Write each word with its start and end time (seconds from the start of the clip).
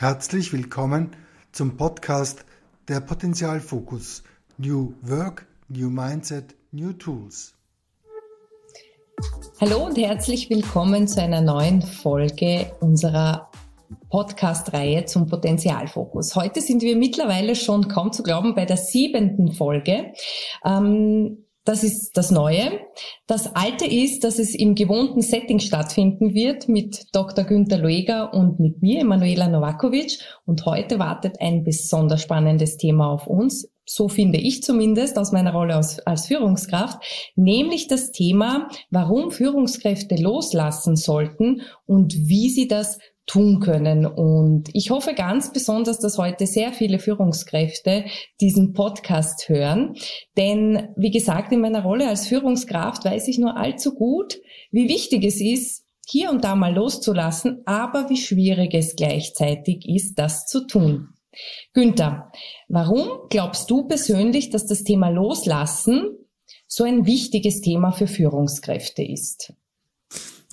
Herzlich 0.00 0.52
willkommen 0.52 1.10
zum 1.50 1.76
Podcast 1.76 2.44
der 2.86 3.00
Potenzialfokus 3.00 4.22
New 4.56 4.94
Work, 5.02 5.44
New 5.68 5.90
Mindset, 5.90 6.54
New 6.70 6.92
Tools. 6.92 7.56
Hallo 9.60 9.84
und 9.86 9.98
herzlich 9.98 10.48
willkommen 10.50 11.08
zu 11.08 11.20
einer 11.20 11.40
neuen 11.40 11.82
Folge 11.82 12.70
unserer 12.78 13.50
Podcast-Reihe 14.08 15.04
zum 15.06 15.26
Potenzialfokus. 15.26 16.36
Heute 16.36 16.60
sind 16.60 16.82
wir 16.82 16.94
mittlerweile 16.94 17.56
schon 17.56 17.88
kaum 17.88 18.12
zu 18.12 18.22
glauben 18.22 18.54
bei 18.54 18.66
der 18.66 18.76
siebenten 18.76 19.50
Folge. 19.50 20.12
Ähm, 20.64 21.44
das 21.68 21.84
ist 21.84 22.16
das 22.16 22.30
Neue. 22.30 22.80
Das 23.26 23.54
Alte 23.54 23.84
ist, 23.84 24.24
dass 24.24 24.38
es 24.38 24.54
im 24.54 24.74
gewohnten 24.74 25.20
Setting 25.20 25.58
stattfinden 25.58 26.32
wird 26.32 26.66
mit 26.66 27.04
Dr. 27.12 27.44
Günther 27.44 27.76
Lueger 27.76 28.32
und 28.32 28.58
mit 28.58 28.80
mir, 28.80 29.00
Emanuela 29.02 29.48
Novakovic. 29.48 30.18
Und 30.46 30.64
heute 30.64 30.98
wartet 30.98 31.42
ein 31.42 31.64
besonders 31.64 32.22
spannendes 32.22 32.78
Thema 32.78 33.10
auf 33.10 33.26
uns. 33.26 33.70
So 33.84 34.08
finde 34.08 34.38
ich 34.38 34.62
zumindest 34.62 35.18
aus 35.18 35.30
meiner 35.30 35.52
Rolle 35.52 35.74
als, 35.74 35.98
als 36.06 36.26
Führungskraft, 36.26 37.02
nämlich 37.36 37.86
das 37.86 38.12
Thema, 38.12 38.68
warum 38.90 39.30
Führungskräfte 39.30 40.16
loslassen 40.16 40.96
sollten 40.96 41.60
und 41.84 42.14
wie 42.14 42.48
sie 42.48 42.66
das 42.66 42.98
tun 43.28 43.60
können. 43.60 44.06
Und 44.06 44.70
ich 44.72 44.90
hoffe 44.90 45.14
ganz 45.14 45.52
besonders, 45.52 46.00
dass 46.00 46.18
heute 46.18 46.46
sehr 46.46 46.72
viele 46.72 46.98
Führungskräfte 46.98 48.06
diesen 48.40 48.72
Podcast 48.72 49.48
hören. 49.48 49.94
Denn 50.36 50.88
wie 50.96 51.12
gesagt, 51.12 51.52
in 51.52 51.60
meiner 51.60 51.82
Rolle 51.82 52.08
als 52.08 52.26
Führungskraft 52.26 53.04
weiß 53.04 53.28
ich 53.28 53.38
nur 53.38 53.56
allzu 53.56 53.94
gut, 53.94 54.40
wie 54.72 54.88
wichtig 54.88 55.24
es 55.24 55.40
ist, 55.40 55.84
hier 56.08 56.30
und 56.30 56.42
da 56.42 56.56
mal 56.56 56.74
loszulassen, 56.74 57.62
aber 57.66 58.08
wie 58.08 58.16
schwierig 58.16 58.74
es 58.74 58.96
gleichzeitig 58.96 59.86
ist, 59.86 60.18
das 60.18 60.46
zu 60.46 60.66
tun. 60.66 61.08
Günther, 61.74 62.32
warum 62.68 63.28
glaubst 63.28 63.70
du 63.70 63.86
persönlich, 63.86 64.48
dass 64.48 64.66
das 64.66 64.84
Thema 64.84 65.10
Loslassen 65.10 66.16
so 66.66 66.84
ein 66.84 67.04
wichtiges 67.04 67.60
Thema 67.60 67.92
für 67.92 68.06
Führungskräfte 68.06 69.02
ist? 69.02 69.52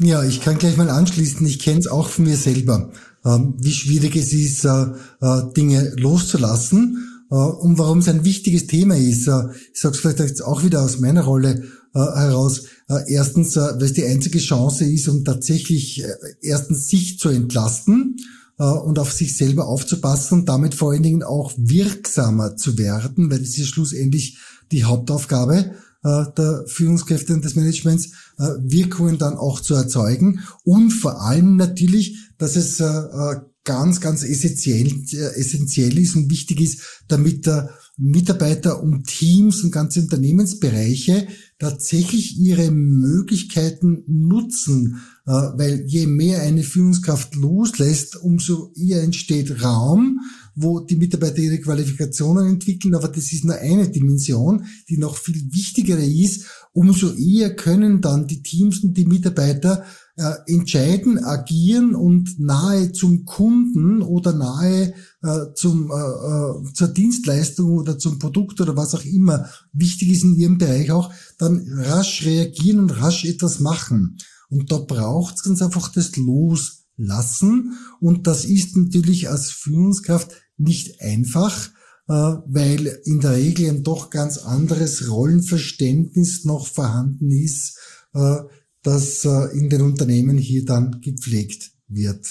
Ja, 0.02 0.24
ich 0.26 0.42
kann 0.42 0.58
gleich 0.58 0.76
mal 0.76 0.90
anschließen. 0.90 1.46
Ich 1.48 1.60
kenne 1.60 1.80
es 1.80 1.88
auch 1.88 2.10
von 2.10 2.26
mir 2.26 2.36
selber, 2.36 2.92
ähm, 3.24 3.54
wie 3.60 3.72
schwierig 3.72 4.18
es 4.18 4.34
ist, 4.34 4.66
äh, 4.66 4.88
äh, 5.22 5.54
Dinge 5.56 5.94
loszulassen 5.96 7.24
äh, 7.32 7.36
und 7.36 7.78
warum 7.78 8.00
es 8.00 8.10
ein 8.10 8.26
wichtiges 8.26 8.68
Thema 8.68 8.98
ist. 8.98 9.30
Ich 9.74 9.80
sage 9.80 9.96
es 9.96 10.00
vielleicht 10.00 10.20
jetzt 10.20 10.44
auch 10.44 10.64
wieder 10.64 10.84
aus 10.84 11.00
meiner 11.00 11.24
Rolle 11.24 11.64
heraus. 11.94 12.64
Erstens, 13.08 13.56
weil 13.56 13.82
es 13.82 13.94
die 13.94 14.04
einzige 14.04 14.40
Chance 14.40 14.84
ist, 14.84 15.08
um 15.08 15.24
tatsächlich 15.24 16.04
erstens 16.42 16.90
sich 16.90 17.20
zu 17.20 17.30
entlasten 17.30 18.18
und 18.58 19.00
auf 19.00 19.14
sich 19.14 19.38
selber 19.38 19.66
aufzupassen 19.70 20.40
und 20.40 20.50
damit 20.50 20.76
vor 20.76 20.92
allen 20.92 21.04
Dingen 21.04 21.24
auch 21.24 21.54
wirksamer 21.56 22.58
zu 22.58 22.78
werden, 22.78 23.32
weil 23.32 23.40
das 23.40 23.58
ist 23.58 23.70
schlussendlich 23.70 24.38
die 24.74 24.84
Hauptaufgabe 24.84 25.72
der 26.06 26.64
Führungskräfte 26.68 27.34
und 27.34 27.44
des 27.44 27.56
Managements 27.56 28.12
äh, 28.38 28.44
Wirkungen 28.60 29.18
dann 29.18 29.36
auch 29.36 29.60
zu 29.60 29.74
erzeugen. 29.74 30.42
Und 30.64 30.92
vor 30.92 31.22
allem 31.22 31.56
natürlich, 31.56 32.18
dass 32.38 32.56
es 32.56 32.80
äh, 32.80 33.36
ganz, 33.64 34.00
ganz 34.00 34.24
essentiell, 34.24 34.88
essentiell 35.36 35.98
ist 35.98 36.16
und 36.16 36.30
wichtig 36.30 36.62
ist, 36.62 37.04
damit 37.08 37.50
Mitarbeiter 37.98 38.82
und 38.82 39.08
Teams 39.08 39.64
und 39.64 39.72
ganze 39.72 40.02
Unternehmensbereiche 40.02 41.28
tatsächlich 41.60 42.38
ihre 42.38 42.70
Möglichkeiten 42.72 44.04
nutzen, 44.08 45.02
weil 45.26 45.84
je 45.88 46.06
mehr 46.06 46.42
eine 46.42 46.64
Führungskraft 46.64 47.36
loslässt, 47.36 48.16
umso 48.18 48.72
eher 48.76 49.02
entsteht 49.02 49.64
Raum 49.64 50.20
wo 50.56 50.80
die 50.80 50.96
Mitarbeiter 50.96 51.40
ihre 51.40 51.60
Qualifikationen 51.60 52.48
entwickeln, 52.48 52.96
aber 52.96 53.10
das 53.10 53.32
ist 53.34 53.44
nur 53.44 53.56
eine 53.56 53.90
Dimension, 53.90 54.66
die 54.90 54.98
noch 54.98 55.18
viel 55.18 55.54
wichtigere 55.54 56.06
ist. 56.06 56.46
Umso 56.72 57.14
eher 57.14 57.56
können 57.56 58.02
dann 58.02 58.28
die 58.28 58.42
Teams 58.42 58.84
und 58.84 58.96
die 58.96 59.06
Mitarbeiter 59.06 59.84
äh, 60.18 60.32
entscheiden, 60.48 61.24
agieren 61.24 61.94
und 61.94 62.40
nahe 62.40 62.94
zum 62.94 63.26
Kunden 63.26 64.02
oder 64.02 64.34
nahe 64.34 64.94
äh, 65.22 65.54
zum, 65.56 65.92
äh, 65.92 65.94
äh, 65.94 66.74
zur 66.74 66.88
Dienstleistung 66.88 67.72
oder 67.72 67.98
zum 67.98 68.18
Produkt 68.18 68.62
oder 68.62 68.78
was 68.78 68.96
auch 68.96 69.04
immer 69.04 69.50
wichtig 69.74 70.12
ist 70.12 70.24
in 70.24 70.36
ihrem 70.36 70.58
Bereich 70.58 70.90
auch, 70.92 71.12
dann 71.38 71.66
rasch 71.70 72.26
reagieren 72.26 72.80
und 72.80 73.02
rasch 73.02 73.26
etwas 73.26 73.60
machen. 73.60 74.18
Und 74.56 74.72
da 74.72 74.78
braucht 74.78 75.36
es 75.36 75.44
ganz 75.44 75.62
einfach 75.62 75.92
das 75.92 76.16
Loslassen. 76.16 77.78
Und 78.00 78.26
das 78.26 78.46
ist 78.46 78.78
natürlich 78.78 79.28
als 79.30 79.52
Führungskraft 79.52 80.32
nicht 80.56 81.02
einfach, 81.02 81.72
äh, 82.08 82.14
weil 82.14 83.02
in 83.04 83.20
der 83.20 83.36
Regel 83.36 83.70
ein 83.70 83.84
doch 83.84 84.10
ganz 84.10 84.38
anderes 84.38 85.10
Rollenverständnis 85.10 86.46
noch 86.46 86.68
vorhanden 86.68 87.32
ist, 87.32 87.78
äh, 88.14 88.38
das 88.82 89.26
äh, 89.26 89.58
in 89.58 89.70
den 89.70 89.82
Unternehmen 89.82 90.38
hier 90.38 90.64
dann 90.64 91.02
gepflegt 91.02 91.72
wird. 91.90 92.26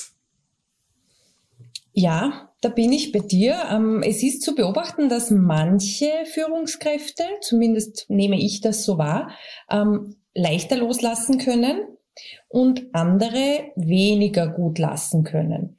Ja, 1.92 2.54
da 2.62 2.70
bin 2.70 2.90
ich 2.90 3.12
bei 3.12 3.18
dir. 3.18 3.64
Ähm, 3.70 4.02
es 4.02 4.22
ist 4.22 4.40
zu 4.40 4.54
beobachten, 4.54 5.10
dass 5.10 5.30
manche 5.30 6.10
Führungskräfte, 6.32 7.24
zumindest 7.42 8.06
nehme 8.08 8.40
ich 8.40 8.62
das 8.62 8.84
so 8.84 8.96
wahr, 8.96 9.30
ähm, 9.68 10.16
leichter 10.34 10.78
loslassen 10.78 11.36
können 11.36 11.82
und 12.48 12.86
andere 12.92 13.72
weniger 13.76 14.48
gut 14.48 14.78
lassen 14.78 15.24
können, 15.24 15.78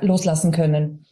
loslassen 0.00 0.52
können. 0.52 1.06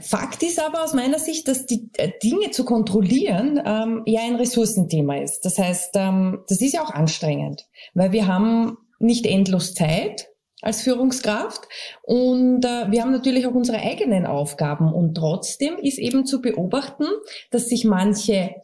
Fakt 0.00 0.42
ist 0.42 0.60
aber 0.60 0.82
aus 0.82 0.94
meiner 0.94 1.18
Sicht, 1.18 1.46
dass 1.46 1.64
die 1.66 1.90
äh, 1.96 2.10
Dinge 2.22 2.50
zu 2.50 2.64
kontrollieren 2.64 3.60
ähm, 3.64 4.02
ja 4.04 4.22
ein 4.22 4.34
Ressourcenthema 4.34 5.18
ist. 5.18 5.44
Das 5.44 5.58
heißt, 5.58 5.92
ähm, 5.94 6.40
das 6.48 6.60
ist 6.60 6.74
ja 6.74 6.82
auch 6.82 6.90
anstrengend, 6.90 7.68
weil 7.94 8.10
wir 8.10 8.26
haben 8.26 8.78
nicht 8.98 9.26
endlos 9.26 9.74
Zeit 9.74 10.28
als 10.60 10.82
Führungskraft 10.82 11.68
und 12.02 12.64
äh, 12.64 12.90
wir 12.90 13.00
haben 13.00 13.12
natürlich 13.12 13.46
auch 13.46 13.54
unsere 13.54 13.78
eigenen 13.78 14.26
Aufgaben 14.26 14.92
und 14.92 15.14
trotzdem 15.14 15.78
ist 15.78 15.98
eben 15.98 16.26
zu 16.26 16.42
beobachten, 16.42 17.06
dass 17.50 17.68
sich 17.68 17.84
manche 17.84 18.56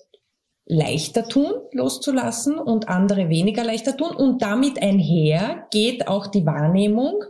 leichter 0.66 1.28
tun, 1.28 1.52
loszulassen 1.72 2.58
und 2.58 2.88
andere 2.88 3.28
weniger 3.28 3.64
leichter 3.64 3.96
tun 3.96 4.10
und 4.10 4.42
damit 4.42 4.82
einher 4.82 5.66
geht 5.70 6.08
auch 6.08 6.26
die 6.26 6.44
Wahrnehmung, 6.44 7.22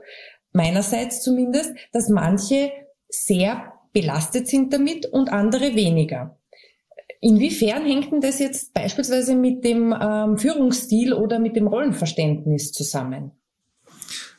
meinerseits 0.53 1.23
zumindest, 1.23 1.73
dass 1.93 2.09
manche 2.09 2.71
sehr 3.09 3.73
belastet 3.93 4.49
sind 4.49 4.73
damit 4.73 5.07
und 5.07 5.33
andere 5.33 5.75
weniger. 5.75 6.39
Inwiefern 7.21 7.85
hängt 7.85 8.13
denn 8.13 8.21
das 8.21 8.39
jetzt 8.39 8.73
beispielsweise 8.75 9.35
mit 9.35 9.65
dem 9.65 9.95
ähm, 9.99 10.39
Führungsstil 10.39 11.13
oder 11.13 11.39
mit 11.39 11.57
dem 11.57 11.67
Rollenverständnis 11.67 12.73
zusammen? 12.73 13.33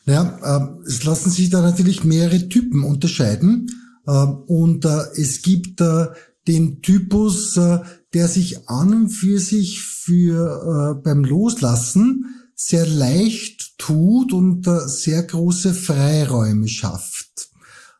Ja, 0.05 0.39
äh, 0.41 0.87
es 0.87 1.03
lassen 1.03 1.29
sich 1.29 1.49
da 1.49 1.61
natürlich 1.61 2.03
mehrere 2.03 2.47
Typen 2.49 2.83
unterscheiden. 2.83 3.67
Äh, 4.07 4.11
und 4.11 4.85
äh, 4.85 5.19
es 5.19 5.41
gibt 5.41 5.81
äh, 5.81 6.05
den 6.47 6.81
Typus, 6.81 7.57
äh, 7.57 7.79
der 8.13 8.27
sich 8.27 8.69
an 8.69 8.93
und 8.93 9.09
für 9.09 9.39
sich 9.39 9.81
für 9.81 10.97
äh, 10.97 11.01
beim 11.03 11.23
Loslassen 11.23 12.25
sehr 12.55 12.87
leicht 12.87 13.77
tut 13.77 14.33
und 14.33 14.67
sehr 14.87 15.23
große 15.23 15.73
Freiräume 15.73 16.67
schafft. 16.67 17.49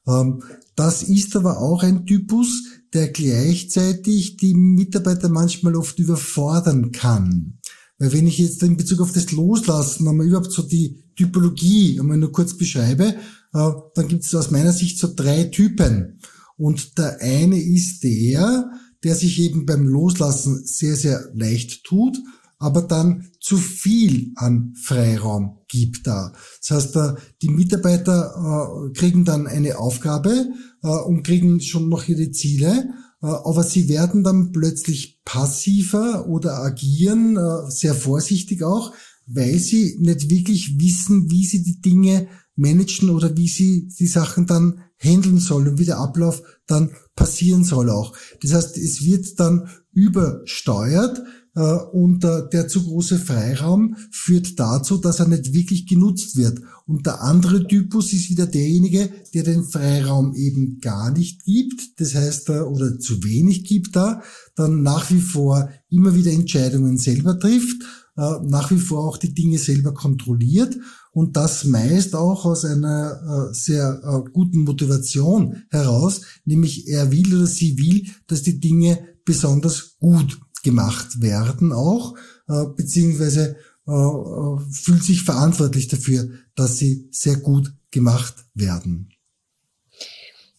Ähm, 0.07 0.41
das 0.75 1.03
ist 1.03 1.35
aber 1.35 1.59
auch 1.59 1.84
ein 1.84 2.06
Typus, 2.06 2.63
der 2.94 3.09
gleichzeitig 3.09 4.38
die 4.38 4.53
Mitarbeiter 4.53 5.29
manchmal 5.29 5.75
oft 5.75 6.00
überfordern 6.00 6.91
kann. 6.91 7.59
Weil 8.00 8.13
wenn 8.13 8.28
ich 8.28 8.38
jetzt 8.38 8.63
in 8.63 8.78
Bezug 8.78 9.01
auf 9.01 9.12
das 9.12 9.31
Loslassen 9.31 10.07
einmal 10.07 10.28
überhaupt 10.28 10.51
so 10.51 10.62
die 10.62 11.03
Typologie 11.16 12.00
einmal 12.00 12.18
nur 12.18 12.31
kurz 12.31 12.56
beschreibe, 12.56 13.16
äh, 13.53 13.72
dann 13.95 14.07
gibt 14.07 14.24
es 14.24 14.35
aus 14.35 14.51
meiner 14.51 14.72
Sicht 14.72 15.00
so 15.00 15.12
drei 15.13 15.45
Typen. 15.45 16.19
Und 16.57 16.98
der 16.98 17.19
eine 17.21 17.62
ist 17.62 18.03
der, 18.03 18.71
der 19.04 19.16
sich 19.16 19.40
eben 19.40 19.66
beim 19.66 19.88
Loslassen 19.88 20.66
sehr, 20.66 20.96
sehr 20.96 21.30
leicht 21.34 21.84
tut 21.84 22.18
aber 22.60 22.82
dann 22.82 23.30
zu 23.40 23.58
viel 23.58 24.32
an 24.36 24.74
Freiraum 24.82 25.60
gibt 25.68 26.08
da. 26.08 26.34
Das 26.62 26.72
heißt, 26.72 26.96
äh, 26.96 27.14
die 27.42 27.50
Mitarbeiter 27.50 28.90
äh, 28.90 28.94
kriegen 28.94 29.26
dann 29.26 29.48
eine 29.48 29.78
Aufgabe 29.78 30.48
äh, 30.82 30.88
und 30.88 31.24
kriegen 31.24 31.62
schon 31.62 31.90
noch 31.90 32.08
ihre 32.08 32.32
Ziele, 32.32 32.90
aber 33.20 33.64
sie 33.64 33.90
werden 33.90 34.24
dann 34.24 34.52
plötzlich 34.52 35.22
passiver 35.26 36.28
oder 36.28 36.60
agieren, 36.60 37.36
sehr 37.68 37.96
vorsichtig 37.96 38.62
auch, 38.62 38.94
weil 39.26 39.58
sie 39.58 39.98
nicht 40.00 40.30
wirklich 40.30 40.80
wissen, 40.80 41.32
wie 41.32 41.44
sie 41.44 41.64
die 41.64 41.82
Dinge 41.82 42.28
managen 42.56 43.10
oder 43.10 43.36
wie 43.36 43.48
sie 43.48 43.88
die 43.88 44.06
Sachen 44.06 44.46
dann 44.46 44.84
handeln 44.98 45.40
sollen 45.40 45.68
und 45.70 45.80
wie 45.80 45.86
der 45.86 46.00
Ablauf 46.00 46.42
dann 46.66 46.92
passieren 47.16 47.64
soll 47.64 47.90
auch. 47.90 48.16
Das 48.42 48.54
heißt, 48.54 48.78
es 48.78 49.04
wird 49.04 49.40
dann 49.40 49.70
übersteuert 49.92 51.22
äh, 51.58 51.74
und 51.92 52.24
äh, 52.24 52.48
der 52.54 52.68
zu 52.68 52.84
große 52.84 53.18
Freiraum 53.18 53.96
führt 54.12 54.60
dazu, 54.60 54.98
dass 54.98 55.20
er 55.20 55.28
nicht 55.28 55.54
wirklich 55.54 55.88
genutzt 55.88 56.38
wird. 56.38 56.62
Und 56.86 57.08
der 57.08 57.22
andere 57.24 57.68
Typus 57.68 58.14
ist 58.14 58.30
wieder 58.30 58.46
derjenige, 58.46 59.10
der 59.34 59.44
den 59.44 59.64
Freiraum 59.64 60.36
eben 60.36 60.80
gar 60.80 61.12
nicht 61.12 61.44
gibt, 61.46 62.00
das 62.00 62.14
heißt, 62.14 62.50
äh, 62.50 62.60
oder 62.60 63.00
zu 63.00 63.24
wenig 63.24 63.64
gibt 63.64 63.96
da, 63.96 64.22
dann 64.56 64.84
nach 64.84 65.10
wie 65.10 65.20
vor 65.20 65.70
immer 65.90 66.14
wieder 66.14 66.32
Entscheidungen 66.32 66.98
selber 66.98 67.40
trifft, 67.40 67.84
nach 68.16 68.72
wie 68.72 68.80
vor 68.80 69.08
auch 69.08 69.18
die 69.18 69.36
Dinge 69.36 69.60
selber 69.60 69.94
kontrolliert 69.94 70.76
und 71.18 71.36
das 71.36 71.64
meist 71.64 72.16
auch 72.16 72.46
aus 72.46 72.64
einer 72.64 73.50
sehr 73.52 74.24
guten 74.34 74.66
Motivation 74.66 75.64
heraus, 75.72 76.22
nämlich 76.46 76.88
er 76.88 77.12
will 77.12 77.36
oder 77.36 77.48
sie 77.48 77.78
will, 77.80 78.06
dass 78.28 78.44
die 78.44 78.60
Dinge 78.60 79.00
besonders 79.25 79.98
gut 80.00 80.38
gemacht 80.64 81.22
werden 81.22 81.74
auch, 81.74 82.16
äh, 82.48 82.66
beziehungsweise 82.75 83.56
äh, 83.88 83.92
äh, 83.92 84.60
fühlt 84.72 85.04
sich 85.04 85.24
verantwortlich 85.24 85.88
dafür, 85.88 86.30
dass 86.56 86.78
sie 86.78 87.08
sehr 87.12 87.38
gut 87.38 87.74
gemacht 87.90 88.36
werden. 88.54 89.10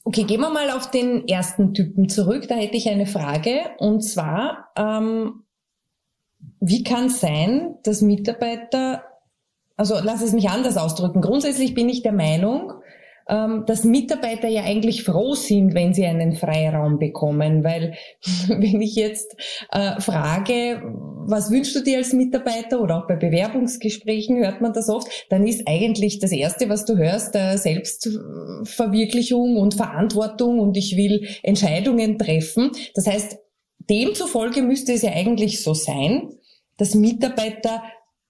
Okay, 0.04 0.25
gehen 0.25 0.40
wir 0.40 0.50
mal 0.50 0.70
auf 0.70 0.90
den 0.90 1.28
ersten 1.28 1.75
Typen 1.75 2.08
zurück. 2.08 2.49
Da 2.49 2.54
hätte 2.54 2.78
ich 2.78 2.88
eine 2.88 3.06
Frage. 3.06 3.61
Und 3.78 4.02
zwar, 4.02 4.70
ähm, 4.75 5.44
wie 6.61 6.82
kann 6.82 7.06
es 7.06 7.20
sein, 7.20 7.75
dass 7.82 8.00
Mitarbeiter, 8.00 9.04
also 9.78 9.94
lass 10.02 10.22
es 10.22 10.32
mich 10.32 10.50
anders 10.50 10.76
ausdrücken. 10.76 11.22
Grundsätzlich 11.22 11.72
bin 11.72 11.88
ich 11.88 12.02
der 12.02 12.12
Meinung, 12.12 12.72
ähm, 13.28 13.62
dass 13.66 13.84
Mitarbeiter 13.84 14.48
ja 14.48 14.64
eigentlich 14.64 15.04
froh 15.04 15.34
sind, 15.34 15.75
wenn 15.75 15.94
sie 15.94 16.04
einen 16.04 16.32
Freiraum 16.32 16.98
bekommen. 16.98 17.62
Weil 17.62 17.94
wenn 18.48 18.80
ich 18.80 18.96
jetzt 18.96 19.36
äh, 19.70 20.00
frage, 20.00 20.82
was 21.26 21.52
wünschst 21.52 21.76
du 21.76 21.80
dir 21.80 21.98
als 21.98 22.12
Mitarbeiter 22.12 22.80
oder 22.80 22.98
auch 22.98 23.06
bei 23.06 23.14
Bewerbungsgesprächen 23.14 24.38
hört 24.38 24.60
man 24.60 24.72
das 24.72 24.88
oft, 24.88 25.06
dann 25.30 25.46
ist 25.46 25.69
eigentlich 25.69 26.19
das 26.19 26.32
Erste, 26.32 26.69
was 26.69 26.84
du 26.84 26.96
hörst, 26.96 27.36
äh, 27.36 27.56
Selbstverwirklichung 27.56 29.58
und 29.58 29.75
Verantwortung 29.75 30.58
und 30.58 30.76
ich 30.76 30.96
will 30.96 31.28
Entscheidungen 31.44 32.19
treffen. 32.19 32.72
Das 32.94 33.06
heißt, 33.06 33.38
demzufolge 33.88 34.62
müsste 34.62 34.92
es 34.92 35.02
ja 35.02 35.12
eigentlich 35.12 35.62
so 35.62 35.72
sein, 35.72 36.32
dass 36.78 36.94
Mitarbeiter 36.94 37.82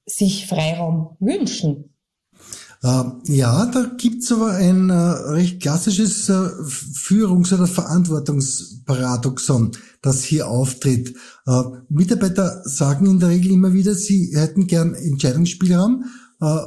sich 0.08 0.46
Freiraum 0.46 1.16
wünschen. 1.20 1.94
Äh, 2.82 3.04
ja, 3.24 3.66
da 3.66 3.90
gibt's 3.96 4.30
aber 4.30 4.52
ein 4.52 4.90
äh, 4.90 4.92
recht 4.92 5.60
klassisches 5.60 6.28
äh, 6.28 6.48
Führungs- 6.64 7.52
oder 7.52 7.66
Verantwortungsparadoxon, 7.66 9.72
das 10.00 10.22
hier 10.22 10.46
auftritt. 10.48 11.16
Mitarbeiter 11.88 12.60
sagen 12.64 13.06
in 13.06 13.20
der 13.20 13.30
Regel 13.30 13.52
immer 13.52 13.72
wieder, 13.72 13.94
sie 13.94 14.32
hätten 14.34 14.66
gern 14.66 14.92
Entscheidungsspielraum 14.94 16.04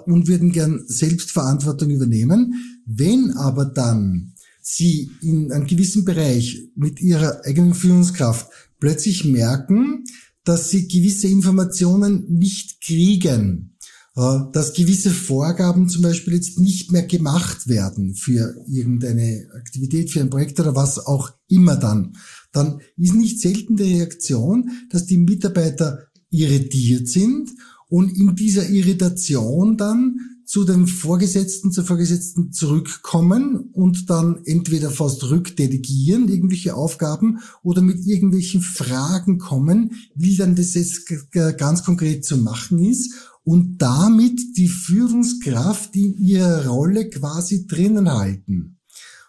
und 0.05 0.27
würden 0.27 0.51
gern 0.51 0.83
Selbstverantwortung 0.87 1.91
übernehmen. 1.91 2.81
Wenn 2.85 3.37
aber 3.37 3.65
dann 3.65 4.33
sie 4.59 5.11
in 5.21 5.51
einem 5.51 5.67
gewissen 5.67 6.03
Bereich 6.03 6.63
mit 6.75 6.99
ihrer 6.99 7.45
eigenen 7.45 7.75
Führungskraft 7.75 8.47
plötzlich 8.79 9.23
merken, 9.23 10.03
dass 10.43 10.69
sie 10.69 10.87
gewisse 10.87 11.27
Informationen 11.27 12.25
nicht 12.29 12.81
kriegen, 12.81 13.77
äh, 14.15 14.39
dass 14.51 14.73
gewisse 14.73 15.11
Vorgaben 15.11 15.87
zum 15.87 16.01
Beispiel 16.01 16.33
jetzt 16.33 16.59
nicht 16.59 16.91
mehr 16.91 17.03
gemacht 17.03 17.67
werden 17.67 18.15
für 18.15 18.55
irgendeine 18.67 19.47
Aktivität, 19.55 20.11
für 20.11 20.21
ein 20.21 20.29
Projekt 20.29 20.59
oder 20.59 20.75
was 20.75 21.05
auch 21.05 21.31
immer 21.47 21.75
dann, 21.75 22.17
dann 22.51 22.81
ist 22.97 23.13
nicht 23.13 23.39
selten 23.39 23.77
die 23.77 23.95
Reaktion, 23.95 24.69
dass 24.89 25.05
die 25.05 25.17
Mitarbeiter 25.17 26.07
irritiert 26.29 27.07
sind 27.07 27.51
und 27.89 28.09
in 28.17 28.35
dieser 28.35 28.69
Irritation 28.69 29.77
dann 29.77 30.17
zu 30.51 30.65
den 30.65 30.85
Vorgesetzten, 30.85 31.71
zur 31.71 31.85
Vorgesetzten 31.85 32.51
zurückkommen 32.51 33.69
und 33.71 34.09
dann 34.09 34.41
entweder 34.43 34.91
fast 34.91 35.23
rückdelegieren, 35.29 36.27
irgendwelche 36.27 36.75
Aufgaben, 36.75 37.39
oder 37.63 37.81
mit 37.81 38.05
irgendwelchen 38.05 38.61
Fragen 38.61 39.37
kommen, 39.37 39.93
wie 40.13 40.35
dann 40.35 40.57
das 40.57 40.73
jetzt 40.73 41.09
ganz 41.57 41.85
konkret 41.85 42.25
zu 42.25 42.35
machen 42.35 42.79
ist 42.79 43.13
und 43.45 43.81
damit 43.81 44.41
die 44.57 44.67
Führungskraft 44.67 45.95
in 45.95 46.17
ihrer 46.17 46.67
Rolle 46.67 47.09
quasi 47.09 47.65
drinnen 47.65 48.11
halten. 48.11 48.77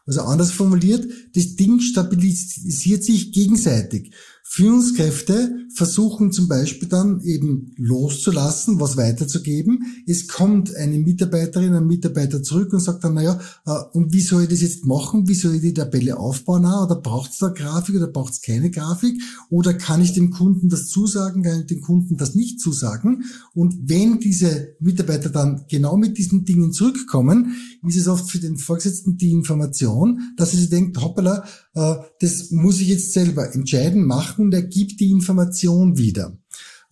Also 0.05 0.23
anders 0.23 0.51
formuliert, 0.51 1.07
das 1.37 1.55
Ding 1.55 1.79
stabilisiert 1.79 3.05
sich 3.05 3.31
gegenseitig. 3.31 4.13
Führungskräfte 4.43 5.62
versuchen 5.75 6.33
zum 6.33 6.49
Beispiel 6.49 6.89
dann 6.89 7.21
eben 7.23 7.73
loszulassen, 7.77 8.81
was 8.81 8.97
weiterzugeben. 8.97 9.81
Es 10.07 10.29
kommt 10.29 10.75
eine 10.77 10.99
Mitarbeiterin, 10.99 11.75
ein 11.75 11.87
Mitarbeiter 11.87 12.43
zurück 12.43 12.73
und 12.73 12.81
sagt 12.81 13.05
dann, 13.05 13.15
naja, 13.15 13.41
äh, 13.67 13.73
und 13.93 14.13
wie 14.13 14.21
soll 14.21 14.45
ich 14.45 14.49
das 14.49 14.61
jetzt 14.61 14.85
machen? 14.85 15.29
Wie 15.29 15.35
soll 15.35 15.55
ich 15.55 15.61
die 15.63 15.75
Tabelle 15.75 16.19
aufbauen? 16.19 16.65
Ah, 16.67 16.85
oder 16.85 16.97
braucht 16.97 17.33
es 17.33 17.39
da 17.39 17.49
Grafik 17.49 17.97
oder 17.97 18.09
braucht 18.09 18.35
es 18.35 18.43
keine 18.43 18.71
Grafik? 18.71 19.21
Oder 19.51 19.75
kann 19.75 20.03
ich 20.03 20.13
dem 20.13 20.31
Kunden 20.31 20.69
das 20.69 20.89
zusagen, 20.89 21.43
kann 21.43 21.61
ich 21.61 21.67
dem 21.67 21.81
Kunden 21.81 22.17
das 22.17 22.35
nicht 22.35 22.61
zusagen? 22.61 23.25
Und 23.55 23.89
wenn 23.89 24.21
diese 24.21 24.75
Mitarbeiter 24.81 25.31
dann 25.31 25.65
genau 25.69 25.97
mit 25.97 26.19
diesen 26.19 26.45
Dingen 26.45 26.73
zurückkommen, 26.73 27.55
ist 27.87 27.97
es 27.97 28.09
oft 28.09 28.31
für 28.31 28.39
den 28.39 28.59
Vorgesetzten 28.59 29.17
die 29.17 29.33
Information, 29.33 30.21
dass 30.37 30.53
er 30.53 30.61
sich 30.61 30.71
denkt, 30.71 31.01
hoppala, 31.01 31.45
äh, 31.75 31.95
das 32.21 32.51
muss 32.51 32.81
ich 32.81 32.89
jetzt 32.89 33.13
selber 33.13 33.55
entscheiden, 33.55 34.05
machen 34.05 34.47
und 34.47 34.55
er 34.55 34.63
gibt 34.63 35.01
die 35.01 35.11
Information 35.11 35.62
wieder. 35.99 36.39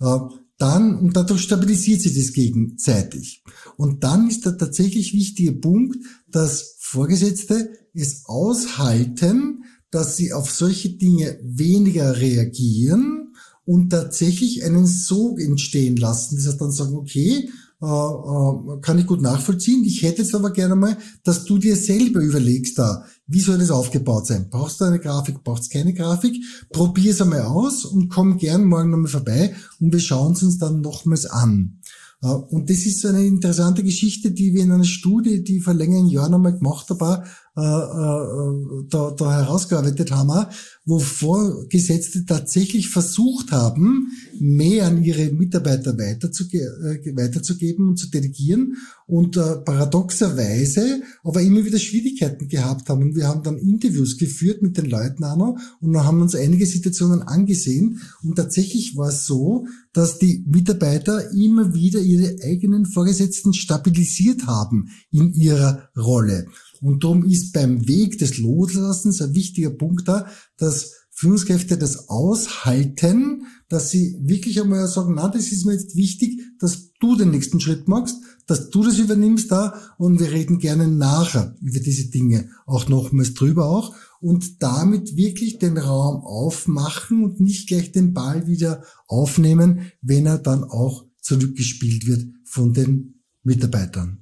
Äh, 0.00 0.18
dann, 0.58 0.98
und 0.98 1.16
dadurch 1.16 1.42
stabilisiert 1.42 2.02
sich 2.02 2.14
das 2.14 2.34
gegenseitig. 2.34 3.42
Und 3.76 4.04
dann 4.04 4.28
ist 4.28 4.44
der 4.44 4.58
tatsächlich 4.58 5.14
wichtige 5.14 5.52
Punkt, 5.52 5.96
dass 6.28 6.76
Vorgesetzte 6.78 7.70
es 7.94 8.26
aushalten, 8.26 9.64
dass 9.90 10.16
sie 10.16 10.32
auf 10.32 10.50
solche 10.50 10.90
Dinge 10.90 11.38
weniger 11.42 12.18
reagieren 12.18 13.32
und 13.64 13.90
tatsächlich 13.90 14.62
einen 14.64 14.86
Sog 14.86 15.40
entstehen 15.40 15.96
lassen. 15.96 16.36
Das 16.36 16.46
heißt 16.46 16.60
dann 16.60 16.72
sagen, 16.72 16.94
okay, 16.94 17.48
äh, 17.82 17.86
äh, 17.86 18.80
kann 18.82 18.98
ich 18.98 19.06
gut 19.06 19.22
nachvollziehen. 19.22 19.84
Ich 19.84 20.02
hätte 20.02 20.22
jetzt 20.22 20.34
aber 20.34 20.52
gerne 20.52 20.76
mal, 20.76 20.98
dass 21.24 21.44
du 21.44 21.56
dir 21.56 21.76
selber 21.76 22.20
überlegst 22.20 22.78
da, 22.78 23.06
wie 23.30 23.40
soll 23.40 23.58
das 23.58 23.70
aufgebaut 23.70 24.26
sein? 24.26 24.48
Brauchst 24.50 24.80
du 24.80 24.86
eine 24.86 24.98
Grafik, 24.98 25.44
brauchst 25.44 25.72
du 25.72 25.78
keine 25.78 25.94
Grafik? 25.94 26.36
Probier 26.72 27.12
es 27.12 27.22
einmal 27.22 27.42
aus 27.42 27.84
und 27.84 28.08
komm 28.08 28.38
gern 28.38 28.64
morgen 28.64 28.90
nochmal 28.90 29.08
vorbei 29.08 29.54
und 29.78 29.92
wir 29.92 30.00
schauen 30.00 30.32
es 30.32 30.42
uns 30.42 30.58
dann 30.58 30.80
nochmals 30.80 31.26
an. 31.26 31.78
Äh, 32.22 32.26
und 32.26 32.68
das 32.68 32.78
ist 32.86 33.06
eine 33.06 33.24
interessante 33.24 33.84
Geschichte, 33.84 34.32
die 34.32 34.52
wir 34.52 34.64
in 34.64 34.72
einer 34.72 34.84
Studie, 34.84 35.44
die 35.44 35.60
vor 35.60 35.74
längeren 35.74 36.08
Jahren 36.08 36.34
einmal 36.34 36.54
gemacht 36.54 36.90
haben, 36.90 37.22
äh, 37.56 37.60
äh, 37.60 38.84
da, 38.88 39.10
da 39.16 39.32
herausgearbeitet 39.32 40.10
haben, 40.10 40.46
wo 40.86 40.98
Vorgesetzte 40.98 42.24
tatsächlich 42.24 42.88
versucht 42.88 43.52
haben, 43.52 44.08
mehr 44.38 44.86
an 44.86 45.02
ihre 45.02 45.30
Mitarbeiter 45.30 45.96
weiterzuge 45.98 46.58
äh, 46.58 47.16
weiterzugeben 47.16 47.88
und 47.88 47.96
zu 47.98 48.08
delegieren 48.10 48.76
und 49.06 49.36
äh, 49.36 49.56
paradoxerweise 49.56 51.02
aber 51.22 51.42
immer 51.42 51.64
wieder 51.64 51.78
Schwierigkeiten 51.78 52.48
gehabt 52.48 52.88
haben. 52.88 53.02
Und 53.02 53.14
wir 53.14 53.28
haben 53.28 53.42
dann 53.42 53.58
Interviews 53.58 54.16
geführt 54.16 54.62
mit 54.62 54.78
den 54.78 54.86
Leuten 54.86 55.22
auch 55.24 55.36
noch 55.36 55.58
und 55.80 55.96
haben 55.98 56.22
uns 56.22 56.34
einige 56.34 56.66
Situationen 56.66 57.22
angesehen 57.22 58.00
und 58.22 58.36
tatsächlich 58.36 58.96
war 58.96 59.08
es 59.10 59.26
so, 59.26 59.66
dass 59.92 60.18
die 60.18 60.44
Mitarbeiter 60.46 61.30
immer 61.32 61.74
wieder 61.74 62.00
ihre 62.00 62.36
eigenen 62.42 62.86
Vorgesetzten 62.86 63.52
stabilisiert 63.52 64.46
haben 64.46 64.88
in 65.10 65.32
ihrer 65.34 65.90
Rolle. 65.96 66.46
Und 66.80 67.04
darum 67.04 67.24
ist 67.24 67.52
beim 67.52 67.86
Weg 67.86 68.18
des 68.18 68.38
Loslassens 68.38 69.20
ein 69.20 69.34
wichtiger 69.34 69.70
Punkt 69.70 70.08
da, 70.08 70.26
dass 70.56 70.79
Führungskräfte 71.20 71.76
das 71.76 72.08
aushalten, 72.08 73.42
dass 73.68 73.90
sie 73.90 74.16
wirklich 74.22 74.58
einmal 74.58 74.88
sagen, 74.88 75.12
na, 75.16 75.28
das 75.28 75.52
ist 75.52 75.66
mir 75.66 75.74
jetzt 75.74 75.94
wichtig, 75.94 76.40
dass 76.58 76.94
du 76.98 77.14
den 77.14 77.30
nächsten 77.30 77.60
Schritt 77.60 77.88
machst, 77.88 78.16
dass 78.46 78.70
du 78.70 78.82
das 78.82 78.98
übernimmst 78.98 79.50
da 79.52 79.78
und 79.98 80.18
wir 80.18 80.32
reden 80.32 80.58
gerne 80.58 80.88
nachher 80.88 81.54
über 81.60 81.78
diese 81.78 82.08
Dinge 82.08 82.48
auch 82.64 82.88
nochmals 82.88 83.34
drüber 83.34 83.66
auch 83.66 83.94
und 84.22 84.62
damit 84.62 85.14
wirklich 85.14 85.58
den 85.58 85.76
Raum 85.76 86.24
aufmachen 86.24 87.22
und 87.22 87.38
nicht 87.38 87.68
gleich 87.68 87.92
den 87.92 88.14
Ball 88.14 88.46
wieder 88.46 88.82
aufnehmen, 89.06 89.92
wenn 90.00 90.24
er 90.24 90.38
dann 90.38 90.64
auch 90.64 91.04
zurückgespielt 91.20 92.06
wird 92.06 92.28
von 92.44 92.72
den 92.72 93.20
Mitarbeitern. 93.42 94.19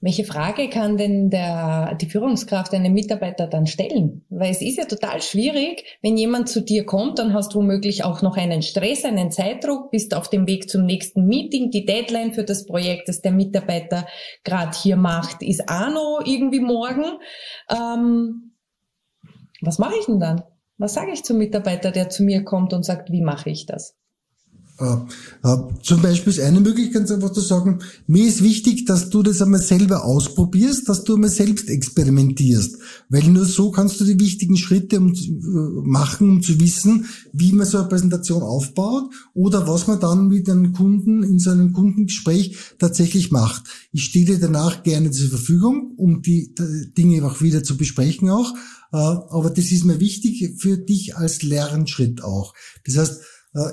Welche 0.00 0.24
Frage 0.24 0.68
kann 0.68 0.98
denn 0.98 1.30
der, 1.30 1.94
die 1.94 2.06
Führungskraft 2.08 2.74
einem 2.74 2.92
Mitarbeiter 2.92 3.46
dann 3.46 3.66
stellen? 3.66 4.26
Weil 4.28 4.50
es 4.50 4.60
ist 4.60 4.76
ja 4.76 4.84
total 4.84 5.22
schwierig, 5.22 5.84
wenn 6.02 6.18
jemand 6.18 6.50
zu 6.50 6.60
dir 6.60 6.84
kommt, 6.84 7.18
dann 7.18 7.32
hast 7.32 7.54
du 7.54 7.58
womöglich 7.58 8.04
auch 8.04 8.20
noch 8.20 8.36
einen 8.36 8.60
Stress, 8.60 9.06
einen 9.06 9.30
Zeitdruck, 9.30 9.90
bist 9.90 10.14
auf 10.14 10.28
dem 10.28 10.46
Weg 10.46 10.68
zum 10.68 10.84
nächsten 10.84 11.26
Meeting, 11.26 11.70
die 11.70 11.86
Deadline 11.86 12.34
für 12.34 12.44
das 12.44 12.66
Projekt, 12.66 13.08
das 13.08 13.22
der 13.22 13.32
Mitarbeiter 13.32 14.06
gerade 14.44 14.76
hier 14.76 14.96
macht, 14.96 15.42
ist 15.42 15.66
auch 15.66 15.88
noch 15.88 16.20
irgendwie 16.26 16.60
morgen. 16.60 17.18
Ähm, 17.70 18.52
was 19.62 19.78
mache 19.78 19.94
ich 19.98 20.04
denn 20.04 20.20
dann? 20.20 20.42
Was 20.76 20.92
sage 20.92 21.12
ich 21.12 21.24
zum 21.24 21.38
Mitarbeiter, 21.38 21.90
der 21.90 22.10
zu 22.10 22.22
mir 22.22 22.44
kommt 22.44 22.74
und 22.74 22.84
sagt, 22.84 23.10
wie 23.10 23.22
mache 23.22 23.48
ich 23.48 23.64
das? 23.64 23.96
Äh, 24.78 24.96
äh, 25.42 25.56
zum 25.82 26.02
Beispiel 26.02 26.32
ist 26.32 26.40
eine 26.40 26.60
Möglichkeit 26.60 27.10
einfach 27.10 27.32
zu 27.32 27.40
sagen, 27.40 27.78
mir 28.06 28.26
ist 28.26 28.42
wichtig, 28.42 28.84
dass 28.84 29.08
du 29.08 29.22
das 29.22 29.40
einmal 29.40 29.62
selber 29.62 30.04
ausprobierst, 30.04 30.86
dass 30.88 31.04
du 31.04 31.14
einmal 31.14 31.30
selbst 31.30 31.70
experimentierst, 31.70 32.76
weil 33.08 33.22
nur 33.24 33.46
so 33.46 33.70
kannst 33.70 34.00
du 34.00 34.04
die 34.04 34.20
wichtigen 34.20 34.58
Schritte 34.58 34.96
äh, 34.96 35.00
machen, 35.00 36.28
um 36.28 36.42
zu 36.42 36.60
wissen, 36.60 37.06
wie 37.32 37.52
man 37.52 37.66
so 37.66 37.78
eine 37.78 37.88
Präsentation 37.88 38.42
aufbaut 38.42 39.10
oder 39.32 39.66
was 39.66 39.86
man 39.86 39.98
dann 39.98 40.28
mit 40.28 40.50
einem 40.50 40.74
Kunden 40.74 41.22
in 41.22 41.38
so 41.38 41.50
einem 41.50 41.72
Kundengespräch 41.72 42.56
tatsächlich 42.78 43.30
macht. 43.30 43.62
Ich 43.92 44.04
stehe 44.04 44.26
dir 44.26 44.38
danach 44.38 44.82
gerne 44.82 45.10
zur 45.10 45.30
Verfügung, 45.30 45.94
um 45.96 46.20
die, 46.20 46.54
die 46.54 46.92
Dinge 46.92 47.24
auch 47.24 47.40
wieder 47.40 47.62
zu 47.62 47.78
besprechen 47.78 48.28
auch, 48.28 48.52
aber 48.90 49.50
das 49.50 49.72
ist 49.72 49.84
mir 49.84 50.00
wichtig 50.00 50.54
für 50.58 50.78
dich 50.78 51.16
als 51.16 51.42
Lernschritt 51.42 52.22
auch. 52.22 52.54
Das 52.84 52.96
heißt, 52.96 53.20
äh, 53.20 53.24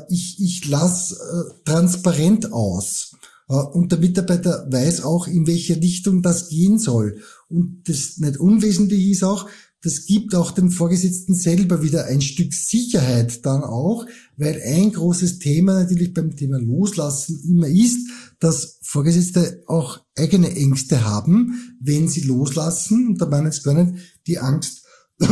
ich, 0.09 0.41
ich 0.41 0.67
lasse 0.67 1.15
äh, 1.15 1.63
transparent 1.65 2.53
aus. 2.53 3.15
Äh, 3.49 3.55
und 3.55 3.91
der 3.91 3.99
Mitarbeiter 3.99 4.67
weiß 4.69 5.03
auch, 5.03 5.27
in 5.27 5.47
welche 5.47 5.75
Richtung 5.75 6.21
das 6.21 6.49
gehen 6.49 6.79
soll. 6.79 7.19
Und 7.49 7.83
das 7.87 8.17
nicht 8.17 8.37
unwesentlich 8.37 9.09
ist 9.09 9.23
auch, 9.23 9.47
das 9.83 10.05
gibt 10.05 10.33
auch 10.33 10.51
dem 10.51 10.71
Vorgesetzten 10.71 11.35
selber 11.35 11.83
wieder 11.83 12.05
ein 12.05 12.21
Stück 12.21 12.53
Sicherheit 12.53 13.45
dann 13.45 13.63
auch, 13.63 14.05
weil 14.37 14.61
ein 14.65 14.93
großes 14.93 15.39
Thema 15.39 15.73
natürlich 15.73 16.13
beim 16.13 16.37
Thema 16.37 16.57
Loslassen 16.57 17.41
immer 17.45 17.67
ist, 17.67 18.07
dass 18.39 18.79
Vorgesetzte 18.81 19.61
auch 19.67 19.99
eigene 20.15 20.55
Ängste 20.55 21.03
haben, 21.03 21.75
wenn 21.81 22.07
sie 22.07 22.21
loslassen. 22.21 23.09
Und 23.09 23.21
da 23.21 23.25
meine 23.25 23.49
ich 23.49 23.61
gar 23.61 23.73
nicht 23.73 24.01
die 24.25 24.39
Angst, 24.39 24.85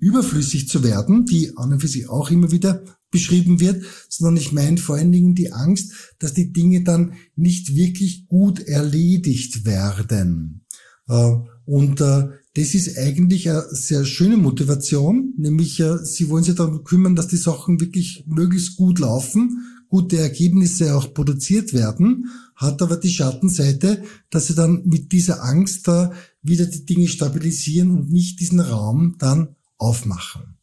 überflüssig 0.00 0.68
zu 0.68 0.82
werden, 0.82 1.24
die 1.24 1.56
an 1.56 1.72
und 1.72 1.80
für 1.80 1.88
sich 1.88 2.08
auch 2.08 2.32
immer 2.32 2.50
wieder 2.50 2.82
beschrieben 3.16 3.60
wird, 3.60 3.82
sondern 4.10 4.36
ich 4.36 4.52
meine 4.52 4.76
vor 4.76 4.96
allen 4.96 5.10
Dingen 5.10 5.34
die 5.34 5.52
Angst, 5.52 6.14
dass 6.18 6.34
die 6.34 6.52
Dinge 6.52 6.82
dann 6.82 7.14
nicht 7.34 7.74
wirklich 7.74 8.26
gut 8.28 8.60
erledigt 8.60 9.64
werden. 9.64 10.66
Äh, 11.08 11.32
und 11.64 12.00
äh, 12.02 12.28
das 12.54 12.74
ist 12.74 12.98
eigentlich 12.98 13.48
eine 13.48 13.64
sehr 13.70 14.04
schöne 14.04 14.36
Motivation, 14.36 15.32
nämlich 15.38 15.80
äh, 15.80 15.96
Sie 16.04 16.28
wollen 16.28 16.44
sich 16.44 16.54
darum 16.54 16.84
kümmern, 16.84 17.16
dass 17.16 17.28
die 17.28 17.38
Sachen 17.38 17.80
wirklich 17.80 18.24
möglichst 18.26 18.76
gut 18.76 18.98
laufen, 18.98 19.64
gute 19.88 20.18
Ergebnisse 20.18 20.94
auch 20.94 21.14
produziert 21.14 21.72
werden, 21.72 22.26
hat 22.54 22.82
aber 22.82 22.98
die 22.98 23.08
Schattenseite, 23.08 24.02
dass 24.28 24.48
Sie 24.48 24.54
dann 24.54 24.82
mit 24.84 25.12
dieser 25.12 25.42
Angst 25.42 25.88
da 25.88 26.12
wieder 26.42 26.66
die 26.66 26.84
Dinge 26.84 27.08
stabilisieren 27.08 27.90
und 27.90 28.10
nicht 28.12 28.40
diesen 28.40 28.60
Raum 28.60 29.16
dann 29.18 29.56
aufmachen. 29.78 30.55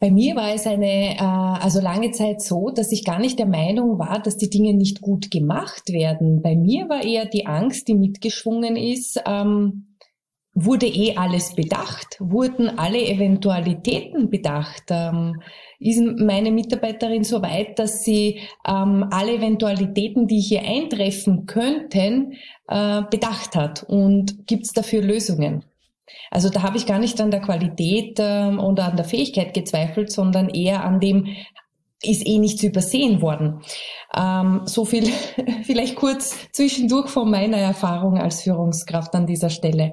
Bei 0.00 0.10
mir 0.10 0.36
war 0.36 0.52
es 0.52 0.66
eine, 0.66 1.16
äh, 1.16 1.18
also 1.18 1.80
lange 1.80 2.10
Zeit 2.10 2.42
so, 2.42 2.70
dass 2.70 2.92
ich 2.92 3.04
gar 3.04 3.18
nicht 3.18 3.38
der 3.38 3.46
Meinung 3.46 3.98
war, 3.98 4.20
dass 4.20 4.36
die 4.36 4.50
Dinge 4.50 4.74
nicht 4.74 5.00
gut 5.00 5.30
gemacht 5.30 5.90
werden. 5.90 6.42
Bei 6.42 6.56
mir 6.56 6.88
war 6.88 7.02
eher 7.02 7.26
die 7.26 7.46
Angst, 7.46 7.88
die 7.88 7.94
mitgeschwungen 7.94 8.76
ist, 8.76 9.22
ähm, 9.26 9.94
wurde 10.54 10.86
eh 10.86 11.16
alles 11.16 11.54
bedacht? 11.54 12.16
Wurden 12.20 12.78
alle 12.78 13.04
Eventualitäten 13.04 14.30
bedacht? 14.30 14.84
Ähm, 14.90 15.40
ist 15.80 16.00
meine 16.00 16.50
Mitarbeiterin 16.50 17.24
so 17.24 17.42
weit, 17.42 17.78
dass 17.78 18.04
sie 18.04 18.40
ähm, 18.66 19.06
alle 19.10 19.34
Eventualitäten, 19.34 20.26
die 20.26 20.40
hier 20.40 20.62
eintreffen 20.62 21.46
könnten, 21.46 22.34
äh, 22.68 23.02
bedacht 23.10 23.56
hat? 23.56 23.84
Und 23.88 24.46
gibt 24.46 24.64
es 24.64 24.72
dafür 24.72 25.02
Lösungen? 25.02 25.64
Also 26.30 26.48
da 26.48 26.62
habe 26.62 26.76
ich 26.76 26.86
gar 26.86 26.98
nicht 26.98 27.20
an 27.20 27.30
der 27.30 27.40
Qualität 27.40 28.18
ähm, 28.18 28.58
oder 28.58 28.86
an 28.86 28.96
der 28.96 29.04
Fähigkeit 29.04 29.54
gezweifelt, 29.54 30.10
sondern 30.12 30.48
eher 30.48 30.84
an 30.84 31.00
dem, 31.00 31.28
ist 32.02 32.26
eh 32.26 32.38
nicht 32.38 32.58
zu 32.58 32.66
übersehen 32.66 33.22
worden. 33.22 33.62
Ähm, 34.14 34.62
so 34.64 34.84
viel 34.84 35.04
vielleicht 35.64 35.96
kurz 35.96 36.36
zwischendurch 36.52 37.08
von 37.08 37.30
meiner 37.30 37.58
Erfahrung 37.58 38.18
als 38.18 38.42
Führungskraft 38.42 39.14
an 39.14 39.26
dieser 39.26 39.50
Stelle. 39.50 39.92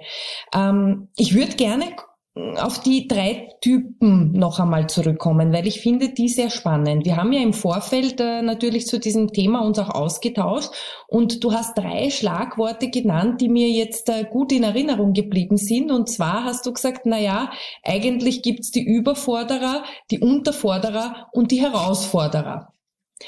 Ähm, 0.53 1.09
ich 1.15 1.33
würde 1.33 1.55
gerne 1.55 1.85
auf 2.33 2.79
die 2.79 3.09
drei 3.09 3.49
Typen 3.59 4.31
noch 4.31 4.59
einmal 4.59 4.87
zurückkommen, 4.87 5.51
weil 5.51 5.67
ich 5.67 5.81
finde 5.81 6.09
die 6.09 6.29
sehr 6.29 6.49
spannend. 6.49 7.05
Wir 7.05 7.17
haben 7.17 7.33
ja 7.33 7.41
im 7.41 7.51
Vorfeld 7.51 8.21
äh, 8.21 8.41
natürlich 8.41 8.87
zu 8.87 8.99
diesem 8.99 9.33
Thema 9.33 9.65
uns 9.65 9.77
auch 9.79 9.89
ausgetauscht 9.89 10.71
und 11.09 11.43
du 11.43 11.51
hast 11.51 11.77
drei 11.77 12.09
Schlagworte 12.09 12.89
genannt, 12.89 13.41
die 13.41 13.49
mir 13.49 13.69
jetzt 13.69 14.07
äh, 14.07 14.23
gut 14.23 14.53
in 14.53 14.63
Erinnerung 14.63 15.11
geblieben 15.11 15.57
sind. 15.57 15.91
Und 15.91 16.09
zwar 16.09 16.45
hast 16.45 16.65
du 16.65 16.71
gesagt, 16.71 17.01
na 17.05 17.19
ja, 17.19 17.51
eigentlich 17.83 18.41
gibt's 18.43 18.71
die 18.71 18.85
Überforderer, 18.85 19.83
die 20.09 20.19
Unterforderer 20.19 21.27
und 21.33 21.51
die 21.51 21.61
Herausforderer. 21.61 22.73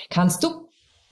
Kannst 0.09 0.45
du 0.45 0.69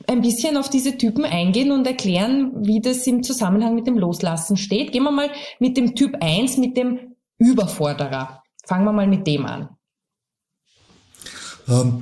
ein 0.08 0.22
bisschen 0.22 0.56
auf 0.56 0.70
diese 0.70 0.98
Typen 0.98 1.26
eingehen 1.26 1.74
und 1.74 1.86
erklären, 1.86 2.54
wie 2.66 2.80
das 2.80 3.06
im 3.06 3.22
Zusammenhang 3.22 3.76
mit 3.76 3.86
dem 3.86 3.98
Loslassen 3.98 4.56
steht? 4.56 4.94
Gehen 4.94 5.04
wir 5.04 5.12
mal 5.12 5.30
mit 5.60 5.76
dem 5.76 5.94
Typ 5.94 6.16
1, 6.22 6.58
mit 6.58 6.78
dem 6.78 7.11
Überforderer. 7.42 8.44
Fangen 8.66 8.86
wir 8.86 8.94
mal 8.94 9.08
mit 9.08 9.26
dem 9.26 9.46
an. 9.46 9.70
Ähm, 11.68 12.02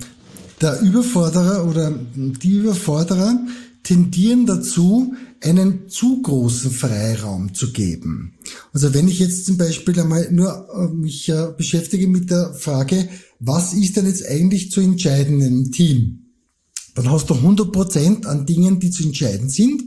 der 0.62 0.82
Überforderer 0.82 1.66
oder 1.66 1.92
die 1.92 2.52
Überforderer 2.58 3.40
tendieren 3.84 4.46
dazu, 4.46 5.14
einen 5.42 5.88
zu 5.88 6.22
großen 6.22 6.72
Freiraum 6.72 7.54
zu 7.54 7.72
geben. 7.72 8.34
Also 8.74 8.94
wenn 8.94 9.08
ich 9.08 9.20
jetzt 9.20 9.46
zum 9.46 9.58
Beispiel 9.58 9.98
einmal 10.00 10.30
nur 10.32 10.68
äh, 10.76 10.94
mich 10.94 11.30
äh, 11.30 11.54
beschäftige 11.56 12.08
mit 12.08 12.30
der 12.30 12.54
Frage, 12.54 13.08
was 13.40 13.74
ist 13.74 13.96
denn 13.96 14.06
jetzt 14.06 14.28
eigentlich 14.28 14.72
zu 14.72 14.82
entscheiden 14.82 15.40
im 15.40 15.72
Team? 15.72 16.26
Dann 16.96 17.10
hast 17.10 17.30
du 17.30 17.36
100 17.36 17.72
Prozent 17.72 18.26
an 18.26 18.46
Dingen, 18.46 18.82
die 18.82 18.92
zu 18.92 19.04
entscheiden 19.04 19.50
sind. 19.50 19.84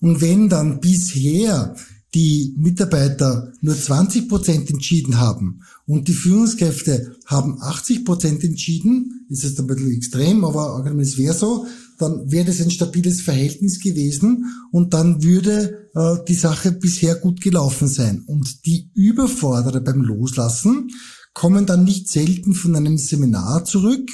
Und 0.00 0.20
wenn 0.20 0.48
dann 0.48 0.80
bisher 0.80 1.76
die 2.14 2.54
Mitarbeiter 2.56 3.52
nur 3.60 3.76
20 3.76 4.28
Prozent 4.28 4.70
entschieden 4.70 5.18
haben 5.18 5.60
und 5.86 6.08
die 6.08 6.14
Führungskräfte 6.14 7.16
haben 7.26 7.60
80 7.60 8.04
Prozent 8.04 8.44
entschieden, 8.44 9.26
ist 9.28 9.44
jetzt 9.44 9.60
ein 9.60 9.66
bisschen 9.66 9.92
extrem, 9.92 10.44
aber 10.44 10.84
es 11.00 11.18
wäre 11.18 11.34
so, 11.34 11.66
dann 11.98 12.30
wäre 12.30 12.46
das 12.46 12.60
ein 12.60 12.70
stabiles 12.70 13.20
Verhältnis 13.20 13.80
gewesen 13.80 14.46
und 14.70 14.94
dann 14.94 15.22
würde 15.22 15.88
äh, 15.94 16.16
die 16.26 16.34
Sache 16.34 16.72
bisher 16.72 17.16
gut 17.16 17.40
gelaufen 17.40 17.88
sein. 17.88 18.22
Und 18.26 18.64
die 18.66 18.90
Überforderer 18.94 19.80
beim 19.80 20.02
Loslassen 20.02 20.90
kommen 21.34 21.66
dann 21.66 21.84
nicht 21.84 22.08
selten 22.08 22.54
von 22.54 22.74
einem 22.74 22.96
Seminar 22.98 23.64
zurück, 23.64 24.08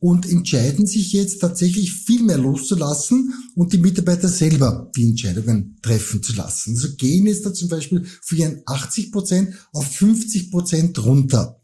und 0.00 0.28
entscheiden 0.28 0.86
sich 0.86 1.12
jetzt 1.12 1.40
tatsächlich 1.40 1.92
viel 1.92 2.22
mehr 2.22 2.38
loszulassen 2.38 3.32
und 3.54 3.72
die 3.72 3.78
Mitarbeiter 3.78 4.28
selber 4.28 4.90
die 4.96 5.08
Entscheidungen 5.08 5.78
treffen 5.82 6.22
zu 6.22 6.34
lassen. 6.34 6.74
Also 6.74 6.94
gehen 6.96 7.26
jetzt 7.26 7.46
da 7.46 7.52
zum 7.52 7.68
Beispiel 7.68 8.04
von 8.22 8.38
ihren 8.38 8.62
80 8.66 9.12
Prozent 9.12 9.54
auf 9.72 9.86
50 9.86 10.50
Prozent 10.50 11.04
runter. 11.04 11.60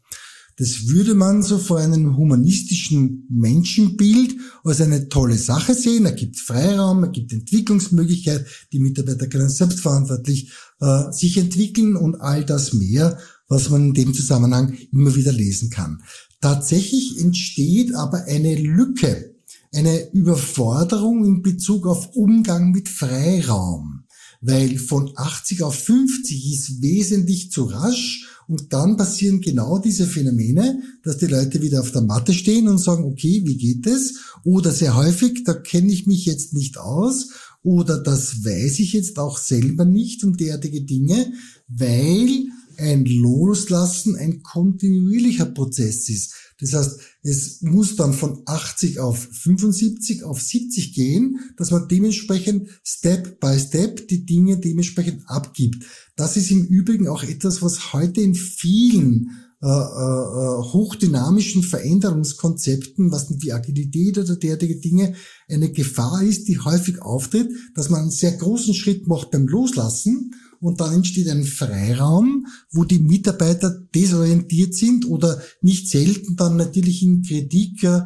Das 0.57 0.87
würde 0.89 1.15
man 1.15 1.41
so 1.41 1.57
vor 1.57 1.79
einem 1.79 2.17
humanistischen 2.17 3.25
Menschenbild 3.29 4.35
als 4.63 4.81
eine 4.81 5.09
tolle 5.09 5.37
Sache 5.37 5.73
sehen. 5.73 6.05
Er 6.05 6.11
gibt 6.11 6.37
Freiraum, 6.37 7.03
er 7.03 7.09
gibt 7.09 7.33
Entwicklungsmöglichkeit, 7.33 8.45
die 8.71 8.79
Mitarbeiter 8.79 9.27
können 9.27 9.49
selbstverantwortlich 9.49 10.51
äh, 10.79 11.11
sich 11.11 11.37
entwickeln 11.37 11.95
und 11.95 12.15
all 12.21 12.45
das 12.45 12.73
mehr, 12.73 13.17
was 13.47 13.71
man 13.71 13.87
in 13.87 13.93
dem 13.93 14.13
Zusammenhang 14.13 14.77
immer 14.91 15.15
wieder 15.15 15.31
lesen 15.31 15.71
kann. 15.71 16.03
Tatsächlich 16.41 17.19
entsteht 17.19 17.93
aber 17.93 18.25
eine 18.25 18.55
Lücke, 18.55 19.35
eine 19.71 20.11
Überforderung 20.11 21.23
in 21.23 21.41
Bezug 21.43 21.85
auf 21.85 22.15
Umgang 22.15 22.71
mit 22.71 22.89
Freiraum, 22.89 24.05
weil 24.41 24.79
von 24.79 25.11
80 25.15 25.61
auf 25.61 25.75
50 25.75 26.51
ist 26.51 26.81
wesentlich 26.81 27.51
zu 27.51 27.65
rasch 27.65 28.27
und 28.47 28.73
dann 28.73 28.97
passieren 28.97 29.39
genau 29.39 29.77
diese 29.77 30.07
Phänomene, 30.07 30.81
dass 31.03 31.19
die 31.19 31.27
Leute 31.27 31.61
wieder 31.61 31.79
auf 31.81 31.91
der 31.91 32.01
Matte 32.01 32.33
stehen 32.33 32.67
und 32.67 32.79
sagen, 32.79 33.05
okay, 33.05 33.43
wie 33.45 33.55
geht 33.55 33.85
es? 33.85 34.15
Oder 34.43 34.71
sehr 34.71 34.95
häufig, 34.97 35.43
da 35.45 35.53
kenne 35.53 35.93
ich 35.93 36.07
mich 36.07 36.25
jetzt 36.25 36.53
nicht 36.53 36.77
aus 36.79 37.29
oder 37.63 37.99
das 37.99 38.43
weiß 38.43 38.79
ich 38.79 38.93
jetzt 38.93 39.19
auch 39.19 39.37
selber 39.37 39.85
nicht 39.85 40.23
um 40.23 40.35
derartige 40.35 40.81
Dinge, 40.81 41.31
weil 41.67 42.47
ein 42.77 43.05
Loslassen 43.05 44.15
ein 44.15 44.43
kontinuierlicher 44.43 45.45
Prozess 45.45 46.09
ist. 46.09 46.33
Das 46.59 46.73
heißt, 46.73 46.99
es 47.23 47.61
muss 47.61 47.95
dann 47.95 48.13
von 48.13 48.43
80 48.45 48.99
auf 48.99 49.17
75 49.17 50.23
auf 50.23 50.41
70 50.41 50.93
gehen, 50.93 51.39
dass 51.57 51.71
man 51.71 51.87
dementsprechend 51.87 52.69
Step 52.83 53.39
by 53.39 53.57
Step 53.59 54.07
die 54.07 54.25
Dinge 54.25 54.57
dementsprechend 54.57 55.27
abgibt. 55.27 55.85
Das 56.15 56.37
ist 56.37 56.51
im 56.51 56.65
Übrigen 56.65 57.07
auch 57.07 57.23
etwas, 57.23 57.61
was 57.61 57.93
heute 57.93 58.21
in 58.21 58.35
vielen 58.35 59.31
äh, 59.63 59.67
äh, 59.67 60.63
hochdynamischen 60.73 61.61
Veränderungskonzepten, 61.61 63.11
was 63.11 63.27
wie 63.41 63.53
Agilität 63.53 64.17
oder 64.17 64.35
derartige 64.35 64.77
Dinge 64.77 65.13
eine 65.47 65.71
Gefahr 65.71 66.23
ist, 66.23 66.47
die 66.47 66.57
häufig 66.57 67.01
auftritt, 67.03 67.51
dass 67.75 67.91
man 67.91 68.01
einen 68.01 68.11
sehr 68.11 68.31
großen 68.31 68.73
Schritt 68.73 69.07
macht 69.07 69.29
beim 69.29 69.47
Loslassen 69.47 70.33
und 70.61 70.79
dann 70.79 70.93
entsteht 70.93 71.27
ein 71.27 71.43
Freiraum, 71.43 72.45
wo 72.71 72.85
die 72.85 72.99
Mitarbeiter 72.99 73.69
desorientiert 73.93 74.75
sind 74.75 75.05
oder 75.07 75.41
nicht 75.61 75.89
selten 75.89 76.35
dann 76.35 76.55
natürlich 76.55 77.03
in 77.03 77.23
Kritik 77.23 77.83
äh, 77.83 77.97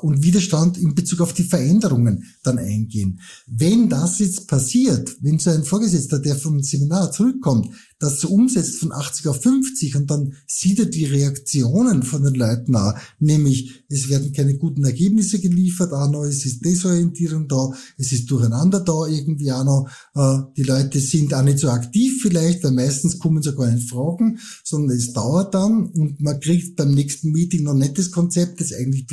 und 0.00 0.22
Widerstand 0.22 0.78
in 0.78 0.94
Bezug 0.94 1.20
auf 1.20 1.32
die 1.34 1.44
Veränderungen 1.44 2.24
dann 2.42 2.58
eingehen. 2.58 3.20
Wenn 3.46 3.88
das 3.88 4.18
jetzt 4.18 4.48
passiert, 4.48 5.16
wenn 5.20 5.38
so 5.38 5.50
ein 5.50 5.64
Vorgesetzter, 5.64 6.18
der 6.18 6.36
vom 6.36 6.62
Seminar 6.62 7.12
zurückkommt, 7.12 7.68
das 8.02 8.20
so 8.20 8.30
umsetzt 8.30 8.80
von 8.80 8.90
80 8.90 9.28
auf 9.28 9.42
50 9.42 9.94
und 9.94 10.10
dann 10.10 10.34
sieht 10.44 10.80
er 10.80 10.86
die 10.86 11.04
Reaktionen 11.04 12.02
von 12.02 12.24
den 12.24 12.34
Leuten 12.34 12.74
an, 12.74 12.96
nämlich 13.20 13.84
es 13.88 14.08
werden 14.08 14.32
keine 14.32 14.56
guten 14.56 14.84
Ergebnisse 14.84 15.38
geliefert, 15.38 15.92
auch 15.92 16.10
noch, 16.10 16.24
es 16.24 16.44
ist 16.44 16.64
Desorientierung 16.64 17.46
da, 17.46 17.70
es 17.96 18.10
ist 18.10 18.28
Durcheinander 18.28 18.80
da 18.80 19.06
irgendwie 19.06 19.52
auch 19.52 19.62
noch, 19.62 19.88
äh, 20.16 20.52
die 20.56 20.64
Leute 20.64 20.98
sind 20.98 21.32
auch 21.32 21.44
nicht 21.44 21.60
so 21.60 21.68
aktiv 21.70 22.20
vielleicht, 22.20 22.64
weil 22.64 22.72
meistens 22.72 23.20
kommen 23.20 23.40
sie 23.40 23.54
gar 23.54 23.70
nicht 23.70 23.88
Fragen, 23.88 24.40
sondern 24.64 24.96
es 24.96 25.12
dauert 25.12 25.54
dann 25.54 25.86
und 25.86 26.20
man 26.20 26.40
kriegt 26.40 26.74
beim 26.74 26.90
nächsten 26.90 27.30
Meeting 27.30 27.62
noch 27.62 27.74
nicht 27.74 27.98
das 27.98 28.10
Konzept, 28.10 28.60
das 28.60 28.72
eigentlich 28.72 29.06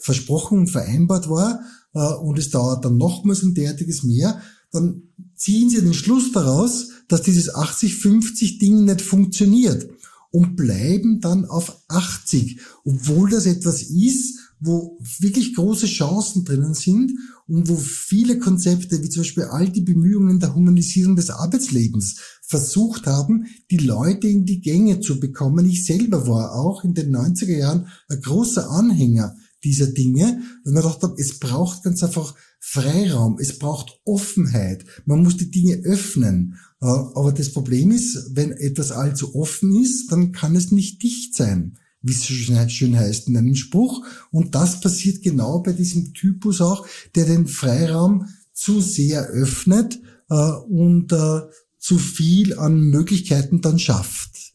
versprochen 0.00 0.58
und 0.58 0.70
vereinbart 0.70 1.30
war 1.30 1.60
äh, 1.94 2.12
und 2.22 2.38
es 2.38 2.50
dauert 2.50 2.84
dann 2.84 2.98
nochmals 2.98 3.42
ein 3.42 3.54
derartiges 3.54 4.02
mehr, 4.02 4.42
dann 4.70 5.04
ziehen 5.34 5.70
sie 5.70 5.80
den 5.80 5.94
Schluss 5.94 6.30
daraus, 6.32 6.90
dass 7.08 7.22
dieses 7.22 7.54
80-50 7.54 8.58
Ding 8.58 8.84
nicht 8.84 9.00
funktioniert 9.00 9.88
und 10.30 10.56
bleiben 10.56 11.20
dann 11.20 11.46
auf 11.46 11.82
80, 11.88 12.60
obwohl 12.84 13.30
das 13.30 13.46
etwas 13.46 13.82
ist, 13.82 14.38
wo 14.60 14.98
wirklich 15.20 15.54
große 15.54 15.86
Chancen 15.86 16.44
drinnen 16.44 16.74
sind 16.74 17.12
und 17.46 17.68
wo 17.68 17.76
viele 17.76 18.38
Konzepte, 18.38 19.02
wie 19.02 19.08
zum 19.08 19.22
Beispiel 19.22 19.44
all 19.44 19.70
die 19.70 19.82
Bemühungen 19.82 20.40
der 20.40 20.54
Humanisierung 20.54 21.16
des 21.16 21.30
Arbeitslebens, 21.30 22.16
versucht 22.42 23.06
haben, 23.06 23.46
die 23.70 23.78
Leute 23.78 24.26
in 24.26 24.44
die 24.44 24.60
Gänge 24.60 25.00
zu 25.00 25.20
bekommen. 25.20 25.66
Ich 25.66 25.84
selber 25.84 26.26
war 26.26 26.54
auch 26.54 26.84
in 26.84 26.94
den 26.94 27.14
90er 27.14 27.56
Jahren 27.56 27.86
ein 28.08 28.20
großer 28.20 28.68
Anhänger 28.70 29.36
dieser 29.64 29.86
Dinge, 29.86 30.40
weil 30.64 30.72
man 30.72 30.82
gedacht 30.82 31.02
hat, 31.02 31.18
es 31.18 31.38
braucht 31.38 31.82
ganz 31.84 32.02
einfach 32.02 32.34
Freiraum, 32.60 33.38
es 33.38 33.58
braucht 33.58 34.00
Offenheit, 34.04 34.84
man 35.04 35.22
muss 35.22 35.36
die 35.36 35.50
Dinge 35.50 35.76
öffnen. 35.84 36.58
Äh, 36.80 36.86
aber 36.86 37.32
das 37.32 37.52
Problem 37.52 37.90
ist, 37.90 38.36
wenn 38.36 38.52
etwas 38.52 38.92
allzu 38.92 39.34
offen 39.34 39.82
ist, 39.82 40.10
dann 40.12 40.32
kann 40.32 40.56
es 40.56 40.70
nicht 40.70 41.02
dicht 41.02 41.34
sein, 41.34 41.78
wie 42.02 42.12
es 42.12 42.26
schön 42.26 42.98
heißt 42.98 43.28
in 43.28 43.36
einem 43.36 43.54
Spruch. 43.54 44.04
Und 44.30 44.54
das 44.54 44.80
passiert 44.80 45.22
genau 45.22 45.60
bei 45.60 45.72
diesem 45.72 46.14
Typus 46.14 46.60
auch, 46.60 46.86
der 47.14 47.26
den 47.26 47.46
Freiraum 47.46 48.28
zu 48.52 48.80
sehr 48.80 49.26
öffnet 49.26 50.00
äh, 50.30 50.34
und 50.34 51.12
äh, 51.12 51.40
zu 51.78 51.98
viel 51.98 52.58
an 52.58 52.80
Möglichkeiten 52.80 53.60
dann 53.60 53.78
schafft. 53.78 54.52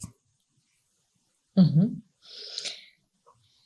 Mhm. 1.55 2.03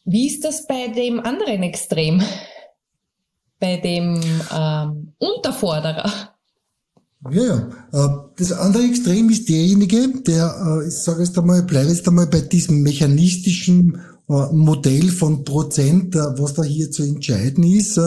Wie 0.06 0.28
ist 0.28 0.44
das 0.44 0.68
bei 0.68 0.88
dem 0.88 1.20
anderen 1.20 1.64
Extrem? 1.64 2.24
Bei 3.60 3.78
dem 3.78 4.22
ähm, 4.52 5.14
Unterforderer? 5.18 6.37
Ja, 7.24 7.32
ja. 7.32 7.70
Äh, 7.92 8.30
das 8.38 8.52
andere 8.52 8.84
Extrem 8.84 9.30
ist 9.30 9.50
derjenige, 9.50 10.08
der, 10.26 10.82
äh, 10.84 10.88
ich 10.88 10.94
sage 10.94 11.24
jetzt 11.24 11.38
einmal, 11.38 11.64
bleibe 11.64 11.90
jetzt 11.90 12.08
einmal 12.08 12.28
bei 12.28 12.42
diesem 12.42 12.82
mechanistischen 12.82 14.00
äh, 14.30 14.54
Modell 14.54 15.10
von 15.10 15.44
Prozent, 15.44 16.16
was 16.16 16.54
da 16.54 16.64
hier 16.64 16.92
zu 16.92 17.04
entscheiden 17.04 17.64
ist 17.64 18.00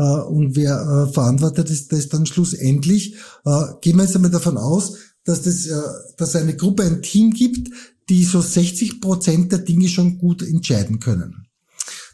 und 0.00 0.54
wer 0.54 1.10
verantwortet 1.12 1.70
ist 1.70 1.92
das 1.92 2.08
dann 2.08 2.24
schlussendlich. 2.24 3.16
Gehen 3.80 3.96
wir 3.96 4.04
jetzt 4.04 4.14
einmal 4.14 4.30
davon 4.30 4.56
aus, 4.56 4.94
dass 5.24 5.42
das, 5.42 6.36
eine 6.36 6.54
Gruppe 6.54 6.84
ein 6.84 7.02
Team 7.02 7.32
gibt, 7.32 7.68
die 8.08 8.22
so 8.22 8.40
60 8.40 9.00
Prozent 9.00 9.50
der 9.50 9.58
Dinge 9.58 9.88
schon 9.88 10.18
gut 10.18 10.42
entscheiden 10.42 11.00
können. 11.00 11.48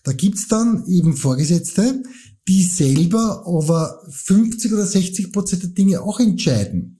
Da 0.02 0.12
gibt's 0.14 0.48
dann 0.48 0.86
eben 0.86 1.14
Vorgesetzte, 1.14 2.02
die 2.48 2.62
selber 2.62 3.44
aber 3.46 4.02
50 4.10 4.72
oder 4.72 4.86
60 4.86 5.32
Prozent 5.32 5.62
der 5.62 5.70
Dinge 5.70 6.02
auch 6.02 6.20
entscheiden. 6.20 6.98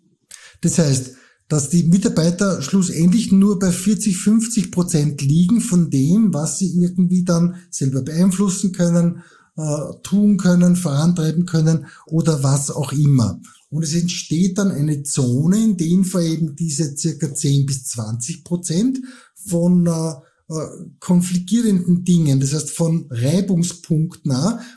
Das 0.61 0.79
heißt, 0.79 1.13
dass 1.49 1.69
die 1.69 1.85
Mitarbeiter 1.85 2.63
schlussendlich 2.63 3.31
nur 3.31 3.59
bei 3.59 3.71
40, 3.71 4.17
50 4.17 4.73
Prozent 4.73 5.21
liegen 5.21 5.61
von 5.61 5.91
dem, 5.91 6.33
was 6.33 6.59
sie 6.59 6.75
irgendwie 6.75 7.25
dann 7.25 7.57
selber 7.71 8.03
beeinflussen 8.03 8.73
können, 8.73 9.23
äh, 9.57 9.93
tun 10.03 10.39
können, 10.39 10.77
vorantreiben 10.77 11.45
können 11.45 11.87
oder 12.07 12.43
was 12.43 12.71
auch 12.71 12.93
immer. 12.93 13.41
Und 13.69 13.83
es 13.83 13.95
entsteht 13.95 14.59
dann 14.59 14.71
eine 14.71 15.03
Zone, 15.03 15.63
in 15.63 15.77
dem 15.77 16.05
vor 16.05 16.23
eben 16.23 16.57
diese 16.57 16.97
circa 16.97 17.35
10 17.35 17.67
bis 17.67 17.85
20 17.85 18.45
Prozent 18.45 19.01
von 19.35 19.87
äh, 19.87 20.15
äh, 20.49 20.55
konfligierenden 21.01 22.05
Dingen, 22.05 22.39
das 22.39 22.53
heißt 22.53 22.71
von 22.71 23.07
Reibungspunkten, 23.09 24.31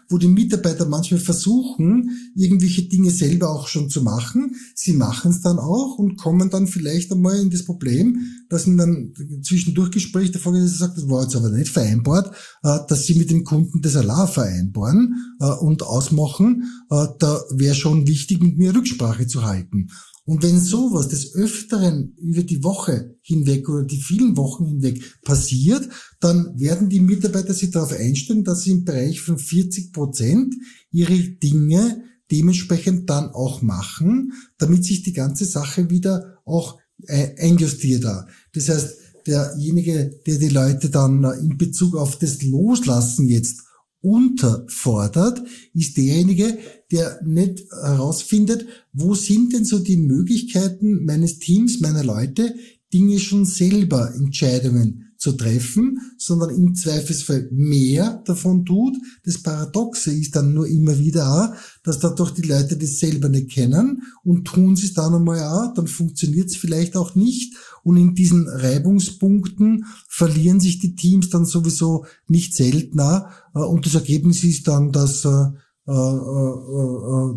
wo 0.07 0.17
die 0.17 0.29
Mitarbeiter 0.29 0.85
manchmal 0.85 1.19
versuchen, 1.19 2.09
irgendwelche 2.35 2.83
Dinge 2.83 3.11
selber 3.11 3.49
auch 3.49 3.67
schon 3.67 3.89
zu 3.89 4.01
machen. 4.01 4.55
Sie 4.75 4.93
machen 4.93 5.31
es 5.31 5.41
dann 5.41 5.59
auch 5.59 5.97
und 5.97 6.15
kommen 6.15 6.49
dann 6.49 6.67
vielleicht 6.67 7.11
einmal 7.11 7.37
in 7.37 7.49
das 7.49 7.65
Problem, 7.65 8.17
dass 8.49 8.65
in 8.65 8.77
dann 8.77 9.13
zwischendurch 9.43 9.91
Gespräch 9.91 10.31
der 10.31 10.39
Vorgesetzte 10.39 10.77
sagt, 10.77 10.97
das 10.97 11.09
war 11.09 11.23
jetzt 11.23 11.35
aber 11.35 11.49
nicht 11.49 11.69
vereinbart, 11.69 12.33
äh, 12.63 12.79
dass 12.87 13.05
sie 13.05 13.15
mit 13.15 13.29
dem 13.29 13.43
Kunden 13.43 13.81
das 13.81 13.97
Allah 13.97 14.25
vereinbaren 14.25 15.15
äh, 15.41 15.45
und 15.47 15.83
ausmachen. 15.83 16.63
Da 16.89 17.41
wäre 17.51 17.75
schon 17.75 18.07
wichtig, 18.07 18.41
mit 18.41 18.57
mir 18.57 18.73
Rücksprache 18.73 19.27
zu 19.27 19.43
halten. 19.43 19.89
Und 20.27 20.43
wenn 20.43 20.59
sowas 20.59 21.07
des 21.07 21.35
Öfteren 21.35 22.13
über 22.17 22.43
die 22.43 22.61
Woche 22.61 23.15
hinweg 23.21 23.69
oder 23.69 23.85
die 23.85 24.01
vielen 24.01 24.35
Wochen 24.35 24.65
hinweg 24.65 25.01
passiert, 25.23 25.87
dann 26.19 26.59
werden 26.59 26.89
die 26.89 26.99
Mitarbeiter 26.99 27.53
sich 27.53 27.71
darauf 27.71 27.93
einstellen, 27.93 28.43
dass 28.43 28.63
sie 28.63 28.71
im 28.71 28.83
Bereich 28.83 29.21
von 29.21 29.39
40 29.39 29.93
Prozent 29.93 30.53
ihre 30.91 31.17
Dinge 31.17 32.03
dementsprechend 32.29 33.09
dann 33.09 33.29
auch 33.29 33.61
machen, 33.61 34.33
damit 34.57 34.83
sich 34.83 35.01
die 35.01 35.13
ganze 35.13 35.45
Sache 35.45 35.89
wieder 35.89 36.39
auch 36.43 36.77
äh, 37.03 37.41
einjustiert. 37.41 38.05
Das 38.51 38.67
heißt, 38.67 38.97
derjenige, 39.27 40.19
der 40.25 40.39
die 40.39 40.49
Leute 40.49 40.89
dann 40.89 41.23
in 41.39 41.57
Bezug 41.57 41.95
auf 41.95 42.19
das 42.19 42.41
Loslassen 42.43 43.29
jetzt 43.29 43.61
unterfordert, 44.01 45.41
ist 45.73 45.97
derjenige, 45.97 46.57
der 46.91 47.19
nicht 47.25 47.63
herausfindet, 47.71 48.65
wo 48.93 49.15
sind 49.15 49.53
denn 49.53 49.65
so 49.65 49.79
die 49.79 49.97
Möglichkeiten 49.97 51.05
meines 51.05 51.39
Teams, 51.39 51.79
meiner 51.79 52.03
Leute, 52.03 52.53
Dinge 52.93 53.19
schon 53.19 53.45
selber 53.45 54.13
Entscheidungen 54.15 55.07
zu 55.17 55.31
treffen, 55.31 55.99
sondern 56.17 56.51
im 56.51 56.75
Zweifelsfall 56.75 57.49
mehr 57.51 58.21
davon 58.25 58.65
tut. 58.65 58.95
Das 59.25 59.41
Paradoxe 59.41 60.11
ist 60.11 60.35
dann 60.35 60.53
nur 60.53 60.67
immer 60.67 60.97
wieder 60.99 61.27
auch, 61.27 61.55
dass 61.83 61.99
dadurch 61.99 62.31
die 62.31 62.43
Leute 62.43 62.77
das 62.77 62.99
selber 62.99 63.27
nicht 63.27 63.51
kennen 63.51 64.03
und 64.23 64.45
tun 64.45 64.75
sie 64.75 64.87
es 64.87 64.93
dann 64.93 65.15
einmal 65.15 65.41
auch, 65.43 65.73
dann 65.73 65.87
funktioniert 65.87 66.49
es 66.49 66.55
vielleicht 66.55 66.95
auch 66.95 67.15
nicht 67.15 67.55
und 67.83 67.97
in 67.97 68.13
diesen 68.13 68.47
Reibungspunkten 68.47 69.85
verlieren 70.07 70.59
sich 70.59 70.79
die 70.79 70.95
Teams 70.95 71.29
dann 71.29 71.45
sowieso 71.45 72.05
nicht 72.27 72.55
seltener 72.55 73.31
und 73.65 73.85
das 73.85 73.95
Ergebnis 73.95 74.43
ist 74.43 74.67
dann, 74.67 74.91
dass 74.91 75.25
äh, 75.25 75.29
äh, 75.29 75.53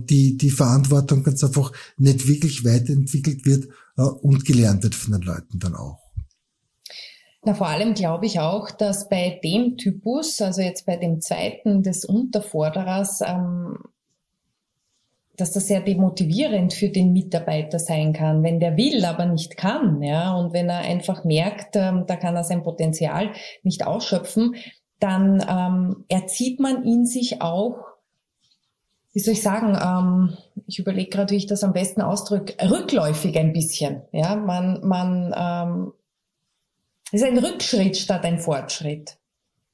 die, 0.08 0.36
die 0.36 0.50
Verantwortung 0.50 1.22
ganz 1.22 1.44
einfach 1.44 1.72
nicht 1.98 2.26
wirklich 2.26 2.64
weiterentwickelt 2.64 3.46
wird 3.46 3.68
und 4.22 4.46
gelernt 4.46 4.82
wird 4.82 4.94
von 4.94 5.12
den 5.12 5.22
Leuten 5.22 5.58
dann 5.58 5.74
auch. 5.74 6.10
Na, 7.42 7.54
vor 7.54 7.68
allem 7.68 7.94
glaube 7.94 8.26
ich 8.26 8.38
auch, 8.38 8.70
dass 8.70 9.08
bei 9.08 9.40
dem 9.42 9.78
Typus, 9.78 10.42
also 10.42 10.60
jetzt 10.60 10.84
bei 10.84 10.96
dem 10.96 11.22
zweiten 11.22 11.82
des 11.82 12.04
Unterforderers, 12.04 13.22
ähm, 13.26 13.78
dass 15.38 15.52
das 15.52 15.68
sehr 15.68 15.80
demotivierend 15.80 16.74
für 16.74 16.90
den 16.90 17.14
Mitarbeiter 17.14 17.78
sein 17.78 18.12
kann, 18.12 18.42
wenn 18.42 18.60
der 18.60 18.76
will, 18.76 19.06
aber 19.06 19.24
nicht 19.24 19.56
kann, 19.56 20.02
ja, 20.02 20.34
und 20.34 20.52
wenn 20.52 20.68
er 20.68 20.80
einfach 20.80 21.24
merkt, 21.24 21.76
ähm, 21.76 22.04
da 22.06 22.16
kann 22.16 22.36
er 22.36 22.44
sein 22.44 22.62
Potenzial 22.62 23.30
nicht 23.62 23.86
ausschöpfen, 23.86 24.56
dann 25.00 25.44
ähm, 25.48 26.04
erzieht 26.08 26.60
man 26.60 26.84
ihn 26.84 27.06
sich 27.06 27.42
auch 27.42 27.90
wie 29.12 29.18
soll 29.18 29.34
ich 29.34 29.42
sagen, 29.42 29.76
ähm, 29.80 30.36
ich 30.66 30.78
überlege 30.78 31.10
gerade, 31.10 31.32
wie 31.32 31.38
ich 31.38 31.46
das 31.46 31.64
am 31.64 31.72
besten 31.72 32.00
ausdrücke, 32.00 32.54
rückläufig 32.70 33.36
ein 33.38 33.52
bisschen. 33.52 34.02
Ja, 34.12 34.36
man, 34.36 34.86
man 34.86 35.34
ähm, 35.36 35.92
ist 37.10 37.24
ein 37.24 37.38
Rückschritt 37.38 37.96
statt 37.96 38.24
ein 38.24 38.38
Fortschritt. 38.38 39.16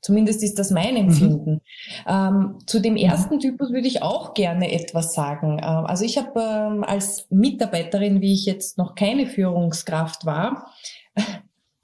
Zumindest 0.01 0.43
ist 0.43 0.59
das 0.59 0.71
mein 0.71 0.97
Empfinden. 0.97 1.55
Mhm. 1.55 1.61
Ähm, 2.07 2.59
zu 2.67 2.81
dem 2.81 2.97
ersten 2.97 3.41
Typus 3.41 3.73
würde 3.73 3.89
ich 3.89 4.03
auch 4.03 4.35
gerne 4.35 4.73
etwas 4.73 5.13
sagen. 5.13 5.59
Ähm, 5.59 5.85
also 5.87 6.05
ich 6.05 6.17
habe 6.17 6.41
ähm, 6.41 6.85
als 6.85 7.27
Mitarbeiterin, 7.29 8.21
wie 8.21 8.33
ich 8.33 8.47
jetzt 8.47 8.79
noch 8.79 8.95
keine 8.95 9.27
Führungskraft 9.27 10.25
war, 10.25 10.71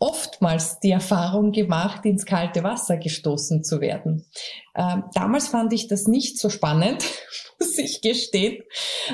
oftmals 0.02 0.80
die 0.80 0.90
Erfahrung 0.90 1.52
gemacht, 1.52 2.04
ins 2.04 2.26
kalte 2.26 2.64
Wasser 2.64 2.96
gestoßen 2.96 3.62
zu 3.62 3.80
werden. 3.80 4.26
Ähm, 4.74 5.04
damals 5.14 5.46
fand 5.46 5.72
ich 5.72 5.86
das 5.86 6.08
nicht 6.08 6.40
so 6.40 6.50
spannend, 6.50 7.04
muss 7.60 7.78
ich 7.78 8.00
gestehen. 8.00 8.64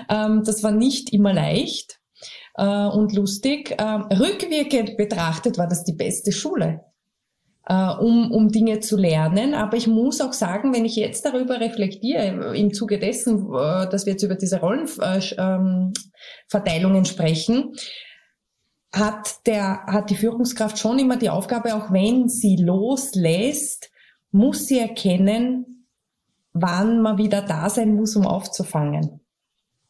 Ähm, 0.09 0.45
das 0.47 0.63
war 0.63 0.71
nicht 0.71 1.13
immer 1.13 1.35
leicht 1.35 2.01
äh, 2.55 2.87
und 2.87 3.15
lustig. 3.15 3.77
Ähm, 3.79 4.05
rückwirkend 4.05 4.97
betrachtet 4.97 5.59
war 5.59 5.69
das 5.69 5.85
die 5.85 5.93
beste 5.93 6.33
Schule. 6.33 6.81
Uh, 7.71 7.93
um, 8.01 8.31
um 8.31 8.49
Dinge 8.49 8.81
zu 8.81 8.97
lernen. 8.97 9.53
Aber 9.53 9.77
ich 9.77 9.87
muss 9.87 10.23
auch 10.23 10.33
sagen, 10.33 10.73
wenn 10.73 10.87
ich 10.87 10.97
jetzt 10.97 11.27
darüber 11.27 11.61
reflektiere, 11.61 12.57
im 12.57 12.73
Zuge 12.73 12.99
dessen, 12.99 13.45
uh, 13.45 13.85
dass 13.85 14.07
wir 14.07 14.15
jetzt 14.15 14.23
über 14.23 14.37
diese 14.37 14.61
Rollenverteilungen 14.61 15.93
äh, 16.95 16.99
ähm, 16.99 17.05
sprechen, 17.05 17.75
hat 18.93 19.47
der, 19.47 19.85
hat 19.87 20.11
die 20.11 20.17
Führungskraft 20.17 20.79
schon 20.79 20.99
immer 20.99 21.17
die 21.17 21.31
Aufgabe, 21.31 21.75
auch 21.75 21.93
wenn 21.93 22.29
sie 22.29 22.57
loslässt, 22.57 23.91
muss 24.31 24.67
sie 24.67 24.79
erkennen, 24.79 25.87
wann 26.53 27.03
man 27.03 27.19
wieder 27.19 27.43
da 27.43 27.71
sein 27.71 27.95
muss, 27.95 28.17
um 28.17 28.27
aufzufangen. 28.27 29.21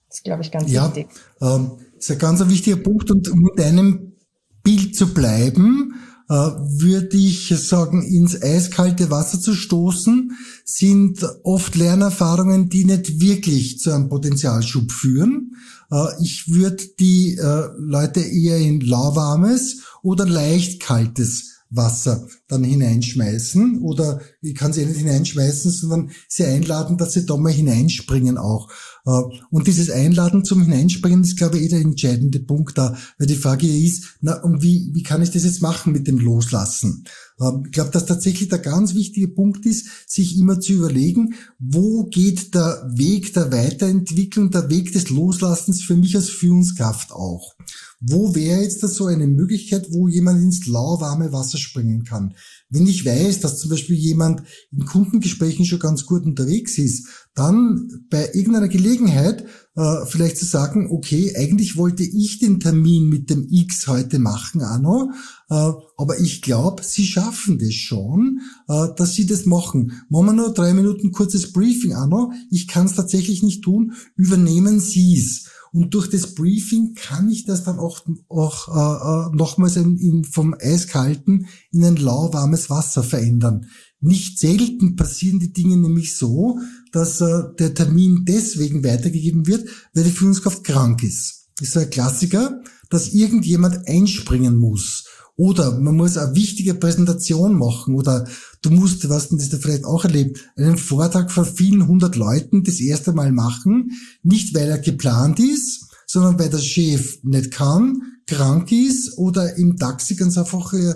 Das 0.08 0.18
ist, 0.18 0.24
glaube 0.24 0.42
ich, 0.42 0.50
ganz 0.50 0.70
ja, 0.70 0.86
wichtig. 0.86 1.08
Ähm, 1.40 1.72
ist 1.96 2.10
ein 2.10 2.18
ganz 2.18 2.46
wichtiger 2.48 2.76
Punkt 2.76 3.10
und 3.10 3.28
um 3.28 3.40
mit 3.40 3.58
deinem 3.58 4.16
Bild 4.62 4.96
zu 4.96 5.12
bleiben, 5.12 5.94
äh, 6.28 6.34
würde 6.34 7.16
ich 7.16 7.48
sagen, 7.56 8.02
ins 8.02 8.40
eiskalte 8.42 9.10
Wasser 9.10 9.40
zu 9.40 9.54
stoßen, 9.54 10.32
sind 10.64 11.26
oft 11.42 11.74
Lernerfahrungen, 11.74 12.68
die 12.68 12.84
nicht 12.84 13.20
wirklich 13.20 13.78
zu 13.78 13.90
einem 13.92 14.08
Potenzialschub 14.08 14.92
führen. 14.92 15.56
Äh, 15.90 16.22
ich 16.22 16.48
würde 16.48 16.84
die 16.98 17.36
äh, 17.36 17.68
Leute 17.78 18.20
eher 18.20 18.58
in 18.58 18.80
lauwarmes 18.80 19.82
oder 20.02 20.26
leicht 20.26 20.80
kaltes 20.80 21.58
Wasser 21.70 22.26
dann 22.48 22.64
hineinschmeißen 22.64 23.82
oder 23.82 24.20
ich 24.40 24.54
kann 24.54 24.72
sie 24.72 24.86
nicht 24.86 24.98
hineinschmeißen, 24.98 25.70
sondern 25.70 26.10
sie 26.26 26.44
einladen, 26.44 26.96
dass 26.96 27.12
sie 27.12 27.26
da 27.26 27.36
mal 27.36 27.52
hineinspringen 27.52 28.38
auch. 28.38 28.70
Äh, 29.04 29.20
und 29.50 29.66
dieses 29.66 29.90
Einladen 29.90 30.44
zum 30.44 30.62
Hineinspringen 30.62 31.22
ist, 31.22 31.36
glaube 31.36 31.58
ich, 31.58 31.64
eh 31.64 31.68
der 31.68 31.80
entscheidende 31.80 32.40
Punkt 32.40 32.78
da, 32.78 32.96
weil 33.18 33.26
die 33.26 33.36
Frage 33.36 33.68
ist, 33.68 34.16
na, 34.20 34.42
und 34.42 34.62
wie, 34.62 34.90
wie 34.94 35.02
kann 35.02 35.22
ich 35.22 35.30
das 35.30 35.44
jetzt 35.44 35.60
machen 35.60 35.92
mit 35.92 36.06
dem 36.06 36.18
Loslassen? 36.18 37.04
Ähm, 37.40 37.62
ich 37.66 37.72
glaube, 37.72 37.90
dass 37.90 38.06
tatsächlich 38.06 38.48
der 38.48 38.58
ganz 38.58 38.94
wichtige 38.94 39.28
Punkt 39.28 39.66
ist, 39.66 39.86
sich 40.06 40.38
immer 40.38 40.60
zu 40.60 40.72
überlegen, 40.72 41.34
wo 41.58 42.04
geht 42.04 42.54
der 42.54 42.90
Weg 42.94 43.32
der 43.34 43.52
Weiterentwicklung, 43.52 44.50
der 44.50 44.70
Weg 44.70 44.92
des 44.92 45.10
Loslassens 45.10 45.82
für 45.82 45.96
mich 45.96 46.16
als 46.16 46.30
Führungskraft 46.30 47.12
auch? 47.12 47.54
Wo 48.00 48.34
wäre 48.34 48.62
jetzt 48.62 48.82
da 48.82 48.88
so 48.88 49.06
eine 49.06 49.26
Möglichkeit, 49.26 49.88
wo 49.90 50.06
jemand 50.06 50.40
ins 50.40 50.66
lauwarme 50.66 51.32
Wasser 51.32 51.58
springen 51.58 52.04
kann? 52.04 52.34
Wenn 52.70 52.86
ich 52.86 53.04
weiß, 53.04 53.40
dass 53.40 53.58
zum 53.58 53.70
Beispiel 53.70 53.96
jemand 53.96 54.42
in 54.70 54.84
Kundengesprächen 54.84 55.64
schon 55.64 55.80
ganz 55.80 56.06
gut 56.06 56.24
unterwegs 56.24 56.78
ist, 56.78 57.08
dann 57.34 58.06
bei 58.08 58.30
irgendeiner 58.34 58.68
Gelegenheit 58.68 59.46
äh, 59.78 60.06
vielleicht 60.06 60.38
zu 60.38 60.44
sagen, 60.44 60.88
okay, 60.90 61.34
eigentlich 61.36 61.76
wollte 61.76 62.02
ich 62.02 62.40
den 62.40 62.58
Termin 62.58 63.08
mit 63.08 63.30
dem 63.30 63.46
X 63.48 63.86
heute 63.86 64.18
machen, 64.18 64.60
Anno, 64.60 65.12
äh, 65.50 65.54
aber 65.96 66.18
ich 66.18 66.42
glaube, 66.42 66.82
Sie 66.82 67.06
schaffen 67.06 67.60
das 67.60 67.74
schon, 67.74 68.40
äh, 68.66 68.88
dass 68.96 69.14
Sie 69.14 69.26
das 69.26 69.46
machen. 69.46 69.92
Machen 70.08 70.26
wir 70.26 70.32
nur 70.32 70.52
drei 70.52 70.74
Minuten 70.74 71.12
kurzes 71.12 71.52
Briefing, 71.52 71.94
Anno. 71.94 72.32
Ich 72.50 72.66
kann 72.66 72.86
es 72.86 72.94
tatsächlich 72.94 73.44
nicht 73.44 73.62
tun. 73.62 73.92
Übernehmen 74.16 74.80
Sie 74.80 75.16
es. 75.16 75.44
Und 75.72 75.94
durch 75.94 76.08
das 76.10 76.34
Briefing 76.34 76.94
kann 76.94 77.30
ich 77.30 77.44
das 77.44 77.62
dann 77.62 77.78
auch, 77.78 78.00
auch 78.28 78.68
äh, 78.68 79.30
äh 79.30 79.36
nochmals 79.36 79.76
in, 79.76 79.96
in, 79.98 80.24
vom 80.24 80.56
eiskalten 80.58 81.46
in 81.70 81.84
ein 81.84 81.96
lauwarmes 81.96 82.68
Wasser 82.68 83.04
verändern. 83.04 83.66
Nicht 84.00 84.38
selten 84.38 84.96
passieren 84.96 85.40
die 85.40 85.52
Dinge 85.52 85.76
nämlich 85.76 86.16
so, 86.16 86.58
dass 86.92 87.20
äh, 87.20 87.42
der 87.58 87.74
Termin 87.74 88.24
deswegen 88.26 88.84
weitergegeben 88.84 89.46
wird, 89.46 89.68
weil 89.94 90.04
die 90.04 90.10
Führungskraft 90.10 90.64
krank 90.64 91.02
ist. 91.02 91.48
Das 91.58 91.68
ist 91.68 91.76
ein 91.76 91.90
Klassiker, 91.90 92.62
dass 92.90 93.12
irgendjemand 93.12 93.86
einspringen 93.88 94.56
muss. 94.56 95.04
Oder 95.36 95.78
man 95.78 95.94
muss 95.94 96.16
eine 96.16 96.34
wichtige 96.34 96.74
Präsentation 96.74 97.56
machen 97.56 97.94
oder 97.94 98.26
du 98.62 98.70
musst, 98.70 99.08
was 99.08 99.28
denn 99.28 99.38
das 99.38 99.50
da 99.50 99.58
vielleicht 99.58 99.84
auch 99.84 100.04
erlebt, 100.04 100.50
einen 100.56 100.76
Vortrag 100.76 101.30
vor 101.30 101.44
vielen 101.44 101.86
hundert 101.86 102.16
Leuten 102.16 102.64
das 102.64 102.80
erste 102.80 103.12
Mal 103.12 103.30
machen, 103.30 103.92
nicht 104.24 104.52
weil 104.52 104.68
er 104.68 104.78
geplant 104.78 105.38
ist, 105.38 105.86
sondern 106.08 106.40
weil 106.40 106.50
der 106.50 106.58
Chef 106.58 107.18
nicht 107.22 107.52
kann, 107.52 108.02
krank 108.26 108.72
ist 108.72 109.16
oder 109.16 109.56
im 109.56 109.76
Taxi 109.76 110.16
ganz 110.16 110.36
einfach 110.36 110.72
äh, 110.72 110.94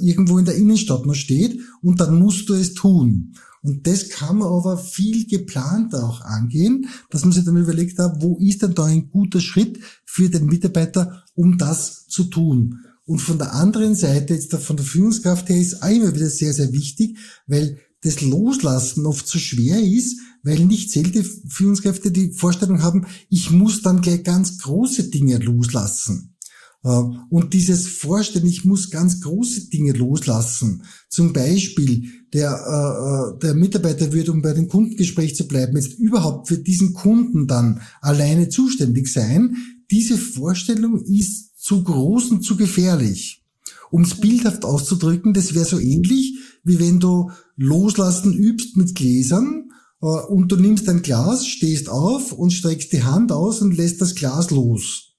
irgendwo 0.00 0.38
in 0.38 0.46
der 0.46 0.56
Innenstadt 0.56 1.04
noch 1.04 1.14
steht 1.14 1.60
und 1.82 2.00
dann 2.00 2.18
musst 2.18 2.48
du 2.48 2.54
es 2.54 2.72
tun. 2.72 3.34
Und 3.64 3.86
das 3.86 4.10
kann 4.10 4.36
man 4.36 4.48
aber 4.48 4.76
viel 4.76 5.26
geplanter 5.26 6.06
auch 6.06 6.20
angehen, 6.20 6.86
dass 7.08 7.22
man 7.22 7.32
sich 7.32 7.44
dann 7.44 7.56
überlegt 7.56 7.98
hat, 7.98 8.22
wo 8.22 8.36
ist 8.36 8.60
denn 8.60 8.74
da 8.74 8.84
ein 8.84 9.08
guter 9.08 9.40
Schritt 9.40 9.80
für 10.04 10.28
den 10.28 10.44
Mitarbeiter, 10.44 11.24
um 11.34 11.56
das 11.56 12.06
zu 12.06 12.24
tun. 12.24 12.80
Und 13.06 13.20
von 13.20 13.38
der 13.38 13.54
anderen 13.54 13.94
Seite, 13.94 14.34
jetzt 14.34 14.54
von 14.54 14.76
der 14.76 14.84
Führungskraft 14.84 15.48
her, 15.48 15.58
ist 15.58 15.82
auch 15.82 15.88
immer 15.88 16.14
wieder 16.14 16.28
sehr, 16.28 16.52
sehr 16.52 16.74
wichtig, 16.74 17.16
weil 17.46 17.78
das 18.02 18.20
Loslassen 18.20 19.06
oft 19.06 19.26
so 19.26 19.38
schwer 19.38 19.82
ist, 19.82 20.18
weil 20.42 20.66
nicht 20.66 20.90
selten 20.90 21.24
Führungskräfte 21.48 22.10
die 22.10 22.32
Vorstellung 22.32 22.82
haben, 22.82 23.06
ich 23.30 23.50
muss 23.50 23.80
dann 23.80 24.02
gleich 24.02 24.24
ganz 24.24 24.58
große 24.58 25.04
Dinge 25.04 25.38
loslassen. 25.38 26.36
Äh, 26.84 27.02
und 27.30 27.54
dieses 27.54 27.88
Vorstellen, 27.88 28.46
ich 28.46 28.64
muss 28.64 28.90
ganz 28.90 29.20
große 29.22 29.70
Dinge 29.70 29.92
loslassen. 29.92 30.84
Zum 31.08 31.32
Beispiel, 31.32 32.10
der, 32.34 32.50
äh, 32.50 33.36
äh, 33.36 33.38
der 33.40 33.54
Mitarbeiter 33.54 34.12
wird, 34.12 34.28
um 34.28 34.42
bei 34.42 34.52
dem 34.52 34.68
Kundengespräch 34.68 35.36
zu 35.36 35.46
bleiben, 35.46 35.76
jetzt 35.76 35.98
überhaupt 35.98 36.48
für 36.48 36.58
diesen 36.58 36.92
Kunden 36.92 37.46
dann 37.46 37.80
alleine 38.00 38.48
zuständig 38.48 39.10
sein. 39.10 39.56
Diese 39.90 40.18
Vorstellung 40.18 41.00
ist 41.04 41.62
zu 41.62 41.84
groß 41.84 42.32
und 42.32 42.42
zu 42.42 42.56
gefährlich. 42.56 43.42
Um 43.90 44.02
es 44.02 44.16
bildhaft 44.16 44.64
auszudrücken, 44.64 45.32
das 45.32 45.54
wäre 45.54 45.64
so 45.64 45.78
ähnlich, 45.78 46.34
wie 46.64 46.80
wenn 46.80 46.98
du 46.98 47.30
Loslassen 47.56 48.34
übst 48.34 48.76
mit 48.76 48.96
Gläsern 48.96 49.70
äh, 50.02 50.06
und 50.06 50.50
du 50.50 50.56
nimmst 50.56 50.88
ein 50.88 51.02
Glas, 51.02 51.46
stehst 51.46 51.88
auf 51.88 52.32
und 52.32 52.50
streckst 52.50 52.92
die 52.92 53.04
Hand 53.04 53.30
aus 53.30 53.62
und 53.62 53.76
lässt 53.76 54.00
das 54.00 54.16
Glas 54.16 54.50
los. 54.50 55.13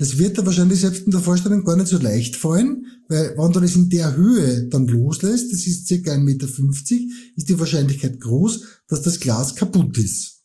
Das 0.00 0.16
wird 0.16 0.38
dir 0.38 0.46
wahrscheinlich 0.46 0.80
selbst 0.80 1.04
in 1.04 1.10
der 1.10 1.20
Vorstellung 1.20 1.62
gar 1.62 1.76
nicht 1.76 1.88
so 1.88 1.98
leicht 1.98 2.34
fallen, 2.34 2.86
weil 3.08 3.34
wenn 3.36 3.52
du 3.52 3.60
das 3.60 3.76
in 3.76 3.90
der 3.90 4.16
Höhe 4.16 4.66
dann 4.68 4.86
loslässt, 4.86 5.52
das 5.52 5.66
ist 5.66 5.88
circa 5.88 6.12
1,50 6.12 6.20
Meter, 6.20 6.48
ist 7.36 7.50
die 7.50 7.60
Wahrscheinlichkeit 7.60 8.18
groß, 8.18 8.62
dass 8.88 9.02
das 9.02 9.20
Glas 9.20 9.56
kaputt 9.56 9.98
ist. 9.98 10.40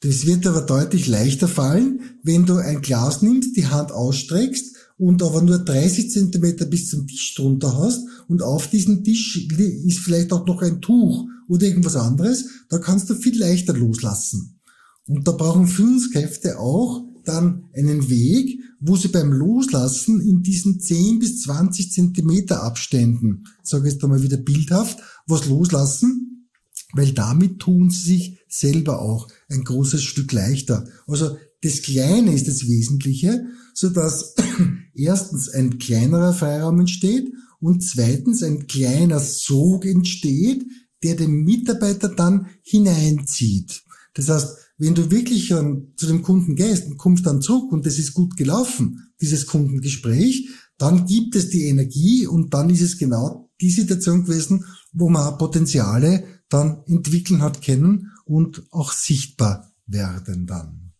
Das 0.00 0.26
wird 0.26 0.46
aber 0.46 0.60
deutlich 0.60 1.08
leichter 1.08 1.48
fallen, 1.48 2.00
wenn 2.22 2.44
du 2.44 2.56
ein 2.56 2.82
Glas 2.82 3.22
nimmst, 3.22 3.56
die 3.56 3.66
Hand 3.66 3.92
ausstreckst 3.92 4.76
und 4.98 5.22
aber 5.22 5.40
nur 5.40 5.60
30 5.60 6.10
Zentimeter 6.10 6.66
bis 6.66 6.90
zum 6.90 7.06
Tisch 7.06 7.34
drunter 7.36 7.78
hast 7.78 8.02
und 8.28 8.42
auf 8.42 8.68
diesem 8.68 9.02
Tisch 9.02 9.38
ist 9.38 10.00
vielleicht 10.00 10.34
auch 10.34 10.44
noch 10.44 10.60
ein 10.60 10.82
Tuch 10.82 11.26
oder 11.48 11.66
irgendwas 11.66 11.96
anderes, 11.96 12.44
da 12.68 12.76
kannst 12.76 13.08
du 13.08 13.14
viel 13.14 13.38
leichter 13.38 13.72
loslassen. 13.72 14.60
Und 15.06 15.26
da 15.26 15.32
brauchen 15.32 15.66
Führungskräfte 15.66 16.58
auch 16.58 17.09
dann 17.24 17.64
einen 17.74 18.08
Weg, 18.08 18.60
wo 18.80 18.96
sie 18.96 19.08
beim 19.08 19.32
Loslassen 19.32 20.20
in 20.20 20.42
diesen 20.42 20.80
10 20.80 21.18
bis 21.18 21.42
20 21.42 21.92
Zentimeter 21.92 22.62
Abständen, 22.62 23.44
sage 23.62 23.86
ich 23.86 23.94
jetzt 23.94 24.04
einmal 24.04 24.22
wieder 24.22 24.38
bildhaft, 24.38 24.98
was 25.26 25.46
loslassen, 25.46 26.48
weil 26.92 27.12
damit 27.12 27.58
tun 27.58 27.90
sie 27.90 28.12
sich 28.12 28.38
selber 28.48 29.00
auch 29.00 29.28
ein 29.48 29.64
großes 29.64 30.02
Stück 30.02 30.32
leichter. 30.32 30.88
Also 31.06 31.36
das 31.62 31.82
Kleine 31.82 32.34
ist 32.34 32.48
das 32.48 32.66
Wesentliche, 32.66 33.44
so 33.74 33.90
dass 33.90 34.34
erstens 34.94 35.48
ein 35.48 35.78
kleinerer 35.78 36.32
Freiraum 36.32 36.80
entsteht 36.80 37.32
und 37.60 37.82
zweitens 37.82 38.42
ein 38.42 38.66
kleiner 38.66 39.20
Sog 39.20 39.84
entsteht, 39.84 40.64
der 41.02 41.16
den 41.16 41.44
Mitarbeiter 41.44 42.08
dann 42.08 42.46
hineinzieht. 42.62 43.82
Das 44.14 44.28
heißt, 44.28 44.56
wenn 44.78 44.94
du 44.94 45.10
wirklich 45.10 45.48
zu 45.48 46.06
dem 46.06 46.22
Kunden 46.22 46.56
gehst 46.56 46.86
und 46.86 46.96
kommst 46.96 47.26
dann 47.26 47.42
zurück 47.42 47.72
und 47.72 47.86
das 47.86 47.98
ist 47.98 48.14
gut 48.14 48.36
gelaufen, 48.36 49.12
dieses 49.20 49.46
Kundengespräch, 49.46 50.48
dann 50.78 51.06
gibt 51.06 51.36
es 51.36 51.50
die 51.50 51.66
Energie 51.66 52.26
und 52.26 52.54
dann 52.54 52.70
ist 52.70 52.80
es 52.80 52.98
genau 52.98 53.50
die 53.60 53.70
Situation 53.70 54.24
gewesen, 54.24 54.64
wo 54.92 55.10
man 55.10 55.36
Potenziale 55.36 56.24
dann 56.48 56.82
entwickeln 56.86 57.42
hat 57.42 57.62
können 57.62 58.12
und 58.24 58.62
auch 58.70 58.92
sichtbar 58.92 59.70
werden 59.86 60.46
dann. 60.46 60.92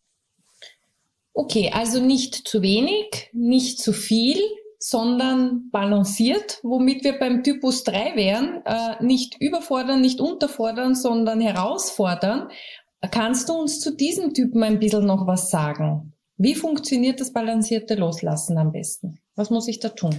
Okay, 1.32 1.70
also 1.72 2.04
nicht 2.04 2.34
zu 2.34 2.60
wenig, 2.60 3.30
nicht 3.32 3.78
zu 3.78 3.92
viel, 3.92 4.38
sondern 4.78 5.70
balanciert, 5.70 6.58
womit 6.62 7.04
wir 7.04 7.18
beim 7.18 7.42
Typus 7.42 7.84
3 7.84 8.16
wären, 8.16 8.62
äh, 8.64 9.02
nicht 9.04 9.36
überfordern, 9.38 10.00
nicht 10.00 10.20
unterfordern, 10.20 10.94
sondern 10.94 11.40
herausfordern. 11.40 12.48
Kannst 13.08 13.48
du 13.48 13.54
uns 13.54 13.80
zu 13.80 13.96
diesem 13.96 14.34
Typen 14.34 14.62
ein 14.62 14.78
bisschen 14.78 15.06
noch 15.06 15.26
was 15.26 15.50
sagen? 15.50 16.12
Wie 16.36 16.54
funktioniert 16.54 17.20
das 17.20 17.32
balancierte 17.32 17.94
Loslassen 17.94 18.58
am 18.58 18.72
besten? 18.72 19.18
Was 19.36 19.50
muss 19.50 19.68
ich 19.68 19.78
da 19.80 19.88
tun? 19.90 20.16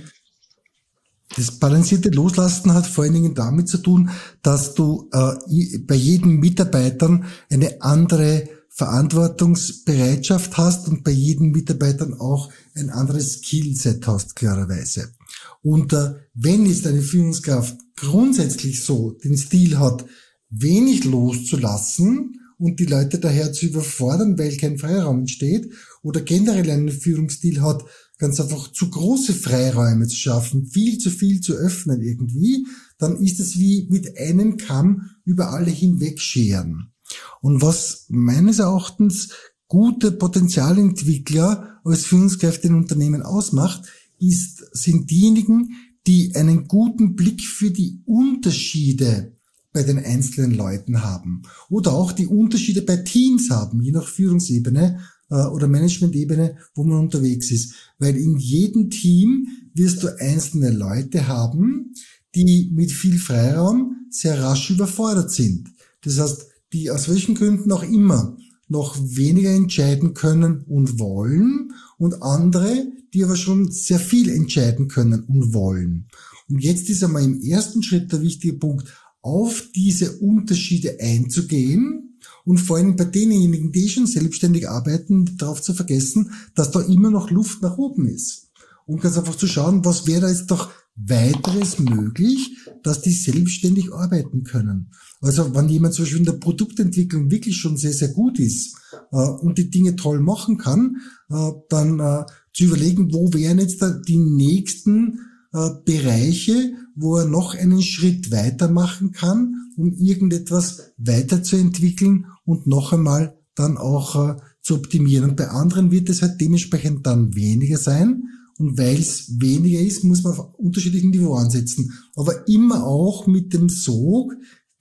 Das 1.35 1.59
balancierte 1.59 2.09
Loslassen 2.09 2.73
hat 2.73 2.85
vor 2.85 3.03
allen 3.03 3.13
Dingen 3.13 3.35
damit 3.35 3.69
zu 3.69 3.77
tun, 3.77 4.09
dass 4.41 4.73
du 4.73 5.09
äh, 5.13 5.77
bei 5.79 5.95
jedem 5.95 6.39
Mitarbeitern 6.39 7.25
eine 7.49 7.81
andere 7.81 8.49
Verantwortungsbereitschaft 8.69 10.57
hast 10.57 10.87
und 10.87 11.03
bei 11.03 11.11
jedem 11.11 11.51
Mitarbeitern 11.51 12.13
auch 12.13 12.49
ein 12.75 12.89
anderes 12.89 13.33
Skillset 13.33 14.05
hast, 14.07 14.35
klarerweise. 14.35 15.13
Und 15.61 15.93
äh, 15.93 16.15
wenn 16.33 16.65
jetzt 16.65 16.87
eine 16.87 17.01
Führungskraft 17.01 17.77
grundsätzlich 17.95 18.83
so 18.83 19.11
den 19.11 19.37
Stil 19.37 19.79
hat, 19.79 20.05
wenig 20.49 21.05
loszulassen 21.05 22.40
und 22.61 22.79
die 22.79 22.85
Leute 22.85 23.17
daher 23.17 23.51
zu 23.51 23.65
überfordern, 23.65 24.37
weil 24.37 24.55
kein 24.55 24.77
Freiraum 24.77 25.21
entsteht, 25.21 25.71
oder 26.03 26.21
generell 26.21 26.69
einen 26.69 26.91
Führungsstil 26.91 27.59
hat, 27.61 27.83
ganz 28.19 28.39
einfach 28.39 28.71
zu 28.71 28.91
große 28.91 29.33
Freiräume 29.33 30.07
zu 30.07 30.15
schaffen, 30.15 30.67
viel 30.67 30.99
zu 30.99 31.09
viel 31.09 31.41
zu 31.41 31.53
öffnen 31.53 32.01
irgendwie, 32.01 32.67
dann 32.99 33.17
ist 33.17 33.39
es 33.39 33.57
wie 33.57 33.87
mit 33.89 34.15
einem 34.15 34.57
Kamm 34.57 35.09
über 35.25 35.49
alle 35.49 35.71
hinwegscheren. 35.71 36.93
Und 37.41 37.63
was 37.63 38.05
meines 38.09 38.59
Erachtens 38.59 39.29
gute 39.67 40.11
Potenzialentwickler 40.11 41.79
als 41.83 42.05
Führungskräfte 42.05 42.67
in 42.67 42.75
Unternehmen 42.75 43.23
ausmacht, 43.23 43.87
ist, 44.19 44.63
sind 44.71 45.09
diejenigen, 45.09 45.71
die 46.05 46.35
einen 46.35 46.67
guten 46.67 47.15
Blick 47.15 47.41
für 47.41 47.71
die 47.71 48.03
Unterschiede 48.05 49.35
bei 49.73 49.83
den 49.83 49.99
einzelnen 49.99 50.51
Leuten 50.51 51.03
haben 51.03 51.43
oder 51.69 51.93
auch 51.93 52.11
die 52.11 52.27
Unterschiede 52.27 52.81
bei 52.81 52.97
Teams 52.97 53.49
haben, 53.49 53.81
je 53.81 53.91
nach 53.91 54.07
Führungsebene 54.07 54.99
äh, 55.29 55.45
oder 55.45 55.67
Management-Ebene, 55.67 56.57
wo 56.75 56.83
man 56.83 56.99
unterwegs 56.99 57.51
ist. 57.51 57.73
Weil 57.97 58.17
in 58.17 58.37
jedem 58.37 58.89
Team 58.89 59.47
wirst 59.73 60.03
du 60.03 60.19
einzelne 60.19 60.71
Leute 60.71 61.27
haben, 61.27 61.93
die 62.35 62.71
mit 62.73 62.91
viel 62.91 63.17
Freiraum 63.17 64.07
sehr 64.09 64.41
rasch 64.41 64.69
überfordert 64.69 65.31
sind. 65.31 65.69
Das 66.03 66.19
heißt, 66.19 66.45
die 66.73 66.91
aus 66.91 67.09
welchen 67.09 67.35
Gründen 67.35 67.71
auch 67.71 67.83
immer 67.83 68.37
noch 68.67 68.97
weniger 68.97 69.51
entscheiden 69.51 70.13
können 70.13 70.61
und 70.61 70.97
wollen 70.97 71.73
und 71.97 72.23
andere, 72.23 72.87
die 73.13 73.23
aber 73.23 73.35
schon 73.35 73.69
sehr 73.69 73.99
viel 73.99 74.29
entscheiden 74.29 74.87
können 74.87 75.23
und 75.23 75.53
wollen. 75.53 76.07
Und 76.49 76.59
jetzt 76.59 76.89
ist 76.89 77.03
einmal 77.03 77.23
im 77.23 77.41
ersten 77.41 77.83
Schritt 77.83 78.11
der 78.11 78.21
wichtige 78.21 78.53
Punkt, 78.53 78.87
auf 79.21 79.63
diese 79.75 80.17
Unterschiede 80.19 80.97
einzugehen 80.99 82.19
und 82.45 82.57
vor 82.59 82.77
allem 82.77 82.95
bei 82.95 83.05
denjenigen, 83.05 83.71
die 83.71 83.89
schon 83.89 84.07
selbstständig 84.07 84.69
arbeiten, 84.69 85.37
darauf 85.37 85.61
zu 85.61 85.73
vergessen, 85.73 86.31
dass 86.55 86.71
da 86.71 86.81
immer 86.81 87.09
noch 87.09 87.29
Luft 87.29 87.61
nach 87.61 87.77
oben 87.77 88.07
ist. 88.07 88.49
Und 88.85 89.01
ganz 89.01 89.17
einfach 89.17 89.35
zu 89.35 89.47
schauen, 89.47 89.85
was 89.85 90.07
wäre 90.07 90.21
da 90.21 90.29
jetzt 90.29 90.49
doch 90.49 90.71
weiteres 90.95 91.79
möglich, 91.79 92.57
dass 92.83 93.01
die 93.01 93.11
selbstständig 93.11 93.93
arbeiten 93.93 94.43
können. 94.43 94.91
Also 95.21 95.53
wenn 95.55 95.69
jemand 95.69 95.93
zum 95.93 96.03
Beispiel 96.03 96.19
in 96.19 96.25
der 96.25 96.33
Produktentwicklung 96.33 97.31
wirklich 97.31 97.57
schon 97.57 97.77
sehr, 97.77 97.93
sehr 97.93 98.09
gut 98.09 98.39
ist 98.39 98.75
äh, 99.11 99.17
und 99.17 99.57
die 99.57 99.69
Dinge 99.69 99.95
toll 99.95 100.19
machen 100.19 100.57
kann, 100.57 100.97
äh, 101.29 101.51
dann 101.69 101.99
äh, 101.99 102.25
zu 102.53 102.65
überlegen, 102.65 103.13
wo 103.13 103.31
wären 103.33 103.59
jetzt 103.59 103.81
da 103.81 103.91
die 103.91 104.17
nächsten 104.17 105.19
äh, 105.53 105.69
Bereiche, 105.85 106.73
wo 106.95 107.17
er 107.17 107.25
noch 107.25 107.55
einen 107.55 107.81
Schritt 107.81 108.31
weitermachen 108.31 109.11
kann, 109.11 109.55
um 109.77 109.93
irgendetwas 109.93 110.93
weiterzuentwickeln 110.97 112.27
und 112.45 112.67
noch 112.67 112.93
einmal 112.93 113.37
dann 113.55 113.77
auch 113.77 114.15
äh, 114.15 114.35
zu 114.61 114.75
optimieren. 114.75 115.31
Und 115.31 115.37
bei 115.37 115.47
anderen 115.47 115.91
wird 115.91 116.09
es 116.09 116.21
halt 116.21 116.39
dementsprechend 116.39 117.05
dann 117.05 117.35
weniger 117.35 117.77
sein. 117.77 118.23
Und 118.57 118.77
weil 118.77 118.99
es 118.99 119.39
weniger 119.39 119.79
ist, 119.79 120.03
muss 120.03 120.23
man 120.23 120.33
auf 120.33 120.53
unterschiedlichen 120.55 121.09
Niveau 121.09 121.33
ansetzen. 121.35 121.93
Aber 122.15 122.47
immer 122.47 122.85
auch 122.85 123.25
mit 123.25 123.53
dem 123.53 123.69
Sog, 123.69 124.33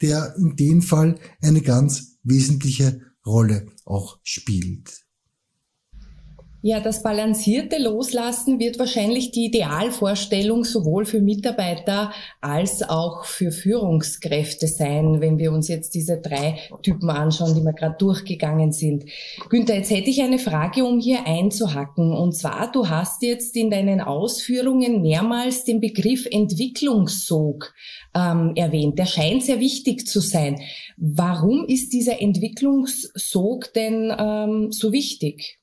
der 0.03 0.35
in 0.37 0.57
dem 0.57 0.83
Fall 0.83 1.19
eine 1.41 1.63
ganz 1.63 2.19
wesentliche 2.23 3.01
Rolle 3.25 3.67
auch 3.85 4.19
spielt. 4.23 5.00
Ja, 6.63 6.79
das 6.81 7.03
balancierte 7.03 7.79
Loslassen 7.79 8.59
wird 8.59 8.79
wahrscheinlich 8.79 9.31
die 9.31 9.47
Idealvorstellung 9.47 10.65
sowohl 10.65 11.07
für 11.07 11.23
Mitarbeiter 11.23 12.13
als 12.43 12.83
auch 12.83 13.25
für 13.25 13.51
Führungskräfte 13.51 14.67
sein, 14.67 15.23
wenn 15.23 15.39
wir 15.39 15.53
uns 15.53 15.69
jetzt 15.69 15.95
diese 15.95 16.21
drei 16.21 16.59
Typen 16.83 17.09
anschauen, 17.09 17.55
die 17.55 17.63
wir 17.63 17.73
gerade 17.73 17.97
durchgegangen 17.99 18.73
sind. 18.73 19.07
Günther, 19.49 19.77
jetzt 19.77 19.91
hätte 19.91 20.11
ich 20.11 20.21
eine 20.21 20.39
Frage, 20.39 20.85
um 20.85 21.01
hier 21.01 21.27
einzuhacken. 21.27 22.13
Und 22.13 22.37
zwar, 22.37 22.71
du 22.71 22.91
hast 22.91 23.23
jetzt 23.23 23.57
in 23.57 23.71
deinen 23.71 24.03
Ausführungen 24.03 25.01
mehrmals 25.01 25.65
den 25.65 25.81
Begriff 25.81 26.27
Entwicklungssog 26.31 27.73
ähm, 28.15 28.53
erwähnt. 28.55 28.99
Der 28.99 29.07
scheint 29.07 29.45
sehr 29.45 29.61
wichtig 29.61 30.07
zu 30.07 30.21
sein. 30.21 30.61
Warum 30.99 31.65
ist 31.65 31.95
dieser 31.95 32.21
Entwicklungssog 32.21 33.73
denn 33.73 34.15
ähm, 34.19 34.73
so 34.73 34.93
wichtig? 34.93 35.60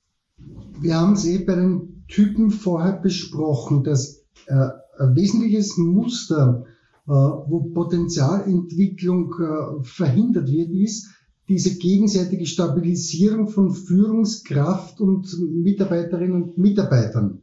Wir 0.80 0.96
haben 0.96 1.14
es 1.14 1.26
eh 1.26 1.40
bei 1.40 1.56
den 1.56 2.04
Typen 2.08 2.52
vorher 2.52 2.94
besprochen, 2.94 3.84
dass 3.84 4.24
äh, 4.46 4.70
ein 5.00 5.16
wesentliches 5.16 5.78
Muster, 5.78 6.66
äh, 7.08 7.12
wo 7.12 7.72
Potenzialentwicklung 7.74 9.34
äh, 9.40 9.84
verhindert 9.84 10.52
wird, 10.52 10.72
ist 10.72 11.08
diese 11.50 11.78
gegenseitige 11.78 12.46
Stabilisierung 12.46 13.48
von 13.48 13.74
Führungskraft 13.74 15.00
und 15.00 15.28
Mitarbeiterinnen 15.40 16.44
und 16.44 16.58
Mitarbeitern 16.58 17.42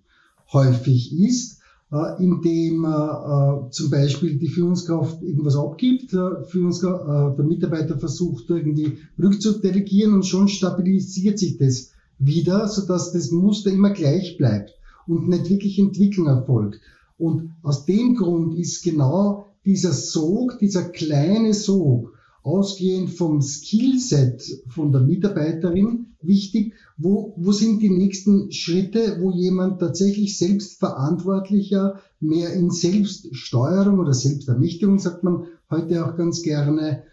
häufig 0.52 1.18
ist, 1.18 1.60
äh, 1.90 2.22
indem 2.22 2.84
äh, 2.84 2.88
äh, 2.88 3.70
zum 3.70 3.90
Beispiel 3.90 4.36
die 4.36 4.48
Führungskraft 4.48 5.22
irgendwas 5.22 5.56
abgibt, 5.56 6.12
der 6.12 7.44
Mitarbeiter 7.44 7.98
versucht 7.98 8.50
irgendwie 8.50 8.98
rückzudelegieren 9.18 10.14
und 10.14 10.26
schon 10.26 10.48
stabilisiert 10.48 11.38
sich 11.38 11.56
das 11.56 11.93
wieder, 12.18 12.68
sodass 12.68 13.12
das 13.12 13.30
Muster 13.30 13.70
immer 13.70 13.90
gleich 13.90 14.36
bleibt 14.36 14.72
und 15.06 15.28
nicht 15.28 15.50
wirklich 15.50 15.78
Entwicklung 15.78 16.26
erfolgt. 16.26 16.80
Und 17.18 17.50
aus 17.62 17.84
dem 17.84 18.16
Grund 18.16 18.58
ist 18.58 18.82
genau 18.82 19.46
dieser 19.64 19.92
Sog, 19.92 20.58
dieser 20.58 20.84
kleine 20.84 21.54
Sog, 21.54 22.12
ausgehend 22.42 23.10
vom 23.10 23.40
Skillset 23.40 24.42
von 24.68 24.92
der 24.92 25.00
Mitarbeiterin 25.00 26.14
wichtig, 26.20 26.74
wo, 26.98 27.34
wo 27.38 27.52
sind 27.52 27.80
die 27.80 27.88
nächsten 27.88 28.52
Schritte, 28.52 29.18
wo 29.20 29.30
jemand 29.30 29.80
tatsächlich 29.80 30.38
selbstverantwortlicher, 30.38 32.00
mehr 32.20 32.52
in 32.52 32.70
Selbststeuerung 32.70 33.98
oder 33.98 34.12
Selbstermächtigung, 34.12 34.98
sagt 34.98 35.24
man 35.24 35.44
heute 35.70 36.04
auch 36.04 36.16
ganz 36.16 36.42
gerne, 36.42 37.04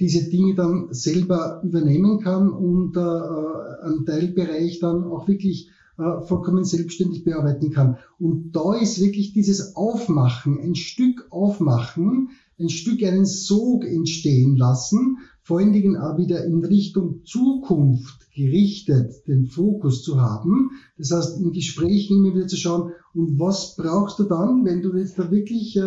diese 0.00 0.28
Dinge 0.28 0.54
dann 0.54 0.88
selber 0.90 1.60
übernehmen 1.62 2.20
kann 2.20 2.50
und 2.50 2.96
äh, 2.96 3.00
einen 3.00 4.04
Teilbereich 4.04 4.80
dann 4.80 5.04
auch 5.04 5.28
wirklich 5.28 5.70
äh, 5.98 6.20
vollkommen 6.26 6.64
selbstständig 6.64 7.24
bearbeiten 7.24 7.70
kann. 7.70 7.96
Und 8.18 8.52
da 8.52 8.74
ist 8.74 9.00
wirklich 9.00 9.32
dieses 9.32 9.76
Aufmachen, 9.76 10.58
ein 10.58 10.74
Stück 10.74 11.26
aufmachen, 11.30 12.30
ein 12.58 12.68
Stück 12.68 13.02
einen 13.02 13.24
Sog 13.24 13.84
entstehen 13.84 14.56
lassen, 14.56 15.18
vor 15.42 15.58
allen 15.58 15.72
Dingen 15.72 15.96
auch 15.96 16.18
wieder 16.18 16.44
in 16.44 16.64
Richtung 16.64 17.24
Zukunft 17.24 18.26
gerichtet 18.34 19.26
den 19.26 19.46
Fokus 19.46 20.02
zu 20.02 20.20
haben. 20.20 20.72
Das 20.98 21.12
heißt, 21.12 21.40
in 21.40 21.52
Gesprächen 21.52 22.18
immer 22.18 22.34
wieder 22.34 22.48
zu 22.48 22.56
schauen, 22.56 22.92
und 23.14 23.38
was 23.38 23.76
brauchst 23.76 24.18
du 24.18 24.24
dann, 24.24 24.64
wenn 24.64 24.82
du 24.82 24.94
jetzt 24.96 25.18
da 25.18 25.30
wirklich 25.30 25.80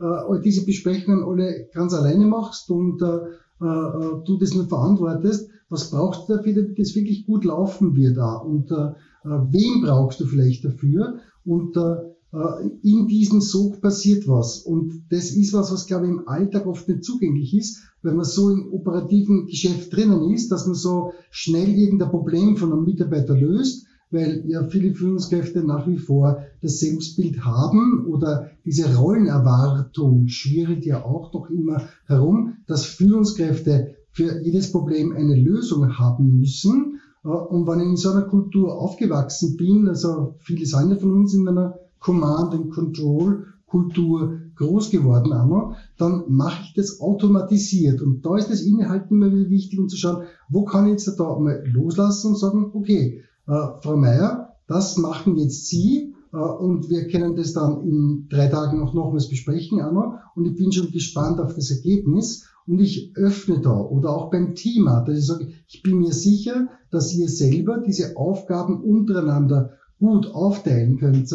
äh, 0.00 0.04
äh, 0.04 0.40
diese 0.42 0.64
Besprechungen 0.64 1.24
alle 1.24 1.68
ganz 1.72 1.94
alleine 1.94 2.26
machst 2.26 2.70
und 2.70 3.00
äh, 3.02 3.16
äh, 3.64 4.22
du 4.24 4.36
das 4.38 4.54
nur 4.54 4.66
verantwortest, 4.66 5.48
was 5.68 5.90
brauchst 5.90 6.28
du 6.28 6.36
dafür, 6.36 6.54
damit 6.54 6.78
das 6.78 6.94
wirklich 6.94 7.26
gut 7.26 7.44
laufen 7.44 7.96
wird 7.96 8.16
da 8.16 8.36
und 8.36 8.70
äh, 8.70 8.74
äh, 8.74 9.40
wen 9.50 9.82
brauchst 9.82 10.20
du 10.20 10.26
vielleicht 10.26 10.64
dafür? 10.64 11.20
Und 11.44 11.76
äh, 11.76 11.96
äh, 12.32 12.68
in 12.82 13.06
diesem 13.08 13.40
Sog 13.40 13.80
passiert 13.80 14.28
was. 14.28 14.58
Und 14.58 15.04
das 15.10 15.30
ist 15.30 15.52
was, 15.52 15.72
was 15.72 15.86
glaube 15.86 16.06
ich 16.06 16.12
im 16.12 16.28
Alltag 16.28 16.66
oft 16.66 16.88
nicht 16.88 17.04
zugänglich 17.04 17.54
ist, 17.54 17.82
wenn 18.02 18.16
man 18.16 18.24
so 18.24 18.50
im 18.50 18.72
operativen 18.72 19.46
Geschäft 19.46 19.94
drinnen 19.94 20.30
ist, 20.30 20.50
dass 20.52 20.66
man 20.66 20.74
so 20.74 21.12
schnell 21.30 21.68
irgendein 21.68 22.10
Problem 22.10 22.56
von 22.56 22.72
einem 22.72 22.84
Mitarbeiter 22.84 23.34
löst 23.34 23.85
weil 24.10 24.44
ja 24.46 24.64
viele 24.64 24.94
Führungskräfte 24.94 25.64
nach 25.64 25.86
wie 25.86 25.98
vor 25.98 26.44
das 26.62 26.78
Selbstbild 26.80 27.44
haben 27.44 28.06
oder 28.06 28.50
diese 28.64 28.96
Rollenerwartung 28.96 30.28
schwirrt 30.28 30.84
ja 30.84 31.04
auch 31.04 31.32
noch 31.32 31.50
immer 31.50 31.82
herum, 32.06 32.58
dass 32.66 32.84
Führungskräfte 32.84 33.96
für 34.12 34.40
jedes 34.42 34.72
Problem 34.72 35.12
eine 35.12 35.36
Lösung 35.36 35.98
haben 35.98 36.38
müssen. 36.38 37.00
Äh, 37.24 37.28
und 37.28 37.66
wenn 37.66 37.80
ich 37.80 37.86
in 37.86 37.96
so 37.96 38.10
einer 38.10 38.22
Kultur 38.22 38.78
aufgewachsen 38.78 39.56
bin, 39.56 39.88
also 39.88 40.36
viele 40.38 40.64
sind 40.64 41.00
von 41.00 41.10
uns 41.12 41.34
in 41.34 41.46
einer 41.48 41.74
Command 41.98 42.54
and 42.54 42.70
Control 42.70 43.46
Kultur 43.66 44.40
groß 44.54 44.90
geworden, 44.90 45.32
Anno, 45.32 45.74
dann 45.98 46.24
mache 46.28 46.62
ich 46.62 46.74
das 46.74 47.00
automatisiert. 47.00 48.00
Und 48.00 48.24
da 48.24 48.36
ist 48.36 48.48
das 48.48 48.62
Innehalten 48.62 49.16
immer 49.16 49.34
wieder 49.34 49.50
wichtig, 49.50 49.78
um 49.78 49.88
zu 49.88 49.96
schauen, 49.96 50.24
wo 50.48 50.64
kann 50.64 50.86
ich 50.86 50.92
jetzt 50.92 51.18
da 51.18 51.38
mal 51.38 51.62
loslassen 51.66 52.28
und 52.28 52.38
sagen, 52.38 52.70
okay, 52.72 53.22
Frau 53.46 53.96
Meier, 53.96 54.56
das 54.66 54.96
machen 54.96 55.36
jetzt 55.36 55.66
Sie 55.66 56.14
äh, 56.32 56.36
und 56.36 56.90
wir 56.90 57.08
können 57.08 57.36
das 57.36 57.52
dann 57.52 57.80
in 57.82 58.26
drei 58.28 58.48
Tagen 58.48 58.82
auch 58.82 58.94
nochmals 58.94 59.28
besprechen, 59.28 59.80
Anno. 59.80 60.14
Und 60.34 60.46
ich 60.46 60.56
bin 60.56 60.72
schon 60.72 60.90
gespannt 60.90 61.40
auf 61.40 61.54
das 61.54 61.70
Ergebnis 61.70 62.44
und 62.66 62.80
ich 62.80 63.12
öffne 63.16 63.60
da 63.60 63.78
oder 63.78 64.10
auch 64.10 64.30
beim 64.30 64.54
Thema, 64.54 65.02
dass 65.02 65.18
ich 65.18 65.26
sage, 65.26 65.48
ich 65.68 65.82
bin 65.82 65.98
mir 65.98 66.12
sicher, 66.12 66.68
dass 66.90 67.14
ihr 67.14 67.28
selber 67.28 67.78
diese 67.78 68.16
Aufgaben 68.16 68.82
untereinander 68.82 69.70
gut 69.98 70.26
aufteilen 70.26 70.98
könnt. 70.98 71.32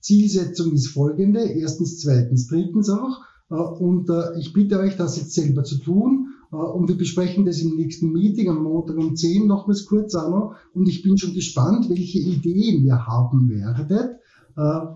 Zielsetzung 0.00 0.72
ist 0.72 0.88
folgende, 0.88 1.40
erstens, 1.40 2.00
zweitens, 2.00 2.46
drittens 2.46 2.88
auch. 2.88 3.20
Äh, 3.50 3.54
und 3.54 4.08
äh, 4.08 4.38
ich 4.38 4.52
bitte 4.52 4.78
euch, 4.78 4.96
das 4.96 5.16
jetzt 5.16 5.34
selber 5.34 5.64
zu 5.64 5.78
tun. 5.78 6.28
Äh, 6.52 6.56
und 6.56 6.88
wir 6.88 6.96
besprechen 6.96 7.44
das 7.44 7.60
im 7.60 7.76
nächsten 7.76 8.12
Meeting 8.12 8.48
am 8.48 8.62
Montag 8.62 8.96
um 8.96 9.14
10 9.14 9.46
nochmals 9.46 9.86
kurz 9.86 10.14
auch 10.14 10.30
noch. 10.30 10.54
Und 10.74 10.88
ich 10.88 11.02
bin 11.02 11.16
schon 11.18 11.34
gespannt, 11.34 11.88
welche 11.88 12.18
Ideen 12.18 12.84
ihr 12.84 13.06
haben 13.06 13.48
werdet, 13.48 14.16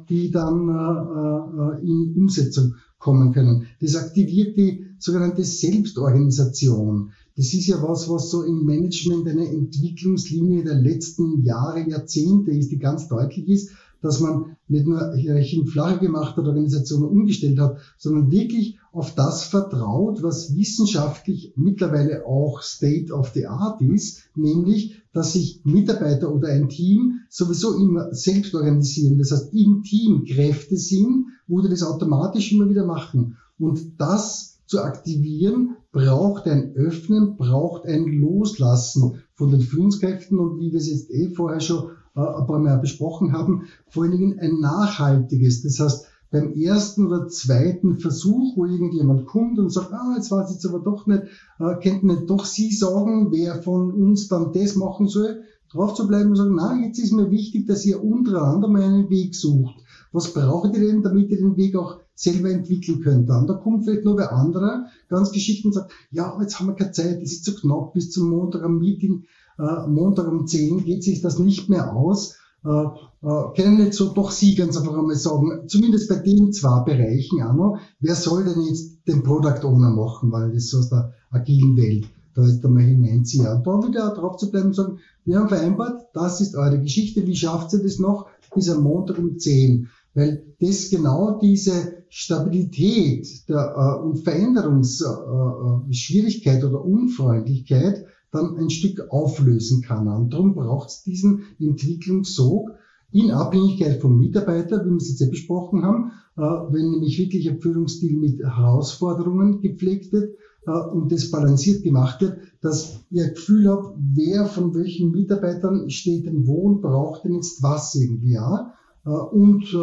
die 0.09 0.33
dann 0.33 1.79
in 1.83 2.15
Umsetzung 2.17 2.75
kommen 2.99 3.33
können. 3.33 3.67
Das 3.81 3.95
aktiviert 3.95 4.57
die 4.57 4.87
sogenannte 4.99 5.45
Selbstorganisation. 5.45 7.13
Das 7.37 7.53
ist 7.53 7.67
ja 7.67 7.83
was, 7.83 8.09
was 8.09 8.31
so 8.31 8.43
im 8.43 8.65
Management 8.65 9.27
eine 9.29 9.49
Entwicklungslinie 9.49 10.65
der 10.65 10.75
letzten 10.75 11.43
Jahre, 11.43 11.89
Jahrzehnte 11.89 12.51
ist, 12.51 12.71
die 12.71 12.79
ganz 12.79 13.09
deutlich 13.09 13.49
ist 13.49 13.71
dass 14.03 14.21
man 14.21 14.57
nicht 14.69 14.87
nur 14.87 15.15
Hierarchien 15.15 15.67
flacher 15.67 15.99
gemacht 15.99 16.37
hat, 16.37 16.47
Organisationen 16.47 17.05
umgestellt 17.05 17.59
hat, 17.59 17.79
sondern 17.97 18.31
wirklich 18.31 18.79
auf 18.93 19.15
das 19.15 19.45
vertraut, 19.45 20.23
was 20.23 20.55
wissenschaftlich 20.57 21.55
mittlerweile 21.57 22.27
auch 22.27 22.61
State 22.61 23.13
of 23.13 23.31
the 23.31 23.47
Art 23.47 23.81
ist, 23.81 24.25
nämlich, 24.35 25.03
dass 25.13 25.33
sich 25.33 25.61
Mitarbeiter 25.65 26.33
oder 26.33 26.49
ein 26.49 26.69
Team 26.69 27.21
sowieso 27.31 27.79
immer 27.79 28.13
selbst 28.13 28.55
organisieren. 28.55 29.19
Das 29.19 29.31
heißt, 29.31 29.55
im 29.55 29.83
Team 29.83 30.25
Kräfte 30.25 30.77
sind, 30.77 31.27
wo 31.47 31.61
die 31.61 31.71
das 31.71 31.83
automatisch 31.83 32.53
immer 32.53 32.69
wieder 32.69 32.85
machen. 32.85 33.37
Und 33.59 34.01
das 34.01 34.59
zu 34.67 34.83
aktivieren, 34.83 35.77
braucht 35.93 36.47
ein 36.47 36.75
Öffnen, 36.75 37.37
braucht 37.37 37.85
ein 37.85 38.07
Loslassen 38.07 39.23
von 39.35 39.51
den 39.51 39.61
Führungskräften 39.61 40.39
und 40.39 40.59
wie 40.59 40.73
wir 40.73 40.79
es 40.79 40.89
jetzt 40.89 41.11
eh 41.11 41.29
vorher 41.29 41.61
schon 41.61 41.91
äh, 42.15 42.21
ein 42.21 42.47
paar 42.47 42.59
Mal 42.59 42.79
besprochen 42.79 43.33
haben, 43.33 43.67
vor 43.89 44.05
allen 44.05 44.13
Dingen 44.13 44.39
ein 44.39 44.61
nachhaltiges. 44.61 45.63
Das 45.63 45.81
heißt, 45.81 46.07
beim 46.33 46.55
ersten 46.55 47.07
oder 47.07 47.29
zweiten 47.29 47.99
Versuch, 47.99 48.57
wo 48.57 48.65
irgendjemand 48.65 49.27
kommt 49.27 49.59
und 49.59 49.71
sagt, 49.71 49.93
ah, 49.93 50.15
jetzt 50.17 50.31
weiß 50.31 50.49
ich 50.49 50.55
jetzt 50.55 50.67
aber 50.67 50.81
doch 50.81 51.07
nicht, 51.07 51.25
äh, 51.61 51.75
könnten 51.83 52.07
nicht 52.07 52.29
doch 52.29 52.47
Sie 52.47 52.73
sagen, 52.73 53.31
wer 53.31 53.63
von 53.63 53.93
uns 53.93 54.29
dann 54.29 54.53
das 54.53 54.75
machen 54.75 55.09
soll, 55.09 55.43
drauf 55.71 55.95
zu 55.95 56.07
bleiben 56.07 56.31
und 56.31 56.37
sagen, 56.37 56.55
na, 56.55 56.81
jetzt 56.83 56.99
ist 56.99 57.13
mir 57.13 57.31
wichtig, 57.31 57.67
dass 57.67 57.85
ihr 57.85 58.03
untereinander 58.03 58.69
mal 58.69 58.83
einen 58.83 59.11
Weg 59.11 59.35
sucht. 59.35 59.77
Was 60.11 60.33
braucht 60.33 60.75
ihr 60.75 60.81
denn, 60.81 61.03
damit 61.03 61.31
ihr 61.31 61.39
den 61.39 61.57
Weg 61.57 61.77
auch 61.77 62.01
selber 62.15 62.51
entwickeln 62.51 63.01
könnt? 63.01 63.31
Und 63.31 63.47
da 63.47 63.55
kommt 63.55 63.85
vielleicht 63.85 64.05
noch 64.05 64.17
wer 64.17 64.33
anderer 64.33 64.87
ganz 65.09 65.33
geschickt 65.33 65.65
und 65.67 65.73
sagt, 65.73 65.93
ja, 66.11 66.39
jetzt 66.41 66.59
haben 66.59 66.69
wir 66.69 66.75
keine 66.75 66.93
Zeit, 66.93 67.23
es 67.23 67.33
ist 67.33 67.45
zu 67.45 67.55
knapp 67.55 67.93
bis 67.93 68.11
zum 68.11 68.31
Montag 68.31 68.63
am 68.63 68.79
Meeting 68.79 69.25
Montag 69.59 70.29
um 70.29 70.47
10 70.47 70.85
geht 70.85 71.05
sich 71.05 71.21
das 71.21 71.39
nicht 71.39 71.69
mehr 71.69 71.95
aus. 71.95 72.37
Äh, 72.65 72.69
äh, 72.69 73.55
können 73.57 73.79
nicht 73.79 73.95
so 73.95 74.13
doch 74.13 74.31
Sie 74.31 74.55
ganz 74.55 74.77
einfach 74.77 74.97
einmal 74.97 75.17
sagen, 75.17 75.67
zumindest 75.67 76.09
bei 76.09 76.15
den 76.17 76.53
zwei 76.53 76.85
Bereichen 76.85 77.39
noch, 77.39 77.79
wer 77.99 78.15
soll 78.15 78.45
denn 78.45 78.63
jetzt 78.63 78.99
den 79.07 79.25
Product 79.25 79.65
Owner 79.65 79.91
machen, 79.91 80.31
weil 80.31 80.53
das 80.53 80.69
so 80.69 80.79
aus 80.79 80.89
der 80.89 81.13
agilen 81.31 81.77
Welt 81.77 82.07
da 82.35 82.47
jetzt 82.47 82.65
einmal 82.65 82.85
hineinziehen. 82.85 83.47
Und 83.47 83.67
da 83.67 83.83
wieder 83.87 84.15
drauf 84.15 84.37
zu 84.37 84.51
bleiben 84.51 84.69
und 84.69 84.75
sagen, 84.75 84.99
wir 85.25 85.39
haben 85.39 85.49
vereinbart, 85.49 86.07
das 86.15 86.41
ist 86.41 86.55
eure 86.55 86.81
Geschichte, 86.81 87.27
wie 87.27 87.37
schafft 87.37 87.73
ihr 87.73 87.83
das 87.83 87.99
noch 87.99 88.29
bis 88.55 88.71
am 88.71 88.85
Montag 88.85 89.19
um 89.19 89.39
10? 89.39 89.89
Weil 90.15 90.45
das 90.61 90.91
genau 90.91 91.41
diese 91.41 92.05
Stabilität 92.11 93.49
der, 93.49 93.75
äh, 93.77 93.97
und 94.05 94.19
Veränderungsschwierigkeit 94.19 96.63
äh, 96.63 96.67
oder 96.67 96.85
Unfreundlichkeit 96.85 98.05
dann 98.33 98.57
ein 98.57 98.71
Stück 98.71 99.11
auflösen 99.11 99.83
kann. 99.83 100.09
Und 100.09 100.33
darum 100.33 100.55
braucht 100.55 100.89
es 100.89 101.03
diesen 101.03 101.45
Entwicklungssog 101.61 102.71
in 103.13 103.31
Abhängigkeit 103.31 104.01
vom 104.01 104.19
Mitarbeiter, 104.19 104.85
wie 104.85 104.91
wir 104.91 104.97
es 104.97 105.11
jetzt 105.11 105.21
ja 105.21 105.29
besprochen 105.29 105.85
haben, 105.85 106.13
äh, 106.37 106.41
wenn 106.41 106.91
nämlich 106.91 107.19
wirklich 107.19 107.49
ein 107.49 107.61
Führungsstil 107.61 108.19
mit 108.19 108.41
Herausforderungen 108.41 109.61
gepflegt 109.61 110.13
wird 110.13 110.35
äh, 110.67 110.71
und 110.71 111.13
das 111.13 111.31
balanciert 111.31 111.83
gemacht 111.83 112.23
wird, 112.23 112.39
dass 112.63 113.05
ihr 113.11 113.29
Gefühl 113.29 113.69
habt, 113.69 113.99
wer 114.15 114.47
von 114.47 114.75
welchen 114.75 115.11
Mitarbeitern 115.11 115.91
steht 115.91 116.25
denn 116.25 116.47
wo 116.47 116.63
und 116.63 116.81
braucht 116.81 117.25
denn 117.25 117.35
jetzt 117.35 117.63
was 117.63 117.95
irgendwie, 117.95 118.33
ja, 118.33 118.73
äh, 119.05 119.11
und 119.11 119.77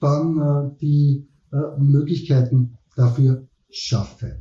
dann 0.00 0.76
die 0.82 1.26
Möglichkeiten 1.78 2.76
dafür 2.94 3.46
schaffe. 3.70 4.36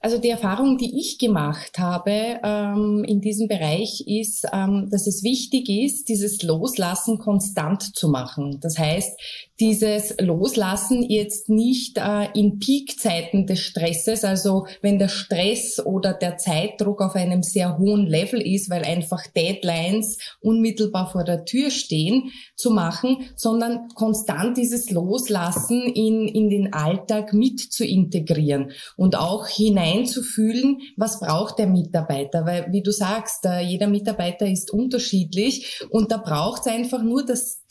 Also 0.00 0.18
die 0.18 0.30
Erfahrung, 0.30 0.76
die 0.78 1.00
ich 1.00 1.18
gemacht 1.18 1.78
habe 1.78 2.38
ähm, 2.42 3.02
in 3.06 3.20
diesem 3.20 3.48
Bereich, 3.48 4.04
ist, 4.06 4.46
ähm, 4.52 4.88
dass 4.90 5.06
es 5.06 5.22
wichtig 5.22 5.68
ist, 5.68 6.08
dieses 6.08 6.42
Loslassen 6.42 7.18
konstant 7.18 7.96
zu 7.96 8.08
machen. 8.08 8.58
Das 8.60 8.78
heißt, 8.78 9.18
dieses 9.60 10.14
Loslassen 10.20 11.02
jetzt 11.02 11.48
nicht 11.48 11.98
äh, 11.98 12.28
in 12.34 12.58
Peakzeiten 12.58 13.46
des 13.46 13.60
Stresses, 13.60 14.24
also 14.24 14.66
wenn 14.82 14.98
der 14.98 15.08
Stress 15.08 15.80
oder 15.84 16.12
der 16.12 16.36
Zeitdruck 16.36 17.00
auf 17.00 17.14
einem 17.14 17.42
sehr 17.42 17.78
hohen 17.78 18.06
Level 18.06 18.40
ist, 18.40 18.68
weil 18.70 18.84
einfach 18.84 19.26
Deadlines 19.26 20.18
unmittelbar 20.40 21.10
vor 21.10 21.24
der 21.24 21.44
Tür 21.44 21.70
stehen, 21.70 22.32
zu 22.54 22.70
machen, 22.70 23.28
sondern 23.34 23.88
konstant 23.94 24.56
dieses 24.56 24.90
Loslassen 24.90 25.82
in, 25.82 26.28
in 26.28 26.50
den 26.50 26.72
Alltag 26.72 27.32
mit 27.32 27.60
zu 27.60 27.84
integrieren 27.84 28.72
und 28.96 29.16
auch 29.16 29.46
hineinzufühlen, 29.46 30.80
was 30.96 31.20
braucht 31.20 31.58
der 31.58 31.66
Mitarbeiter, 31.66 32.44
weil 32.44 32.72
wie 32.72 32.82
du 32.82 32.92
sagst, 32.92 33.46
äh, 33.46 33.60
jeder 33.60 33.86
Mitarbeiter 33.86 34.46
ist 34.46 34.70
unterschiedlich 34.70 35.82
und 35.90 36.10
da 36.12 36.18
braucht 36.18 36.62
es 36.62 36.72
einfach 36.72 37.02
nur 37.02 37.24
das 37.24 37.65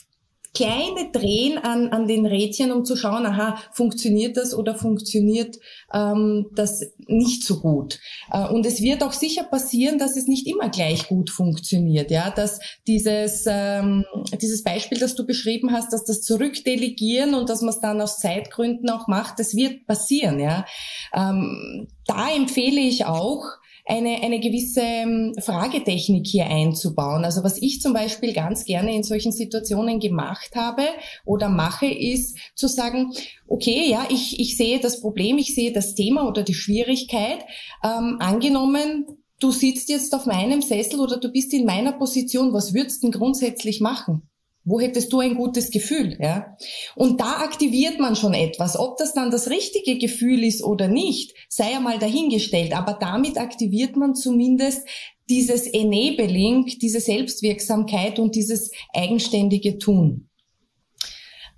kleine 0.56 1.12
Drehen 1.12 1.58
an, 1.58 1.90
an 1.90 2.08
den 2.08 2.26
Rädchen, 2.26 2.72
um 2.72 2.86
zu 2.86 2.96
schauen, 2.96 3.26
aha, 3.26 3.58
funktioniert 3.72 4.38
das 4.38 4.56
oder 4.56 4.74
funktioniert 4.74 5.58
ähm, 5.94 6.48
das 6.56 6.82
nicht 7.08 7.44
so 7.44 7.60
gut. 7.60 8.00
Äh, 8.32 8.48
und 8.48 8.66
es 8.66 8.82
wird 8.82 9.04
auch 9.04 9.12
sicher 9.12 9.44
passieren, 9.44 10.00
dass 10.00 10.18
es 10.18 10.28
nicht 10.28 10.48
immer 10.48 10.70
gleich 10.70 11.08
gut 11.08 11.30
funktioniert. 11.30 12.10
Ja, 12.10 12.32
dass 12.32 12.60
dieses, 12.88 13.46
ähm, 13.48 14.06
dieses 14.42 14.64
Beispiel, 14.64 14.98
das 14.98 15.16
du 15.16 15.26
beschrieben 15.26 15.72
hast, 15.72 15.94
dass 15.94 16.06
das 16.06 16.22
Zurückdelegieren 16.22 17.36
und 17.36 17.50
dass 17.50 17.62
man 17.62 17.70
es 17.70 17.82
dann 17.82 18.02
aus 18.02 18.20
Zeitgründen 18.20 18.90
auch 18.90 19.08
macht, 19.08 19.40
das 19.40 19.56
wird 19.56 19.86
passieren. 19.86 20.40
Ja, 20.40 20.66
ähm, 21.14 21.88
da 22.08 22.30
empfehle 22.34 22.80
ich 22.80 23.06
auch, 23.06 23.44
eine, 23.86 24.22
eine 24.24 24.40
gewisse 24.40 24.82
ähm, 24.82 25.36
Fragetechnik 25.40 26.26
hier 26.26 26.48
einzubauen. 26.48 27.24
Also 27.24 27.44
was 27.44 27.62
ich 27.62 27.82
zum 27.82 27.94
Beispiel 27.94 28.34
ganz 28.34 28.66
gerne 28.66 28.96
in 28.96 29.04
solchen 29.04 29.32
Situationen 29.32 30.00
gemacht 30.00 30.56
habe 30.56 30.84
oder 31.24 31.50
mache, 31.50 31.86
ist 31.86 32.38
zu 32.56 32.68
sagen, 32.68 33.14
okay, 33.48 33.88
ja, 33.88 34.08
ich, 34.10 34.40
ich 34.40 34.58
sehe 34.58 34.80
das 34.80 35.02
Problem, 35.02 35.38
ich 35.38 35.54
sehe 35.54 35.72
das 35.72 35.94
Thema 35.94 36.28
oder 36.28 36.42
die 36.42 36.56
Schwierigkeit. 36.56 37.46
Ähm, 37.84 38.18
angenommen, 38.20 39.06
du 39.40 39.52
sitzt 39.52 39.90
jetzt 39.90 40.16
auf 40.16 40.26
meinem 40.26 40.64
Sessel 40.64 41.00
oder 41.00 41.18
du 41.18 41.30
bist 41.30 41.54
in 41.54 41.66
meiner 41.66 41.92
Position, 41.94 42.54
was 42.54 42.74
würdest 42.74 43.04
du 43.04 43.12
denn 43.12 43.20
grundsätzlich 43.20 43.82
machen? 43.82 44.28
Wo 44.66 44.80
hättest 44.80 45.14
du 45.14 45.20
ein 45.20 45.36
gutes 45.36 45.70
Gefühl? 45.70 46.18
Ja? 46.20 46.58
Und 46.96 47.22
da 47.22 47.38
aktiviert 47.44 48.00
man 48.00 48.16
schon 48.16 48.34
etwas. 48.34 48.78
Ob 48.78 48.98
das 48.98 49.14
dann 49.14 49.30
das 49.30 49.50
richtige 49.50 50.00
Gefühl 50.00 50.44
ist 50.44 50.64
oder 50.64 50.88
nicht, 50.88 51.34
sei 51.48 51.76
einmal 51.76 52.00
dahingestellt. 52.00 52.76
Aber 52.76 52.98
damit 53.00 53.38
aktiviert 53.38 53.96
man 53.96 54.16
zumindest 54.16 54.88
dieses 55.30 55.68
Enabling, 55.68 56.66
diese 56.82 57.00
Selbstwirksamkeit 57.00 58.20
und 58.20 58.36
dieses 58.36 58.72
eigenständige 58.94 59.78
Tun. 59.78 60.30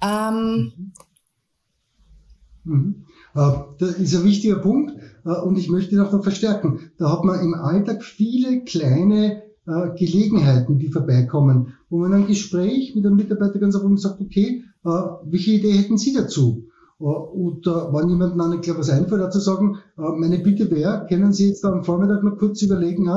Ähm, 0.02 0.74
mhm. 0.76 0.94
Mhm. 2.68 3.06
Äh, 3.36 3.52
das 3.80 3.92
ist 3.98 4.16
ein 4.16 4.26
wichtiger 4.26 4.60
Punkt 4.60 4.94
äh, 5.26 5.30
und 5.30 5.58
ich 5.58 5.70
möchte 5.70 5.96
noch 5.96 6.22
verstärken. 6.22 6.92
Da 6.98 7.12
hat 7.12 7.24
man 7.24 7.40
im 7.40 7.54
Alltag 7.54 8.04
viele 8.04 8.64
kleine 8.64 9.44
äh, 9.68 9.96
Gelegenheiten, 9.98 10.80
die 10.80 10.88
vorbeikommen, 10.88 11.74
wo 11.90 12.00
man 12.00 12.14
ein 12.14 12.28
Gespräch 12.28 12.96
mit 12.96 13.06
einem 13.06 13.18
Mitarbeiter 13.18 13.60
ganz 13.60 13.76
einfach 13.76 13.98
sagt, 13.98 14.22
okay, 14.22 14.64
äh, 14.86 14.90
welche 15.26 15.52
Idee 15.52 15.74
hätten 15.74 15.98
Sie 15.98 16.14
dazu? 16.14 16.64
und 17.00 17.68
wenn 17.68 18.10
jemand 18.10 18.38
noch 18.38 18.50
nicht 18.50 18.64
klar 18.64 18.80
was 18.80 18.90
einfällt, 18.90 19.22
dazu 19.22 19.38
sagen, 19.38 19.78
meine 19.98 20.40
Bitte 20.40 20.72
wäre, 20.72 21.06
können 21.08 21.32
Sie 21.32 21.50
jetzt 21.50 21.64
am 21.64 21.84
Vormittag 21.84 22.24
noch 22.24 22.40
kurz 22.40 22.64
überlegen, 22.64 23.08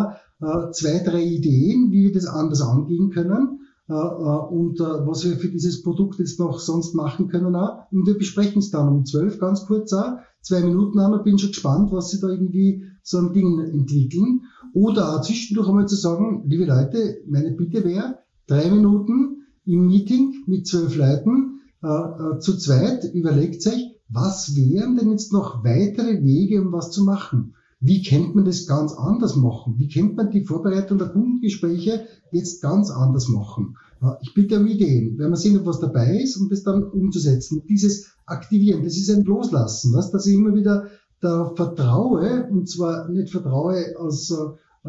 zwei, 0.72 0.98
drei 1.02 1.24
Ideen, 1.24 1.90
wie 1.90 2.04
wir 2.04 2.12
das 2.12 2.26
anders 2.26 2.60
angehen 2.60 3.08
können 3.08 3.60
und 3.88 4.80
was 4.80 5.24
wir 5.24 5.38
für 5.38 5.48
dieses 5.48 5.82
Produkt 5.82 6.18
jetzt 6.18 6.38
noch 6.38 6.58
sonst 6.60 6.94
machen 6.94 7.28
können 7.28 7.56
auch. 7.56 7.90
Und 7.90 8.06
wir 8.06 8.18
besprechen 8.18 8.58
es 8.58 8.70
dann 8.70 8.86
um 8.86 9.06
zwölf 9.06 9.38
ganz 9.38 9.64
kurz 9.64 9.94
auch, 9.94 10.18
zwei 10.42 10.60
Minuten 10.60 10.98
an 10.98 11.14
und 11.14 11.24
bin 11.24 11.38
schon 11.38 11.48
gespannt, 11.52 11.90
was 11.90 12.10
Sie 12.10 12.20
da 12.20 12.28
irgendwie 12.28 12.84
so 13.02 13.16
ein 13.16 13.32
Ding 13.32 13.60
entwickeln. 13.60 14.42
Oder 14.72 15.16
auch 15.16 15.22
zwischendurch 15.22 15.68
einmal 15.68 15.88
zu 15.88 15.96
sagen, 15.96 16.44
liebe 16.46 16.64
Leute, 16.64 17.18
meine 17.26 17.52
Bitte 17.52 17.84
wäre, 17.84 18.18
drei 18.46 18.70
Minuten 18.70 19.46
im 19.64 19.86
Meeting 19.86 20.44
mit 20.46 20.66
zwölf 20.66 20.96
Leuten 20.96 21.60
äh, 21.82 21.86
äh, 21.86 22.38
zu 22.40 22.56
zweit, 22.56 23.04
überlegt 23.14 23.66
euch, 23.66 23.96
was 24.08 24.56
wären 24.56 24.96
denn 24.96 25.10
jetzt 25.10 25.32
noch 25.32 25.64
weitere 25.64 26.22
Wege, 26.22 26.62
um 26.62 26.72
was 26.72 26.90
zu 26.90 27.04
machen? 27.04 27.54
Wie 27.82 28.02
könnte 28.02 28.36
man 28.36 28.44
das 28.44 28.66
ganz 28.66 28.92
anders 28.92 29.36
machen? 29.36 29.76
Wie 29.78 29.88
könnte 29.88 30.16
man 30.16 30.30
die 30.30 30.44
Vorbereitung 30.44 30.98
der 30.98 31.08
Kundengespräche 31.08 32.06
jetzt 32.30 32.60
ganz 32.60 32.90
anders 32.90 33.28
machen? 33.28 33.76
Äh, 34.02 34.12
ich 34.22 34.34
bitte 34.34 34.60
um 34.60 34.66
Ideen. 34.66 35.18
Wenn 35.18 35.30
wir 35.30 35.36
sehen, 35.36 35.58
ob 35.58 35.66
was 35.66 35.80
dabei 35.80 36.20
ist, 36.20 36.36
um 36.36 36.48
das 36.48 36.62
dann 36.62 36.82
umzusetzen. 36.82 37.62
Dieses 37.68 38.12
Aktivieren, 38.26 38.84
das 38.84 38.96
ist 38.96 39.10
ein 39.10 39.24
Loslassen, 39.24 39.92
was, 39.94 40.10
dass 40.10 40.26
ich 40.26 40.34
immer 40.34 40.54
wieder 40.54 40.88
da 41.20 41.52
vertraue, 41.54 42.48
und 42.50 42.68
zwar 42.68 43.08
nicht 43.08 43.30
vertraue 43.30 43.94
aus 43.98 44.30
äh, 44.30 44.88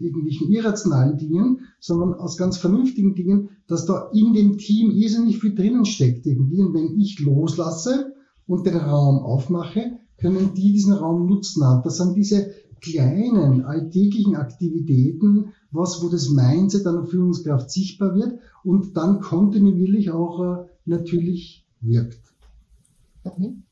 irgendwelchen 0.00 0.50
irrationalen 0.50 1.16
Dingen, 1.16 1.60
sondern 1.78 2.14
aus 2.14 2.36
ganz 2.36 2.56
vernünftigen 2.58 3.14
Dingen, 3.14 3.50
dass 3.68 3.86
da 3.86 4.10
in 4.12 4.32
dem 4.32 4.58
Team 4.58 4.90
irrsinnig 4.90 5.38
viel 5.38 5.54
drinnen 5.54 5.84
steckt 5.84 6.26
irgendwie. 6.26 6.60
Und 6.60 6.74
wenn 6.74 6.98
ich 6.98 7.20
loslasse 7.20 8.12
und 8.46 8.66
den 8.66 8.76
Raum 8.76 9.18
aufmache, 9.18 10.00
können 10.18 10.54
die 10.54 10.72
diesen 10.72 10.92
Raum 10.94 11.26
nutzen. 11.26 11.62
Das 11.84 11.98
sind 11.98 12.16
diese 12.16 12.50
kleinen 12.80 13.62
alltäglichen 13.62 14.34
Aktivitäten, 14.34 15.52
was, 15.70 16.02
wo 16.02 16.08
das 16.08 16.30
Mindset 16.30 16.86
einer 16.86 17.04
Führungskraft 17.04 17.70
sichtbar 17.70 18.16
wird 18.16 18.40
und 18.64 18.96
dann 18.96 19.20
kontinuierlich 19.20 20.10
auch 20.10 20.40
äh, 20.40 20.66
natürlich 20.86 21.66
wirkt. 21.80 22.20
Mhm. 23.24 23.62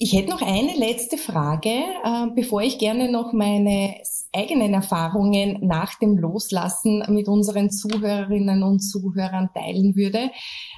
Ich 0.00 0.12
hätte 0.12 0.30
noch 0.30 0.42
eine 0.42 0.76
letzte 0.76 1.18
Frage, 1.18 1.70
äh, 1.70 2.26
bevor 2.32 2.62
ich 2.62 2.78
gerne 2.78 3.10
noch 3.10 3.32
meine 3.32 3.96
eigenen 4.32 4.72
Erfahrungen 4.72 5.58
nach 5.66 5.98
dem 5.98 6.16
Loslassen 6.16 7.02
mit 7.08 7.26
unseren 7.26 7.68
Zuhörerinnen 7.72 8.62
und 8.62 8.78
Zuhörern 8.78 9.50
teilen 9.52 9.96
würde. 9.96 10.30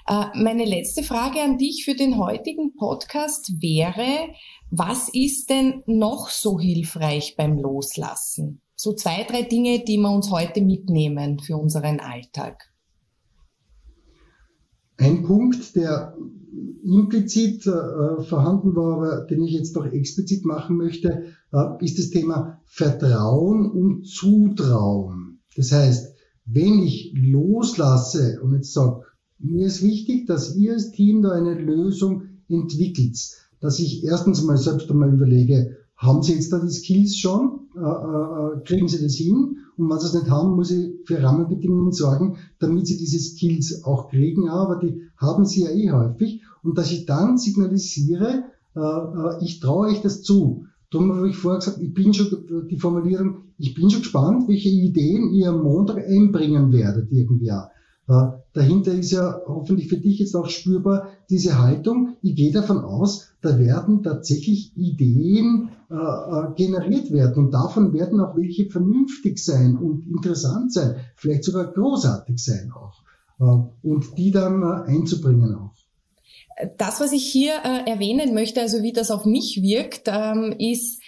Äh, 0.08 0.24
meine 0.34 0.64
letzte 0.64 1.02
Frage 1.02 1.42
an 1.42 1.58
dich 1.58 1.84
für 1.84 1.94
den 1.94 2.18
heutigen 2.18 2.74
Podcast 2.76 3.60
wäre, 3.60 4.30
was 4.70 5.10
ist 5.10 5.50
denn 5.50 5.82
noch 5.84 6.30
so 6.30 6.58
hilfreich 6.58 7.34
beim 7.36 7.58
Loslassen? 7.58 8.62
So 8.74 8.94
zwei, 8.94 9.24
drei 9.24 9.42
Dinge, 9.42 9.80
die 9.80 9.98
wir 9.98 10.10
uns 10.10 10.30
heute 10.30 10.62
mitnehmen 10.62 11.40
für 11.40 11.58
unseren 11.58 12.00
Alltag. 12.00 12.69
Ein 15.00 15.22
Punkt, 15.22 15.76
der 15.76 16.14
implizit 16.84 17.66
äh, 17.66 18.22
vorhanden 18.22 18.76
war, 18.76 18.96
aber 18.98 19.24
den 19.24 19.42
ich 19.42 19.52
jetzt 19.52 19.74
noch 19.74 19.86
explizit 19.86 20.44
machen 20.44 20.76
möchte, 20.76 21.24
äh, 21.52 21.84
ist 21.84 21.98
das 21.98 22.10
Thema 22.10 22.60
Vertrauen 22.66 23.70
und 23.70 24.06
Zutrauen. 24.06 25.40
Das 25.56 25.72
heißt, 25.72 26.14
wenn 26.44 26.80
ich 26.80 27.14
loslasse 27.16 28.40
und 28.42 28.52
jetzt 28.52 28.74
sage, 28.74 29.00
mir 29.38 29.66
ist 29.68 29.82
wichtig, 29.82 30.26
dass 30.26 30.54
ihr 30.56 30.74
als 30.74 30.90
Team 30.90 31.22
da 31.22 31.30
eine 31.30 31.54
Lösung 31.54 32.24
entwickelt, 32.50 33.18
dass 33.60 33.78
ich 33.78 34.04
erstens 34.04 34.42
mal 34.42 34.58
selbst 34.58 34.90
einmal 34.90 35.14
überlege, 35.14 35.78
haben 35.96 36.22
Sie 36.22 36.34
jetzt 36.34 36.52
da 36.52 36.58
die 36.58 36.70
Skills 36.70 37.16
schon? 37.16 37.68
Äh, 37.74 37.80
äh, 37.80 37.82
äh 37.82 38.64
kriegen 38.64 38.88
Sie 38.88 39.02
das 39.02 39.14
hin? 39.14 39.56
Und 39.80 39.88
wenn 39.88 39.98
sie 39.98 40.06
es 40.08 40.14
nicht 40.14 40.30
haben, 40.30 40.56
muss 40.56 40.70
ich 40.70 40.92
für 41.06 41.22
Rahmenbedingungen 41.22 41.92
sorgen, 41.92 42.36
damit 42.58 42.86
sie 42.86 42.98
diese 42.98 43.18
Skills 43.18 43.82
auch 43.84 44.10
kriegen. 44.10 44.48
Aber 44.50 44.76
die 44.76 45.00
haben 45.16 45.46
sie 45.46 45.62
ja 45.62 45.70
eh 45.70 45.90
häufig. 45.90 46.42
Und 46.62 46.76
dass 46.76 46.92
ich 46.92 47.06
dann 47.06 47.38
signalisiere, 47.38 48.44
äh, 48.76 48.80
äh, 48.80 49.42
ich 49.42 49.58
traue 49.60 49.88
euch 49.88 50.02
das 50.02 50.22
zu. 50.22 50.66
Darum 50.90 51.16
habe 51.16 51.30
ich 51.30 51.36
vorher 51.36 51.60
gesagt, 51.60 51.80
ich 51.80 51.94
bin 51.94 52.12
schon, 52.12 52.66
die 52.68 52.76
Formulierung, 52.76 53.44
ich 53.56 53.74
bin 53.74 53.88
schon 53.88 54.02
gespannt, 54.02 54.48
welche 54.48 54.68
Ideen 54.68 55.32
ihr 55.32 55.48
am 55.48 55.62
Montag 55.62 55.96
einbringen 56.06 56.72
werdet 56.72 57.10
irgendwie 57.10 57.50
auch. 57.50 57.68
Äh, 58.08 58.32
dahinter 58.52 58.92
ist 58.92 59.12
ja 59.12 59.40
hoffentlich 59.46 59.88
für 59.88 59.96
dich 59.96 60.18
jetzt 60.18 60.34
auch 60.34 60.48
spürbar 60.48 61.08
diese 61.30 61.58
Haltung. 61.58 62.16
Ich 62.20 62.34
gehe 62.34 62.52
davon 62.52 62.78
aus, 62.78 63.29
da 63.42 63.58
werden 63.58 64.02
tatsächlich 64.02 64.76
Ideen 64.76 65.70
äh, 65.90 65.94
äh, 65.94 66.54
generiert 66.56 67.10
werden 67.10 67.44
und 67.44 67.50
davon 67.52 67.92
werden 67.92 68.20
auch 68.20 68.36
welche 68.36 68.68
vernünftig 68.70 69.42
sein 69.42 69.76
und 69.76 70.06
interessant 70.06 70.72
sein, 70.72 70.96
vielleicht 71.16 71.44
sogar 71.44 71.72
großartig 71.72 72.42
sein 72.42 72.70
auch 72.72 73.02
äh, 73.40 73.86
und 73.86 74.18
die 74.18 74.30
dann 74.30 74.62
äh, 74.62 74.90
einzubringen 74.90 75.54
auch. 75.54 75.74
Das, 76.76 77.00
was 77.00 77.12
ich 77.12 77.24
hier 77.24 77.54
äh, 77.64 77.90
erwähnen 77.90 78.34
möchte, 78.34 78.60
also 78.60 78.82
wie 78.82 78.92
das 78.92 79.10
auf 79.10 79.24
mich 79.24 79.62
wirkt, 79.62 80.08
ähm, 80.08 80.54
ist, 80.58 81.00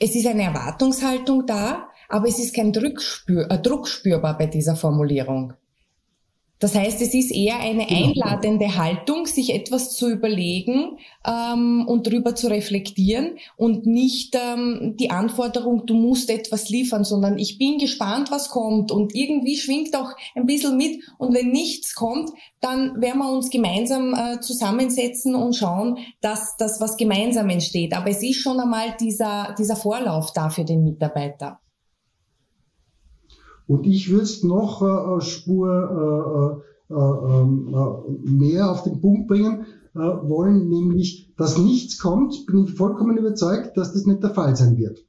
es 0.00 0.16
ist 0.16 0.26
eine 0.26 0.42
Erwartungshaltung 0.42 1.46
da, 1.46 1.88
aber 2.08 2.26
es 2.26 2.40
ist 2.40 2.54
kein 2.54 2.72
Druck, 2.72 3.00
spür, 3.00 3.48
äh, 3.50 3.62
Druck 3.62 3.86
spürbar 3.86 4.36
bei 4.36 4.46
dieser 4.46 4.74
Formulierung. 4.74 5.52
Das 6.60 6.74
heißt, 6.74 7.02
es 7.02 7.12
ist 7.14 7.32
eher 7.32 7.58
eine 7.58 7.84
genau. 7.84 8.06
einladende 8.06 8.76
Haltung, 8.76 9.26
sich 9.26 9.52
etwas 9.52 9.94
zu 9.96 10.08
überlegen 10.08 10.98
ähm, 11.26 11.84
und 11.86 12.06
darüber 12.06 12.34
zu 12.34 12.46
reflektieren 12.46 13.38
und 13.56 13.86
nicht 13.86 14.36
ähm, 14.36 14.94
die 14.98 15.10
Anforderung, 15.10 15.84
du 15.84 15.94
musst 15.94 16.30
etwas 16.30 16.68
liefern, 16.68 17.04
sondern 17.04 17.38
ich 17.38 17.58
bin 17.58 17.78
gespannt, 17.78 18.30
was 18.30 18.50
kommt 18.50 18.92
und 18.92 19.14
irgendwie 19.14 19.56
schwingt 19.56 19.96
auch 19.96 20.12
ein 20.34 20.46
bisschen 20.46 20.76
mit 20.76 21.02
und 21.18 21.34
wenn 21.34 21.50
nichts 21.50 21.94
kommt, 21.94 22.30
dann 22.60 23.00
werden 23.00 23.18
wir 23.18 23.30
uns 23.30 23.50
gemeinsam 23.50 24.14
äh, 24.14 24.40
zusammensetzen 24.40 25.34
und 25.34 25.54
schauen, 25.54 25.98
dass 26.20 26.56
das 26.56 26.80
was 26.80 26.96
gemeinsam 26.96 27.50
entsteht. 27.50 27.94
Aber 27.94 28.08
es 28.08 28.22
ist 28.22 28.40
schon 28.40 28.60
einmal 28.60 28.96
dieser, 28.98 29.54
dieser 29.58 29.76
Vorlauf 29.76 30.32
da 30.32 30.48
für 30.50 30.64
den 30.64 30.84
Mitarbeiter. 30.84 31.60
Und 33.66 33.86
ich 33.86 34.10
würde 34.10 34.24
es 34.24 34.42
noch 34.42 34.82
äh, 34.82 35.20
Spur 35.20 36.60
äh, 36.90 36.92
äh, 36.92 36.96
ähm, 36.96 37.74
äh, 37.74 38.30
mehr 38.30 38.70
auf 38.70 38.82
den 38.82 39.00
Punkt 39.00 39.28
bringen 39.28 39.66
äh, 39.94 39.98
wollen, 39.98 40.68
nämlich, 40.68 41.32
dass 41.36 41.58
nichts 41.58 41.98
kommt, 41.98 42.46
bin 42.46 42.64
ich 42.64 42.74
vollkommen 42.74 43.16
überzeugt, 43.16 43.76
dass 43.76 43.92
das 43.92 44.06
nicht 44.06 44.22
der 44.22 44.30
Fall 44.30 44.54
sein 44.56 44.76
wird. 44.76 45.04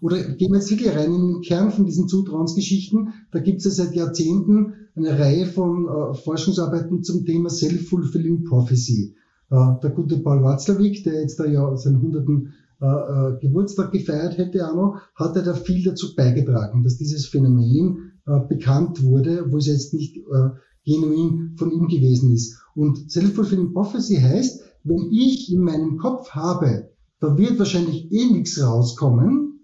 Oder 0.00 0.22
gehen 0.22 0.52
wir 0.52 0.58
jetzt 0.58 0.70
wirklich 0.70 0.94
rein 0.94 1.12
in 1.12 1.26
den 1.28 1.40
Kern 1.40 1.70
von 1.70 1.86
diesen 1.86 2.06
Zutrauensgeschichten. 2.06 3.14
Da 3.32 3.40
gibt 3.40 3.58
es 3.58 3.64
ja 3.64 3.84
seit 3.84 3.94
Jahrzehnten 3.94 4.74
eine 4.94 5.18
Reihe 5.18 5.46
von 5.46 5.86
äh, 5.88 6.14
Forschungsarbeiten 6.14 7.02
zum 7.02 7.24
Thema 7.24 7.48
Self-Fulfilling 7.50 8.44
Prophecy. 8.44 9.14
Äh, 9.50 9.56
der 9.82 9.90
gute 9.90 10.18
Paul 10.18 10.42
Watzlawick, 10.42 11.02
der 11.04 11.22
jetzt 11.22 11.40
da 11.40 11.46
ja 11.46 11.76
seinen 11.76 12.02
hunderten 12.02 12.52
äh, 12.80 12.86
äh, 12.86 13.38
Geburtstag 13.40 13.92
gefeiert 13.92 14.36
hätte 14.36 14.58
noch, 14.58 15.00
hat 15.14 15.34
er 15.36 15.42
da 15.42 15.54
viel 15.54 15.82
dazu 15.82 16.14
beigetragen, 16.14 16.82
dass 16.82 16.98
dieses 16.98 17.26
Phänomen 17.26 18.12
äh, 18.26 18.40
bekannt 18.48 19.02
wurde, 19.02 19.50
wo 19.50 19.56
es 19.56 19.66
jetzt 19.66 19.94
nicht 19.94 20.16
äh, 20.16 20.50
genuin 20.84 21.54
von 21.56 21.70
ihm 21.70 21.88
gewesen 21.88 22.32
ist. 22.32 22.58
Und 22.74 23.10
Self-Fulfilling 23.10 23.72
Prophecy 23.72 24.16
heißt, 24.16 24.62
wenn 24.84 25.10
ich 25.10 25.52
in 25.52 25.62
meinem 25.62 25.96
Kopf 25.96 26.30
habe, 26.30 26.90
da 27.18 27.36
wird 27.38 27.58
wahrscheinlich 27.58 28.12
eh 28.12 28.26
nichts 28.26 28.62
rauskommen, 28.62 29.58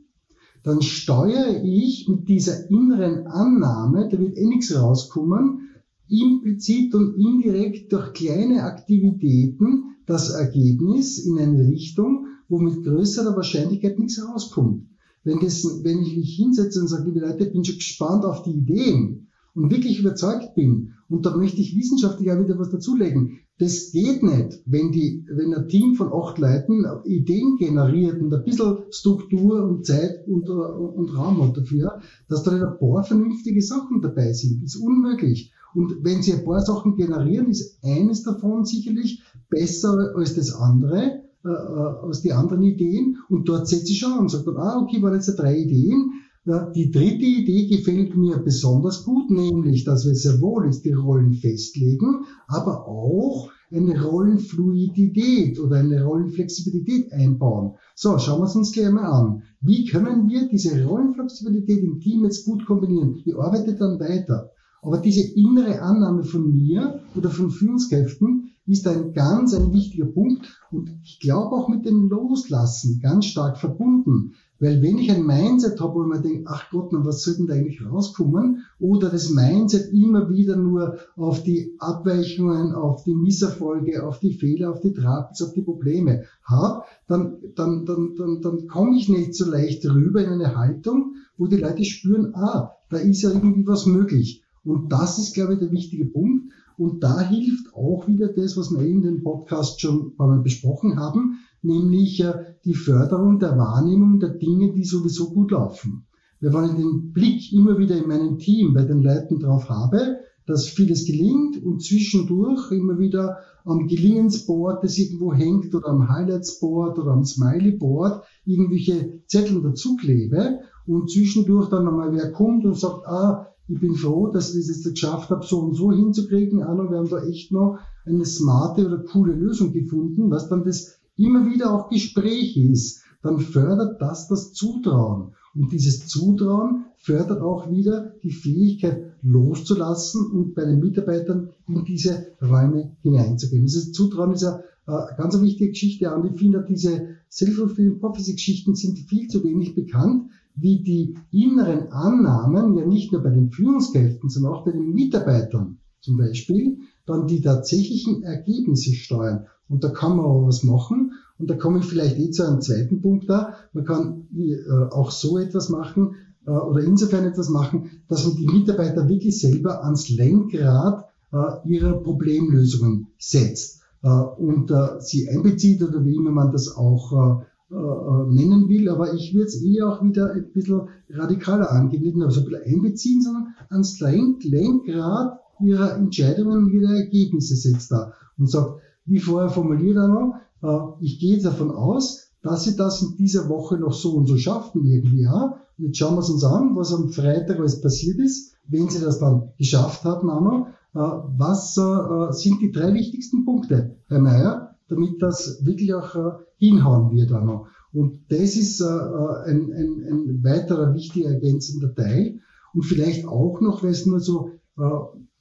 dann 0.63 0.81
steuere 0.81 1.63
ich 1.63 2.09
mit 2.09 2.29
dieser 2.29 2.71
inneren 2.71 3.27
Annahme, 3.27 4.09
da 4.11 4.19
wird 4.19 4.39
eh 4.39 4.47
nichts 4.47 4.75
rauskommen, 4.75 5.69
implizit 6.09 6.95
und 6.95 7.17
indirekt 7.17 7.93
durch 7.93 8.13
kleine 8.13 8.63
Aktivitäten 8.65 9.97
das 10.07 10.31
Ergebnis 10.31 11.19
in 11.19 11.39
eine 11.39 11.67
Richtung, 11.67 12.27
wo 12.53 12.59
mit 12.59 12.85
größerer 12.85 13.35
Wahrscheinlichkeit 13.35 13.99
nichts 13.99 14.23
rauskommt. 14.23 14.87
Wenn, 15.25 15.41
das, 15.41 15.65
wenn 15.85 16.03
ich 16.03 16.19
mich 16.19 16.37
hinsetze 16.37 16.83
und 16.83 16.89
sage, 16.89 17.07
liebe 17.07 17.21
Leute, 17.21 17.45
ich 17.45 17.53
bin 17.53 17.65
schon 17.65 17.77
gespannt 17.77 18.27
auf 18.27 18.43
die 18.43 18.51
Ideen 18.51 19.29
und 19.55 19.71
wirklich 19.71 20.01
überzeugt 20.01 20.55
bin, 20.55 20.93
und 21.09 21.25
da 21.25 21.35
möchte 21.35 21.63
ich 21.63 21.77
wissenschaftlich 21.77 22.31
auch 22.31 22.39
wieder 22.45 22.59
was 22.59 22.69
dazulegen, 22.69 23.39
das 23.59 23.93
geht 23.93 24.23
nicht, 24.23 24.61
wenn, 24.67 24.93
die, 24.93 25.25
wenn 25.35 25.55
ein 25.55 25.69
Team 25.69 25.95
von 25.95 26.13
acht 26.13 26.39
Leuten 26.39 26.85
Ideen 27.07 27.57
generiert 27.57 28.21
und 28.21 28.35
ein 28.35 28.45
bisschen 28.45 28.79
Struktur 28.91 29.65
und 29.65 29.87
Zeit 29.87 30.27
und, 30.27 30.47
und 30.51 31.17
Raum 31.17 31.43
hat 31.43 31.57
dafür, 31.57 32.03
dass 32.29 32.43
da 32.43 32.53
nicht 32.53 32.65
ein 32.65 32.79
paar 32.79 33.03
vernünftige 33.03 33.63
Sachen 33.63 34.03
dabei 34.03 34.35
sind. 34.35 34.63
Das 34.63 34.75
ist 34.75 34.83
unmöglich. 34.83 35.53
Und 35.75 36.05
wenn 36.05 36.21
sie 36.21 36.35
ein 36.35 36.45
paar 36.45 36.61
Sachen 36.61 36.97
generieren, 36.97 37.49
ist 37.49 37.79
eines 37.83 38.25
davon 38.25 38.67
sicherlich 38.67 39.23
besser 39.49 40.13
als 40.17 40.35
das 40.35 40.55
andere. 40.55 41.23
Äh, 41.45 41.49
äh, 41.49 42.07
aus 42.07 42.23
die 42.23 42.33
anderen 42.33 42.63
Ideen 42.63 43.19
und 43.29 43.49
dort 43.49 43.67
setze 43.67 43.91
ich 43.91 43.99
schon 43.99 44.17
und 44.17 44.31
sage 44.31 44.57
ah, 44.59 44.81
okay, 44.81 45.03
waren 45.03 45.15
jetzt 45.15 45.35
drei 45.35 45.59
Ideen. 45.59 46.13
Die 46.45 46.91
dritte 46.91 47.25
Idee 47.25 47.67
gefällt 47.69 48.17
mir 48.17 48.39
besonders 48.39 49.05
gut, 49.05 49.31
nämlich, 49.31 49.85
dass 49.85 50.05
wir 50.05 50.15
sehr 50.15 50.41
wohl 50.41 50.67
jetzt 50.67 50.85
die 50.85 50.93
Rollen 50.93 51.33
festlegen, 51.33 52.25
aber 52.49 52.87
auch 52.87 53.51
eine 53.73 54.05
Rollenfluidität 54.05 55.59
oder 55.61 55.77
eine 55.77 56.05
Rollenflexibilität 56.05 57.13
einbauen. 57.13 57.75
So, 57.95 58.19
schauen 58.19 58.41
wir 58.41 58.47
es 58.47 58.57
uns 58.57 58.73
gleich 58.73 58.91
mal 58.91 59.05
an. 59.05 59.43
Wie 59.61 59.85
können 59.85 60.29
wir 60.29 60.49
diese 60.49 60.85
Rollenflexibilität 60.85 61.83
im 61.83 62.01
Team 62.01 62.25
jetzt 62.25 62.45
gut 62.45 62.67
kombinieren? 62.67 63.21
Ich 63.25 63.37
arbeite 63.37 63.75
dann 63.77 63.99
weiter. 63.99 64.51
Aber 64.83 64.99
diese 64.99 65.23
innere 65.23 65.81
Annahme 65.81 66.25
von 66.25 66.57
mir 66.57 67.01
oder 67.15 67.31
von 67.31 67.51
Führungskräften 67.51 68.52
ist 68.67 68.87
ein 68.87 69.13
ganz 69.13 69.55
ein 69.55 69.73
wichtiger 69.73 70.07
Punkt 70.07 70.61
und 70.71 70.91
ich 71.03 71.19
glaube 71.21 71.57
auch 71.57 71.69
mit 71.69 71.85
dem 71.85 72.09
Loslassen 72.09 73.01
ganz 73.01 73.27
stark 73.27 73.59
verbunden. 73.59 74.35
Weil 74.63 74.81
wenn 74.81 74.99
ich 74.99 75.11
ein 75.11 75.27
Mindset 75.27 75.81
habe, 75.81 75.95
wo 75.95 76.03
ich 76.05 76.09
mir 76.09 76.21
denke, 76.21 76.45
ach 76.47 76.71
Gott, 76.71 76.93
na, 76.93 77.05
was 77.05 77.25
soll 77.25 77.35
denn 77.35 77.49
da 77.49 77.55
eigentlich 77.55 77.85
rauskommen? 77.85 78.63
Oder 78.79 79.11
das 79.11 79.31
Mindset 79.31 79.93
immer 79.93 80.31
wieder 80.31 80.55
nur 80.57 80.99
auf 81.17 81.43
die 81.43 81.75
Abweichungen, 81.81 82.73
auf 82.73 83.03
die 83.03 83.17
Misserfolge, 83.17 84.07
auf 84.07 84.21
die 84.21 84.35
Fehler, 84.35 84.71
auf 84.71 84.81
die 84.81 84.93
Trapez, 84.93 85.43
auf 85.43 85.53
die 85.53 85.63
Probleme 85.63 86.27
habe, 86.45 86.85
dann, 87.09 87.39
dann, 87.57 87.85
dann, 87.87 88.15
dann, 88.15 88.41
dann 88.41 88.69
komme 88.69 88.97
ich 88.97 89.09
nicht 89.09 89.35
so 89.35 89.51
leicht 89.51 89.85
rüber 89.85 90.23
in 90.23 90.31
eine 90.31 90.55
Haltung, 90.55 91.17
wo 91.37 91.49
die 91.49 91.57
Leute 91.57 91.85
spüren, 91.85 92.33
ah, 92.37 92.77
da 92.89 92.99
ist 92.99 93.23
ja 93.23 93.31
irgendwie 93.31 93.67
was 93.67 93.87
möglich. 93.87 94.45
Und 94.63 94.93
das 94.93 95.19
ist, 95.19 95.35
glaube 95.35 95.55
ich, 95.55 95.59
der 95.59 95.73
wichtige 95.73 96.05
Punkt. 96.05 96.53
Und 96.79 97.03
da 97.03 97.21
hilft 97.21 97.75
auch 97.75 98.09
wieder 98.09 98.29
das, 98.29 98.57
was 98.57 98.71
wir 98.71 98.87
in 98.87 99.03
dem 99.03 99.23
Podcast 99.23 99.81
schon 99.81 100.15
besprochen 100.43 100.99
haben, 100.99 101.39
nämlich 101.63 102.21
äh, 102.21 102.55
die 102.65 102.75
Förderung 102.75 103.39
der 103.39 103.57
Wahrnehmung 103.57 104.19
der 104.19 104.31
Dinge, 104.31 104.73
die 104.73 104.85
sowieso 104.85 105.31
gut 105.31 105.53
laufen. 105.53 106.07
Wenn 106.41 106.65
ich 106.65 106.73
den 106.73 107.13
Blick 107.13 107.53
immer 107.53 107.79
wieder 107.79 107.97
in 107.97 108.09
meinem 108.09 108.39
Team 108.39 108.75
bei 108.75 108.83
den 108.83 109.03
Leuten 109.03 109.39
drauf 109.39 109.69
habe, 109.69 110.19
dass 110.47 110.67
vieles 110.67 111.05
gelingt 111.05 111.63
und 111.63 111.83
zwischendurch 111.83 112.73
immer 112.73 112.99
wieder 112.99 113.39
am 113.65 113.87
Gelingensboard, 113.87 114.83
das 114.83 114.99
irgendwo 114.99 115.33
hängt 115.33 115.73
oder 115.73 115.89
am 115.89 116.09
Highlightsboard 116.09 116.99
oder 116.99 117.13
am 117.13 117.25
Smileyboard 117.25 118.25
irgendwelche 118.45 119.23
Zettel 119.27 119.63
dazuklebe 119.63 120.59
und 120.87 121.11
zwischendurch 121.11 121.69
dann 121.69 121.87
einmal 121.87 122.13
wer 122.13 122.33
kommt 122.33 122.65
und 122.65 122.77
sagt, 122.77 123.07
ah, 123.07 123.52
ich 123.73 123.81
bin 123.81 123.95
froh, 123.95 124.29
dass 124.29 124.55
ich 124.55 124.67
das 124.67 124.77
jetzt 124.77 124.91
geschafft 124.91 125.31
habe, 125.31 125.47
so 125.47 125.61
und 125.61 125.75
so 125.75 125.91
hinzukriegen. 125.93 126.63
Anna, 126.63 126.91
wir 126.91 126.99
haben 126.99 127.09
da 127.09 127.25
echt 127.25 127.53
noch 127.53 127.79
eine 128.05 128.27
smarte 128.27 128.87
oder 128.87 128.99
coole 128.99 129.33
Lösung 129.33 129.73
gefunden, 129.73 130.31
was 130.31 130.49
dann 130.49 130.65
das 130.65 130.99
immer 131.17 131.47
wieder 131.47 131.73
auch 131.73 131.89
Gespräch 131.89 132.57
ist, 132.57 133.03
dann 133.23 133.39
fördert 133.39 134.01
das 134.01 134.29
das 134.29 134.53
Zutrauen. 134.53 135.35
Und 135.55 135.73
dieses 135.73 136.07
Zutrauen 136.07 136.87
fördert 136.99 137.41
auch 137.41 137.71
wieder 137.71 138.15
die 138.23 138.31
Fähigkeit 138.33 139.13
loszulassen 139.23 140.31
und 140.31 140.55
bei 140.55 140.65
den 140.65 140.81
Mitarbeitern 140.81 141.51
in 141.69 141.85
diese 141.85 142.27
Räume 142.43 142.97
hineinzugehen. 143.03 143.65
Dieses 143.65 143.93
Zutrauen 143.93 144.33
ist 144.33 144.43
ja 144.43 144.61
äh, 144.87 144.93
eine 144.93 145.17
ganz 145.17 145.41
wichtige 145.41 145.71
Geschichte 145.71 146.15
und 146.15 146.27
ich 146.31 146.39
finde, 146.39 146.65
diese 146.69 147.17
Self-Fulfilling 147.31 148.01
Prophecy 148.01 148.33
Geschichten 148.33 148.75
sind 148.75 148.99
viel 148.99 149.29
zu 149.29 149.45
wenig 149.45 149.75
bekannt, 149.75 150.31
wie 150.55 150.83
die 150.83 151.15
inneren 151.31 151.93
Annahmen, 151.93 152.77
ja 152.77 152.87
nicht 152.87 153.13
nur 153.13 153.23
bei 153.23 153.31
den 153.31 153.51
Führungskräften, 153.51 154.29
sondern 154.29 154.53
auch 154.53 154.65
bei 154.65 154.73
den 154.73 154.93
Mitarbeitern 154.93 155.79
zum 156.01 156.17
Beispiel, 156.17 156.79
dann 157.07 157.27
die 157.27 157.41
tatsächlichen 157.41 158.23
Ergebnisse 158.23 158.93
steuern. 158.93 159.47
Und 159.69 159.85
da 159.85 159.89
kann 159.89 160.17
man 160.17 160.27
auch 160.27 160.47
was 160.47 160.63
machen. 160.65 161.13
Und 161.39 161.49
da 161.49 161.55
komme 161.55 161.79
ich 161.79 161.87
vielleicht 161.87 162.19
eh 162.19 162.31
zu 162.31 162.47
einem 162.47 162.61
zweiten 162.61 163.01
Punkt 163.01 163.29
da. 163.29 163.55
Man 163.73 163.85
kann 163.85 164.29
äh, 164.37 164.57
auch 164.91 165.11
so 165.11 165.39
etwas 165.39 165.71
machen 165.71 166.17
äh, 166.47 166.51
oder 166.51 166.83
insofern 166.83 167.25
etwas 167.25 167.49
machen, 167.49 168.03
dass 168.09 168.27
man 168.27 168.37
die 168.37 168.47
Mitarbeiter 168.47 169.09
wirklich 169.09 169.41
selber 169.41 169.83
ans 169.85 170.09
Lenkrad 170.11 171.07
äh, 171.33 171.69
ihrer 171.69 171.95
Problemlösungen 171.95 173.09
setzt 173.19 173.81
und 174.03 174.73
sie 174.99 175.29
einbezieht 175.29 175.81
oder 175.81 176.05
wie 176.05 176.17
immer 176.17 176.33
man 176.33 176.51
das 176.51 176.75
auch 176.75 177.45
äh, 177.73 178.35
nennen 178.35 178.69
will, 178.69 178.89
aber 178.89 179.15
ich 179.15 179.35
würde 179.35 179.47
es 179.47 179.63
eher 179.63 179.89
auch 179.89 180.05
wieder 180.05 180.33
ein 180.33 180.53
bisschen 180.53 180.83
radikaler 181.09 181.71
angehen, 181.71 182.03
nicht 182.03 182.17
nur 182.17 182.31
so 182.31 182.41
ein 182.41 182.47
bisschen 182.47 182.75
einbeziehen, 182.75 183.23
sondern 183.23 183.55
ans 183.71 183.99
Lenkrad 184.01 185.41
ihrer 185.61 185.97
Entscheidungen 185.97 186.65
und 186.65 186.73
ihrer 186.73 186.95
Ergebnisse 186.95 187.57
setzt 187.57 187.91
da 187.91 188.13
und 188.39 188.51
sagt, 188.51 188.81
wie 189.07 189.19
vorher 189.19 189.51
formuliert 189.51 189.97
er 189.97 190.09
noch, 190.09 190.35
äh, 190.63 191.05
ich 191.05 191.19
gehe 191.19 191.41
davon 191.41 191.71
aus, 191.71 192.31
dass 192.43 192.65
sie 192.65 192.77
das 192.77 193.03
in 193.03 193.17
dieser 193.17 193.49
Woche 193.49 193.79
noch 193.79 193.93
so 193.93 194.13
und 194.15 194.27
so 194.27 194.37
schaffen 194.37 194.85
irgendwie, 194.85 195.23
ja. 195.23 195.59
Und 195.79 195.87
jetzt 195.87 195.99
schauen 195.99 196.17
wir 196.17 196.29
uns 196.29 196.45
an, 196.45 196.77
was 196.77 196.93
am 196.93 197.09
Freitag 197.09 197.59
alles 197.59 197.81
passiert 197.81 198.19
ist, 198.19 198.55
wenn 198.69 198.89
sie 198.89 199.01
das 199.01 199.19
dann 199.19 199.51
geschafft 199.59 200.05
haben, 200.05 200.29
Anna. 200.29 200.75
Äh, 200.95 200.99
was 201.39 201.77
äh, 201.79 202.33
sind 202.33 202.61
die 202.61 202.73
drei 202.73 202.93
wichtigsten 202.93 203.45
Punkte, 203.45 203.97
Herr 204.09 204.21
Mayer, 204.21 204.72
damit 204.89 205.21
das 205.21 205.65
wirklich 205.65 205.95
auch 205.95 206.41
hinhauen 206.57 207.15
wird, 207.17 207.33
Anna. 207.33 207.65
Und 207.93 208.21
das 208.29 208.57
ist 208.57 208.83
ein, 208.83 209.73
ein, 209.73 210.05
ein 210.09 210.41
weiterer 210.43 210.95
wichtiger 210.95 211.31
ergänzender 211.31 211.95
Teil. 211.95 212.41
Und 212.75 212.83
vielleicht 212.85 213.27
auch 213.27 213.61
noch, 213.61 213.83
weil 213.83 213.91
es 213.91 214.07
nur 214.07 214.21
so 214.21 214.51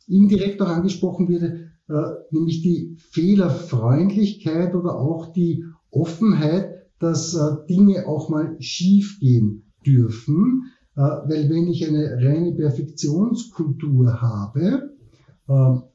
indirekt 0.07 0.61
auch 0.61 0.67
angesprochen 0.67 1.29
wird, 1.29 1.43
äh, 1.91 2.11
nämlich 2.31 2.61
die 2.61 2.95
Fehlerfreundlichkeit 3.11 4.75
oder 4.75 4.97
auch 4.97 5.33
die 5.33 5.65
Offenheit, 5.89 6.69
dass 6.99 7.33
äh, 7.33 7.65
Dinge 7.67 8.07
auch 8.07 8.29
mal 8.29 8.55
schief 8.59 9.19
gehen 9.19 9.73
dürfen. 9.85 10.71
Äh, 10.95 11.01
weil 11.01 11.49
wenn 11.49 11.67
ich 11.67 11.87
eine 11.87 12.17
reine 12.17 12.53
Perfektionskultur 12.53 14.21
habe, 14.21 14.90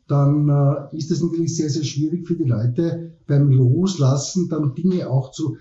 dann 0.08 0.88
ist 0.92 1.10
es 1.10 1.22
natürlich 1.22 1.56
sehr, 1.56 1.70
sehr 1.70 1.84
schwierig 1.84 2.26
für 2.26 2.34
die 2.34 2.44
Leute 2.44 3.12
beim 3.26 3.50
Loslassen 3.50 4.48
dann 4.48 4.74
Dinge 4.74 5.08
auch 5.08 5.30
zu, 5.30 5.56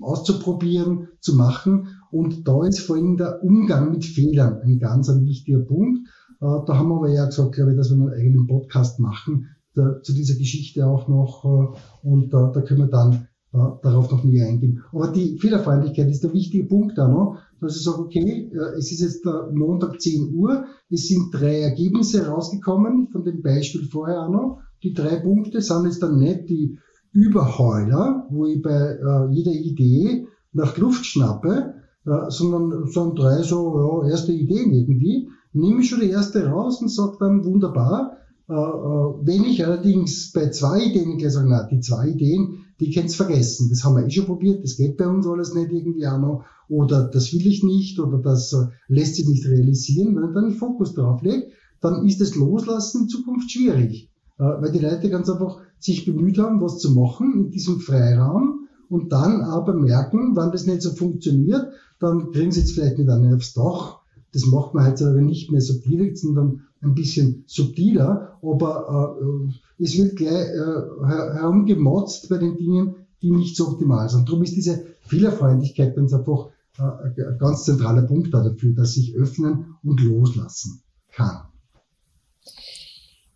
auszuprobieren, 0.00 1.08
zu 1.20 1.36
machen. 1.36 1.88
Und 2.10 2.48
da 2.48 2.66
ist 2.66 2.80
vor 2.80 2.96
allem 2.96 3.16
der 3.16 3.42
Umgang 3.42 3.92
mit 3.92 4.04
Fehlern 4.04 4.60
ein 4.62 4.78
ganz 4.78 5.08
ein 5.08 5.24
wichtiger 5.24 5.60
Punkt. 5.60 6.08
Äh, 6.40 6.64
da 6.66 6.76
haben 6.76 6.88
wir 6.88 6.96
aber 6.96 7.10
ja 7.10 7.26
gesagt, 7.26 7.52
glaube 7.52 7.72
ich, 7.72 7.76
dass 7.76 7.90
wir 7.90 7.96
einen 7.96 8.12
eigenen 8.12 8.46
Podcast 8.46 8.98
machen 8.98 9.48
da, 9.74 10.02
zu 10.02 10.12
dieser 10.12 10.36
Geschichte 10.36 10.86
auch 10.86 11.08
noch. 11.08 11.44
Äh, 11.44 12.08
und 12.08 12.32
da, 12.32 12.50
da 12.52 12.62
können 12.62 12.80
wir 12.80 12.86
dann 12.86 13.28
äh, 13.52 13.58
darauf 13.82 14.10
noch 14.10 14.24
näher 14.24 14.48
eingehen. 14.48 14.82
Aber 14.92 15.08
die 15.08 15.38
Fehlerfreundlichkeit 15.38 16.08
ist 16.08 16.24
der 16.24 16.32
wichtige 16.32 16.64
Punkt 16.64 16.98
da 16.98 17.08
noch, 17.08 17.38
dass 17.60 17.76
ich 17.76 17.82
sage, 17.82 18.00
okay, 18.00 18.50
es 18.78 18.90
ist 18.92 19.00
jetzt 19.00 19.24
Montag 19.52 20.00
10 20.00 20.34
Uhr, 20.34 20.64
es 20.90 21.08
sind 21.08 21.30
drei 21.32 21.60
Ergebnisse 21.60 22.26
rausgekommen 22.26 23.08
von 23.12 23.24
dem 23.24 23.42
Beispiel 23.42 23.84
vorher 23.84 24.26
auch 24.26 24.30
noch. 24.30 24.58
Die 24.82 24.94
drei 24.94 25.16
Punkte 25.16 25.60
sind 25.60 25.84
jetzt 25.84 26.02
dann 26.02 26.18
nicht 26.18 26.48
die 26.48 26.78
Überheuler, 27.12 28.26
wo 28.30 28.46
ich 28.46 28.62
bei 28.62 28.98
jeder 29.30 29.52
Idee 29.52 30.26
nach 30.52 30.76
Luft 30.78 31.04
schnappe, 31.04 31.74
sondern 32.28 32.86
sind 32.86 33.18
drei 33.18 33.42
so 33.42 34.02
ja, 34.04 34.10
erste 34.10 34.32
Ideen 34.32 34.72
irgendwie 34.72 35.28
nehme 35.52 35.80
ich 35.80 35.88
schon 35.88 36.00
die 36.00 36.10
erste 36.10 36.46
raus 36.46 36.80
und 36.80 36.90
sage 36.90 37.16
dann 37.18 37.44
wunderbar. 37.44 38.16
Äh, 38.48 38.52
äh, 38.52 38.56
wenn 38.56 39.44
ich 39.44 39.64
allerdings 39.64 40.32
bei 40.32 40.50
zwei 40.50 40.84
Ideen 40.84 41.18
gleich 41.18 41.32
sage, 41.32 41.48
na, 41.48 41.64
die 41.64 41.80
zwei 41.80 42.08
Ideen, 42.08 42.64
die 42.80 42.92
könnt's 42.92 43.14
vergessen. 43.14 43.68
Das 43.70 43.84
haben 43.84 43.96
wir 43.96 44.06
eh 44.06 44.10
schon 44.10 44.26
probiert, 44.26 44.64
das 44.64 44.76
geht 44.76 44.96
bei 44.96 45.06
uns 45.06 45.26
alles 45.26 45.54
nicht 45.54 45.70
irgendwie 45.70 46.06
auch 46.06 46.18
noch. 46.18 46.44
Oder 46.68 47.04
das 47.04 47.32
will 47.32 47.46
ich 47.46 47.62
nicht 47.62 47.98
oder 47.98 48.18
das 48.18 48.52
äh, 48.52 48.66
lässt 48.88 49.16
sich 49.16 49.28
nicht 49.28 49.46
realisieren. 49.46 50.16
Wenn 50.16 50.28
ich 50.28 50.34
dann 50.34 50.50
den 50.50 50.58
Fokus 50.58 50.94
drauf 50.94 51.22
lege, 51.22 51.48
dann 51.80 52.06
ist 52.06 52.20
das 52.20 52.34
Loslassen 52.34 53.02
in 53.02 53.08
Zukunft 53.08 53.50
schwierig. 53.50 54.10
Äh, 54.38 54.44
weil 54.44 54.72
die 54.72 54.78
Leute 54.78 55.10
ganz 55.10 55.28
einfach 55.28 55.58
sich 55.78 56.04
bemüht 56.04 56.38
haben, 56.38 56.60
was 56.60 56.78
zu 56.78 56.92
machen 56.92 57.34
in 57.34 57.50
diesem 57.50 57.80
Freiraum 57.80 58.68
und 58.88 59.12
dann 59.12 59.42
aber 59.42 59.74
merken, 59.74 60.32
wann 60.34 60.52
das 60.52 60.66
nicht 60.66 60.82
so 60.82 60.90
funktioniert, 60.90 61.72
dann 62.00 62.32
kriegen 62.32 62.52
sie 62.52 62.60
jetzt 62.60 62.72
vielleicht 62.72 62.98
nicht 62.98 63.08
an 63.08 63.32
aufs 63.34 63.54
Dach 63.54 64.00
das 64.32 64.46
macht 64.46 64.74
man 64.74 64.86
heutzutage 64.86 65.22
nicht 65.22 65.50
mehr 65.50 65.60
so 65.60 65.74
direkt, 65.80 66.18
sondern 66.18 66.62
ein 66.82 66.94
bisschen 66.94 67.44
subtiler, 67.46 68.38
aber 68.42 69.18
äh, 69.20 69.52
es 69.80 69.96
wird 69.96 70.16
gleich 70.16 70.48
äh, 70.48 71.06
herumgemotzt 71.06 72.28
bei 72.28 72.38
den 72.38 72.56
Dingen, 72.56 72.94
die 73.22 73.30
nicht 73.30 73.56
so 73.56 73.68
optimal 73.68 74.08
sind. 74.08 74.28
Darum 74.28 74.42
ist 74.42 74.56
diese 74.56 74.86
Fehlerfreundlichkeit 75.02 75.96
ganz 75.96 76.12
einfach 76.12 76.50
äh, 76.78 76.82
ein 76.82 77.38
ganz 77.38 77.64
zentraler 77.64 78.02
Punkt 78.02 78.32
dafür, 78.32 78.74
dass 78.74 78.96
ich 78.96 79.14
öffnen 79.14 79.76
und 79.82 80.00
loslassen 80.00 80.82
kann. 81.12 81.50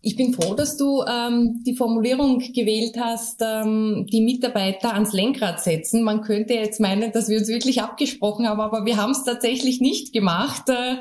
Ich 0.07 0.15
bin 0.15 0.33
froh, 0.33 0.53
dass 0.53 0.77
du 0.77 1.01
ähm, 1.01 1.63
die 1.65 1.75
Formulierung 1.75 2.37
gewählt 2.37 2.95
hast, 2.99 3.41
ähm, 3.41 4.05
die 4.11 4.21
Mitarbeiter 4.21 4.93
ans 4.93 5.13
Lenkrad 5.13 5.63
setzen. 5.63 6.03
Man 6.03 6.21
könnte 6.21 6.53
jetzt 6.53 6.79
meinen, 6.79 7.11
dass 7.11 7.27
wir 7.27 7.39
uns 7.39 7.47
wirklich 7.47 7.81
abgesprochen 7.81 8.47
haben, 8.47 8.59
aber 8.59 8.85
wir 8.85 8.97
haben 8.97 9.13
es 9.13 9.23
tatsächlich 9.23 9.81
nicht 9.81 10.13
gemacht, 10.13 10.69
äh, 10.69 10.97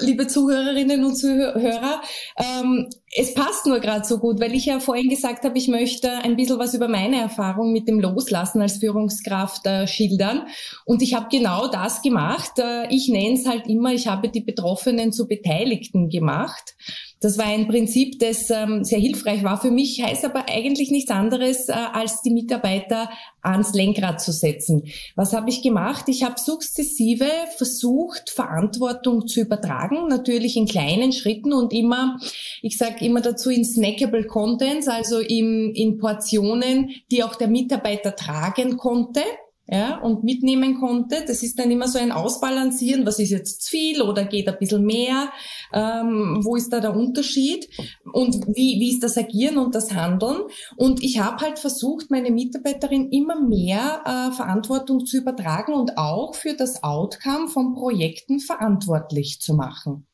liebe 0.00 0.28
Zuhörerinnen 0.28 1.04
und 1.04 1.14
Zuhörer. 1.14 2.00
Ähm, 2.38 2.88
es 3.14 3.34
passt 3.34 3.66
nur 3.66 3.78
gerade 3.80 4.06
so 4.06 4.18
gut, 4.18 4.40
weil 4.40 4.54
ich 4.54 4.64
ja 4.64 4.80
vorhin 4.80 5.10
gesagt 5.10 5.44
habe, 5.44 5.58
ich 5.58 5.68
möchte 5.68 6.10
ein 6.10 6.34
bisschen 6.34 6.58
was 6.58 6.72
über 6.72 6.88
meine 6.88 7.20
Erfahrung 7.20 7.70
mit 7.70 7.86
dem 7.86 8.00
Loslassen 8.00 8.62
als 8.62 8.78
Führungskraft 8.78 9.66
äh, 9.66 9.86
schildern. 9.86 10.46
Und 10.86 11.02
ich 11.02 11.12
habe 11.12 11.26
genau 11.30 11.68
das 11.68 12.00
gemacht. 12.00 12.58
Äh, 12.58 12.86
ich 12.88 13.08
nenne 13.08 13.34
es 13.34 13.46
halt 13.46 13.66
immer, 13.66 13.92
ich 13.92 14.06
habe 14.06 14.30
die 14.30 14.40
Betroffenen 14.40 15.12
zu 15.12 15.28
Beteiligten 15.28 16.08
gemacht. 16.08 16.74
Das 17.20 17.36
war 17.36 17.44
ein 17.44 17.68
Prinzip, 17.68 18.18
das 18.18 18.48
ähm, 18.48 18.82
sehr 18.82 18.98
hilfreich 18.98 19.44
war 19.44 19.60
für 19.60 19.70
mich, 19.70 20.02
heißt 20.02 20.24
aber 20.24 20.46
eigentlich 20.48 20.90
nichts 20.90 21.10
anderes, 21.10 21.68
äh, 21.68 21.72
als 21.72 22.22
die 22.22 22.32
Mitarbeiter 22.32 23.10
ans 23.42 23.74
Lenkrad 23.74 24.20
zu 24.20 24.32
setzen. 24.32 24.84
Was 25.16 25.32
habe 25.32 25.50
ich 25.50 25.62
gemacht? 25.62 26.04
Ich 26.06 26.22
habe 26.22 26.40
sukzessive 26.40 27.28
versucht, 27.56 28.30
Verantwortung 28.30 29.26
zu 29.26 29.40
übertragen, 29.40 30.08
natürlich 30.08 30.56
in 30.56 30.66
kleinen 30.66 31.12
Schritten 31.12 31.52
und 31.52 31.72
immer, 31.72 32.18
ich 32.62 32.78
sage 32.78 33.04
immer 33.04 33.20
dazu, 33.20 33.50
in 33.50 33.64
snackable 33.64 34.26
Contents, 34.26 34.88
also 34.88 35.18
in, 35.18 35.74
in 35.74 35.98
Portionen, 35.98 36.90
die 37.10 37.24
auch 37.24 37.34
der 37.34 37.48
Mitarbeiter 37.48 38.16
tragen 38.16 38.76
konnte 38.76 39.22
ja, 39.72 39.96
und 40.00 40.22
mitnehmen 40.22 40.78
konnte. 40.78 41.24
Das 41.26 41.42
ist 41.42 41.58
dann 41.58 41.70
immer 41.70 41.88
so 41.88 41.98
ein 41.98 42.12
Ausbalancieren, 42.12 43.06
was 43.06 43.18
ist 43.18 43.30
jetzt 43.30 43.62
zu 43.62 43.70
viel 43.70 44.02
oder 44.02 44.26
geht 44.26 44.46
ein 44.46 44.58
bisschen 44.58 44.84
mehr, 44.84 45.32
ähm, 45.72 46.40
wo 46.42 46.56
ist 46.56 46.74
da 46.74 46.80
der 46.80 46.94
Unterschied 46.94 47.70
und 48.12 48.46
wie, 48.48 48.78
wie 48.78 48.90
ist 48.90 49.02
das 49.02 49.16
Agieren 49.16 49.56
und 49.56 49.74
das 49.74 49.90
Handeln. 49.90 50.42
Und 50.76 51.02
ich 51.02 51.20
habe 51.20 51.42
halt 51.42 51.58
versucht, 51.58 52.10
meine 52.10 52.30
Mitarbeiterin 52.30 53.08
immer 53.12 53.40
mehr 53.40 54.02
äh, 54.04 54.36
Verantwortung 54.36 55.06
zu 55.06 55.16
übertragen 55.16 55.72
und 55.72 55.96
auch 55.96 56.34
für 56.34 56.52
das 56.52 56.84
Outcome 56.84 57.48
von 57.48 57.72
Projekten 57.72 58.40
verantwortlich 58.40 59.40
zu 59.40 59.54
machen. 59.54 60.06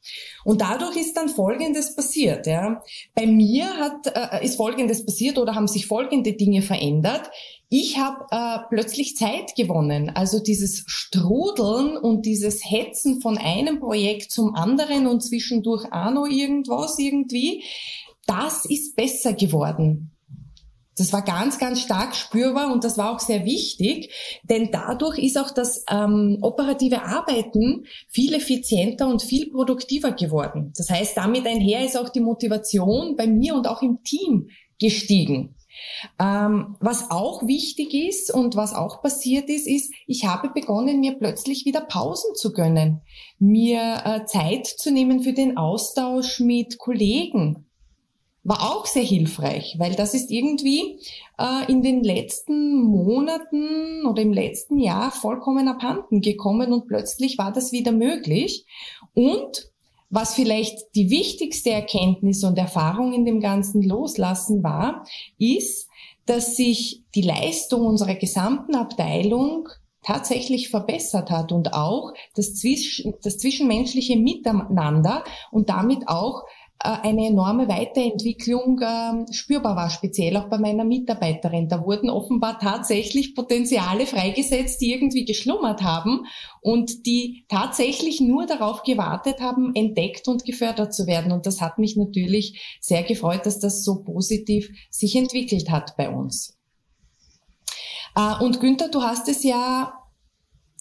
Und 0.45 0.61
dadurch 0.61 0.97
ist 0.97 1.17
dann 1.17 1.29
Folgendes 1.29 1.97
passiert. 1.97 2.47
Ja. 2.47 2.81
Bei 3.17 3.27
mir 3.27 3.67
hat, 3.77 4.07
äh, 4.07 4.45
ist 4.45 4.57
Folgendes 4.57 5.05
passiert 5.05 5.37
oder 5.37 5.57
haben 5.57 5.67
sich 5.67 5.89
folgende 5.89 6.35
Dinge 6.35 6.63
verändert. 6.63 7.29
Ich 7.71 7.99
habe 7.99 8.25
äh, 8.31 8.67
plötzlich 8.71 9.17
Zeit 9.17 9.55
gewonnen. 9.55 10.11
Also 10.15 10.41
dieses 10.41 10.85
Strudeln 10.87 11.99
und 11.99 12.25
dieses 12.25 12.63
Hetzen 12.65 13.21
von 13.21 13.37
einem 13.37 13.79
Projekt 13.79 14.33
zum 14.33 14.55
anderen 14.55 15.07
und 15.07 15.23
zwischendurch 15.23 15.93
auch 15.93 16.11
noch 16.11 16.27
irgendwas 16.27 16.99
irgendwie, 16.99 17.63
das 18.27 18.65
ist 18.65 18.97
besser 18.97 19.35
geworden. 19.35 20.13
Das 20.97 21.13
war 21.13 21.23
ganz, 21.23 21.59
ganz 21.59 21.81
stark 21.81 22.17
spürbar 22.17 22.73
und 22.73 22.83
das 22.83 22.99
war 22.99 23.15
auch 23.15 23.21
sehr 23.21 23.45
wichtig, 23.45 24.13
denn 24.43 24.71
dadurch 24.73 25.19
ist 25.19 25.39
auch 25.39 25.53
das 25.53 25.85
ähm, 25.89 26.39
operative 26.41 27.03
Arbeiten 27.03 27.85
viel 28.09 28.35
effizienter 28.35 29.07
und 29.07 29.23
viel 29.23 29.49
produktiver 29.51 30.11
geworden. 30.11 30.73
Das 30.77 30.91
heißt, 30.91 31.17
damit 31.17 31.47
einher 31.47 31.85
ist 31.85 31.97
auch 31.97 32.09
die 32.09 32.21
Motivation 32.21 33.15
bei 33.15 33.29
mir 33.29 33.55
und 33.55 33.69
auch 33.69 33.81
im 33.81 34.03
Team 34.03 34.49
gestiegen. 34.81 35.55
Ähm, 36.21 36.77
was 36.81 37.11
auch 37.11 37.47
wichtig 37.47 37.95
ist 37.95 38.33
und 38.33 38.57
was 38.57 38.75
auch 38.75 39.03
passiert 39.03 39.49
ist, 39.49 39.67
ist, 39.67 39.93
ich 40.07 40.27
habe 40.27 40.51
begonnen, 40.51 41.01
mir 41.01 41.15
plötzlich 41.19 41.65
wieder 41.65 41.81
Pausen 41.81 42.35
zu 42.35 42.53
gönnen, 42.53 43.01
mir 43.39 44.03
äh, 44.05 44.25
Zeit 44.27 44.67
zu 44.67 44.91
nehmen 44.91 45.21
für 45.21 45.33
den 45.33 45.57
Austausch 45.57 46.41
mit 46.41 46.79
Kollegen. 46.79 47.67
War 48.45 48.63
auch 48.63 48.87
sehr 48.87 49.03
hilfreich, 49.03 49.75
weil 49.79 49.95
das 49.95 50.15
ist 50.15 50.31
irgendwie 50.31 51.01
äh, 51.39 51.71
in 51.71 51.83
den 51.83 52.03
letzten 52.03 52.83
Monaten 52.83 54.07
oder 54.07 54.23
im 54.23 54.33
letzten 54.33 54.79
Jahr 54.79 55.11
vollkommen 55.11 55.69
abhanden 55.69 56.23
gekommen 56.23 56.73
und 56.73 56.87
plötzlich 56.87 57.37
war 57.37 57.53
das 57.53 57.73
wieder 57.73 57.93
möglich. 57.93 58.65
Und 59.13 59.68
was 60.11 60.35
vielleicht 60.35 60.95
die 60.95 61.11
wichtigste 61.11 61.71
Erkenntnis 61.71 62.45
und 62.45 62.59
Erfahrung 62.59 63.13
in 63.13 63.25
dem 63.25 63.41
ganzen 63.41 63.83
Loslassen 63.83 64.63
war, 64.63 65.05
ist, 65.39 65.89
dass 66.27 66.57
sich 66.57 67.03
die 67.15 67.23
Leistung 67.23 67.87
unserer 67.87 68.15
gesamten 68.15 68.75
Abteilung 68.75 69.69
tatsächlich 70.03 70.71
verbessert 70.71 71.31
hat 71.31 71.53
und 71.53 71.75
auch 71.75 72.13
das, 72.35 72.55
Zwisch 72.55 73.07
das 73.23 73.39
zwischenmenschliche 73.39 74.17
Miteinander 74.17 75.25
und 75.51 75.69
damit 75.69 76.09
auch 76.09 76.45
eine 76.81 77.27
enorme 77.27 77.69
Weiterentwicklung 77.69 78.81
äh, 78.81 79.33
spürbar 79.33 79.75
war, 79.75 79.91
speziell 79.91 80.37
auch 80.37 80.49
bei 80.49 80.59
meiner 80.59 80.85
Mitarbeiterin. 80.85 81.69
Da 81.69 81.85
wurden 81.85 82.09
offenbar 82.09 82.61
tatsächlich 82.61 83.35
Potenziale 83.35 84.07
freigesetzt, 84.07 84.81
die 84.81 84.93
irgendwie 84.93 85.25
geschlummert 85.25 85.83
haben 85.83 86.27
und 86.61 87.07
die 87.07 87.45
tatsächlich 87.49 88.21
nur 88.21 88.47
darauf 88.47 88.85
gewartet 88.85 89.41
haben, 89.41 89.75
entdeckt 89.75 90.29
und 90.29 90.45
gefördert 90.45 90.95
zu 90.95 91.09
werden. 91.09 91.33
Und 91.33 91.47
das 91.47 91.61
hat 91.61 91.79
mich 91.79 91.97
natürlich 91.97 92.79
sehr 92.81 93.03
gefreut, 93.03 93.45
dass 93.45 93.59
das 93.59 93.85
so 93.85 94.05
positiv 94.05 94.71
sich 94.91 95.17
entwickelt 95.17 95.71
hat 95.71 95.97
bei 95.97 96.09
uns. 96.09 96.57
Äh, 98.15 98.43
und 98.43 98.61
Günther, 98.61 98.89
du 98.89 99.03
hast 99.03 99.29
es 99.29 99.43
ja 99.43 99.98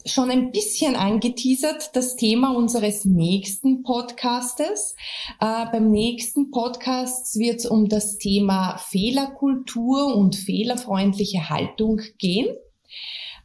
schon 0.06 0.32
ein 0.32 0.52
bisschen 0.52 0.96
angeteasert, 0.96 1.96
das 1.96 2.16
Thema 2.16 2.56
unseres 2.56 3.06
nächsten 3.06 3.84
Podcastes. 3.84 4.96
Äh, 5.40 5.66
beim 5.72 5.90
nächsten 5.90 6.52
Podcast 6.52 7.38
wird 7.38 7.58
es 7.58 7.66
um 7.66 7.90
das 7.90 8.18
Thema 8.18 8.78
Fehlerkultur 8.78 10.16
und 10.16 10.36
fehlerfreundliche 10.36 11.50
Haltung 11.50 12.02
gehen. 12.18 12.48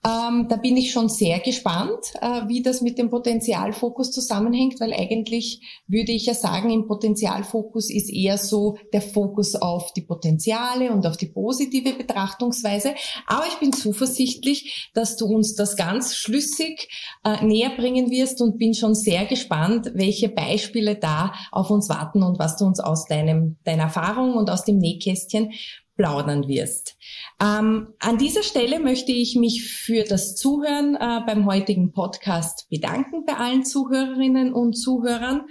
Ähm, 0.04 0.46
da 0.48 0.56
bin 0.56 0.76
ich 0.76 0.90
schon 0.90 1.08
sehr 1.08 1.38
gespannt, 1.38 2.14
äh, 2.20 2.48
wie 2.48 2.60
das 2.60 2.80
mit 2.80 2.98
dem 2.98 3.08
Potenzialfokus 3.08 4.10
zusammenhängt, 4.10 4.80
weil 4.80 4.92
eigentlich 4.92 5.82
würde 5.86 6.10
ich 6.10 6.26
ja 6.26 6.34
sagen, 6.34 6.70
im 6.70 6.88
Potenzialfokus 6.88 7.88
ist 7.88 8.12
eher 8.12 8.36
so 8.36 8.76
der 8.92 9.00
Fokus 9.00 9.54
auf 9.54 9.92
die 9.92 10.00
Potenziale 10.00 10.90
und 10.90 11.06
auf 11.06 11.16
die 11.16 11.26
positive 11.26 11.92
Betrachtungsweise. 11.92 12.94
Aber 13.28 13.44
ich 13.46 13.54
bin 13.60 13.72
zuversichtlich, 13.72 14.90
dass 14.92 15.16
du 15.16 15.26
uns 15.26 15.54
das 15.54 15.76
ganz 15.76 16.16
schlüssig 16.16 16.88
äh, 17.24 17.44
näher 17.44 17.70
bringen 17.70 18.10
wirst 18.10 18.40
und 18.40 18.58
bin 18.58 18.74
schon 18.74 18.96
sehr 18.96 19.24
gespannt, 19.26 19.92
welche 19.94 20.28
Beispiele 20.28 20.96
da 20.96 21.32
auf 21.52 21.70
uns 21.70 21.88
warten 21.88 22.24
und 22.24 22.40
was 22.40 22.56
du 22.56 22.64
uns 22.64 22.80
aus 22.80 23.06
deinem, 23.06 23.56
deiner 23.62 23.84
Erfahrung 23.84 24.34
und 24.34 24.50
aus 24.50 24.64
dem 24.64 24.78
Nähkästchen 24.78 25.52
plaudern 25.96 26.46
wirst. 26.48 26.96
Ähm, 27.40 27.94
an 27.98 28.18
dieser 28.18 28.42
Stelle 28.42 28.80
möchte 28.80 29.12
ich 29.12 29.36
mich 29.36 29.62
für 29.64 30.02
das 30.04 30.34
Zuhören 30.34 30.96
äh, 30.96 31.20
beim 31.26 31.46
heutigen 31.46 31.92
Podcast 31.92 32.66
bedanken 32.70 33.24
bei 33.26 33.34
allen 33.34 33.62
Zuhörerinnen 33.64 34.54
und 34.54 34.74
Zuhörern. 34.74 35.42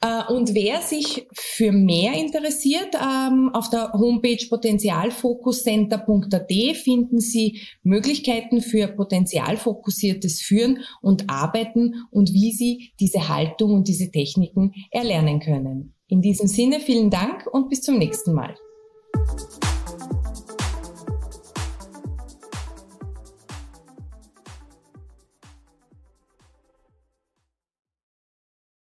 Äh, 0.00 0.32
und 0.32 0.54
wer 0.54 0.80
sich 0.80 1.28
für 1.34 1.72
mehr 1.72 2.14
interessiert, 2.14 2.94
ähm, 2.94 3.50
auf 3.52 3.68
der 3.70 3.92
Homepage 3.92 4.46
potenzialfokuscenter.at 4.48 6.52
finden 6.76 7.18
Sie 7.20 7.60
Möglichkeiten 7.82 8.62
für 8.62 8.88
potenzialfokussiertes 8.88 10.40
Führen 10.40 10.78
und 11.02 11.28
Arbeiten 11.28 12.06
und 12.10 12.32
wie 12.32 12.52
Sie 12.52 12.94
diese 13.00 13.28
Haltung 13.28 13.74
und 13.74 13.88
diese 13.88 14.10
Techniken 14.10 14.72
erlernen 14.90 15.40
können. 15.40 15.94
In 16.08 16.22
diesem 16.22 16.46
Sinne 16.48 16.80
vielen 16.80 17.10
Dank 17.10 17.46
und 17.52 17.68
bis 17.68 17.82
zum 17.82 17.98
nächsten 17.98 18.32
Mal. 18.34 18.54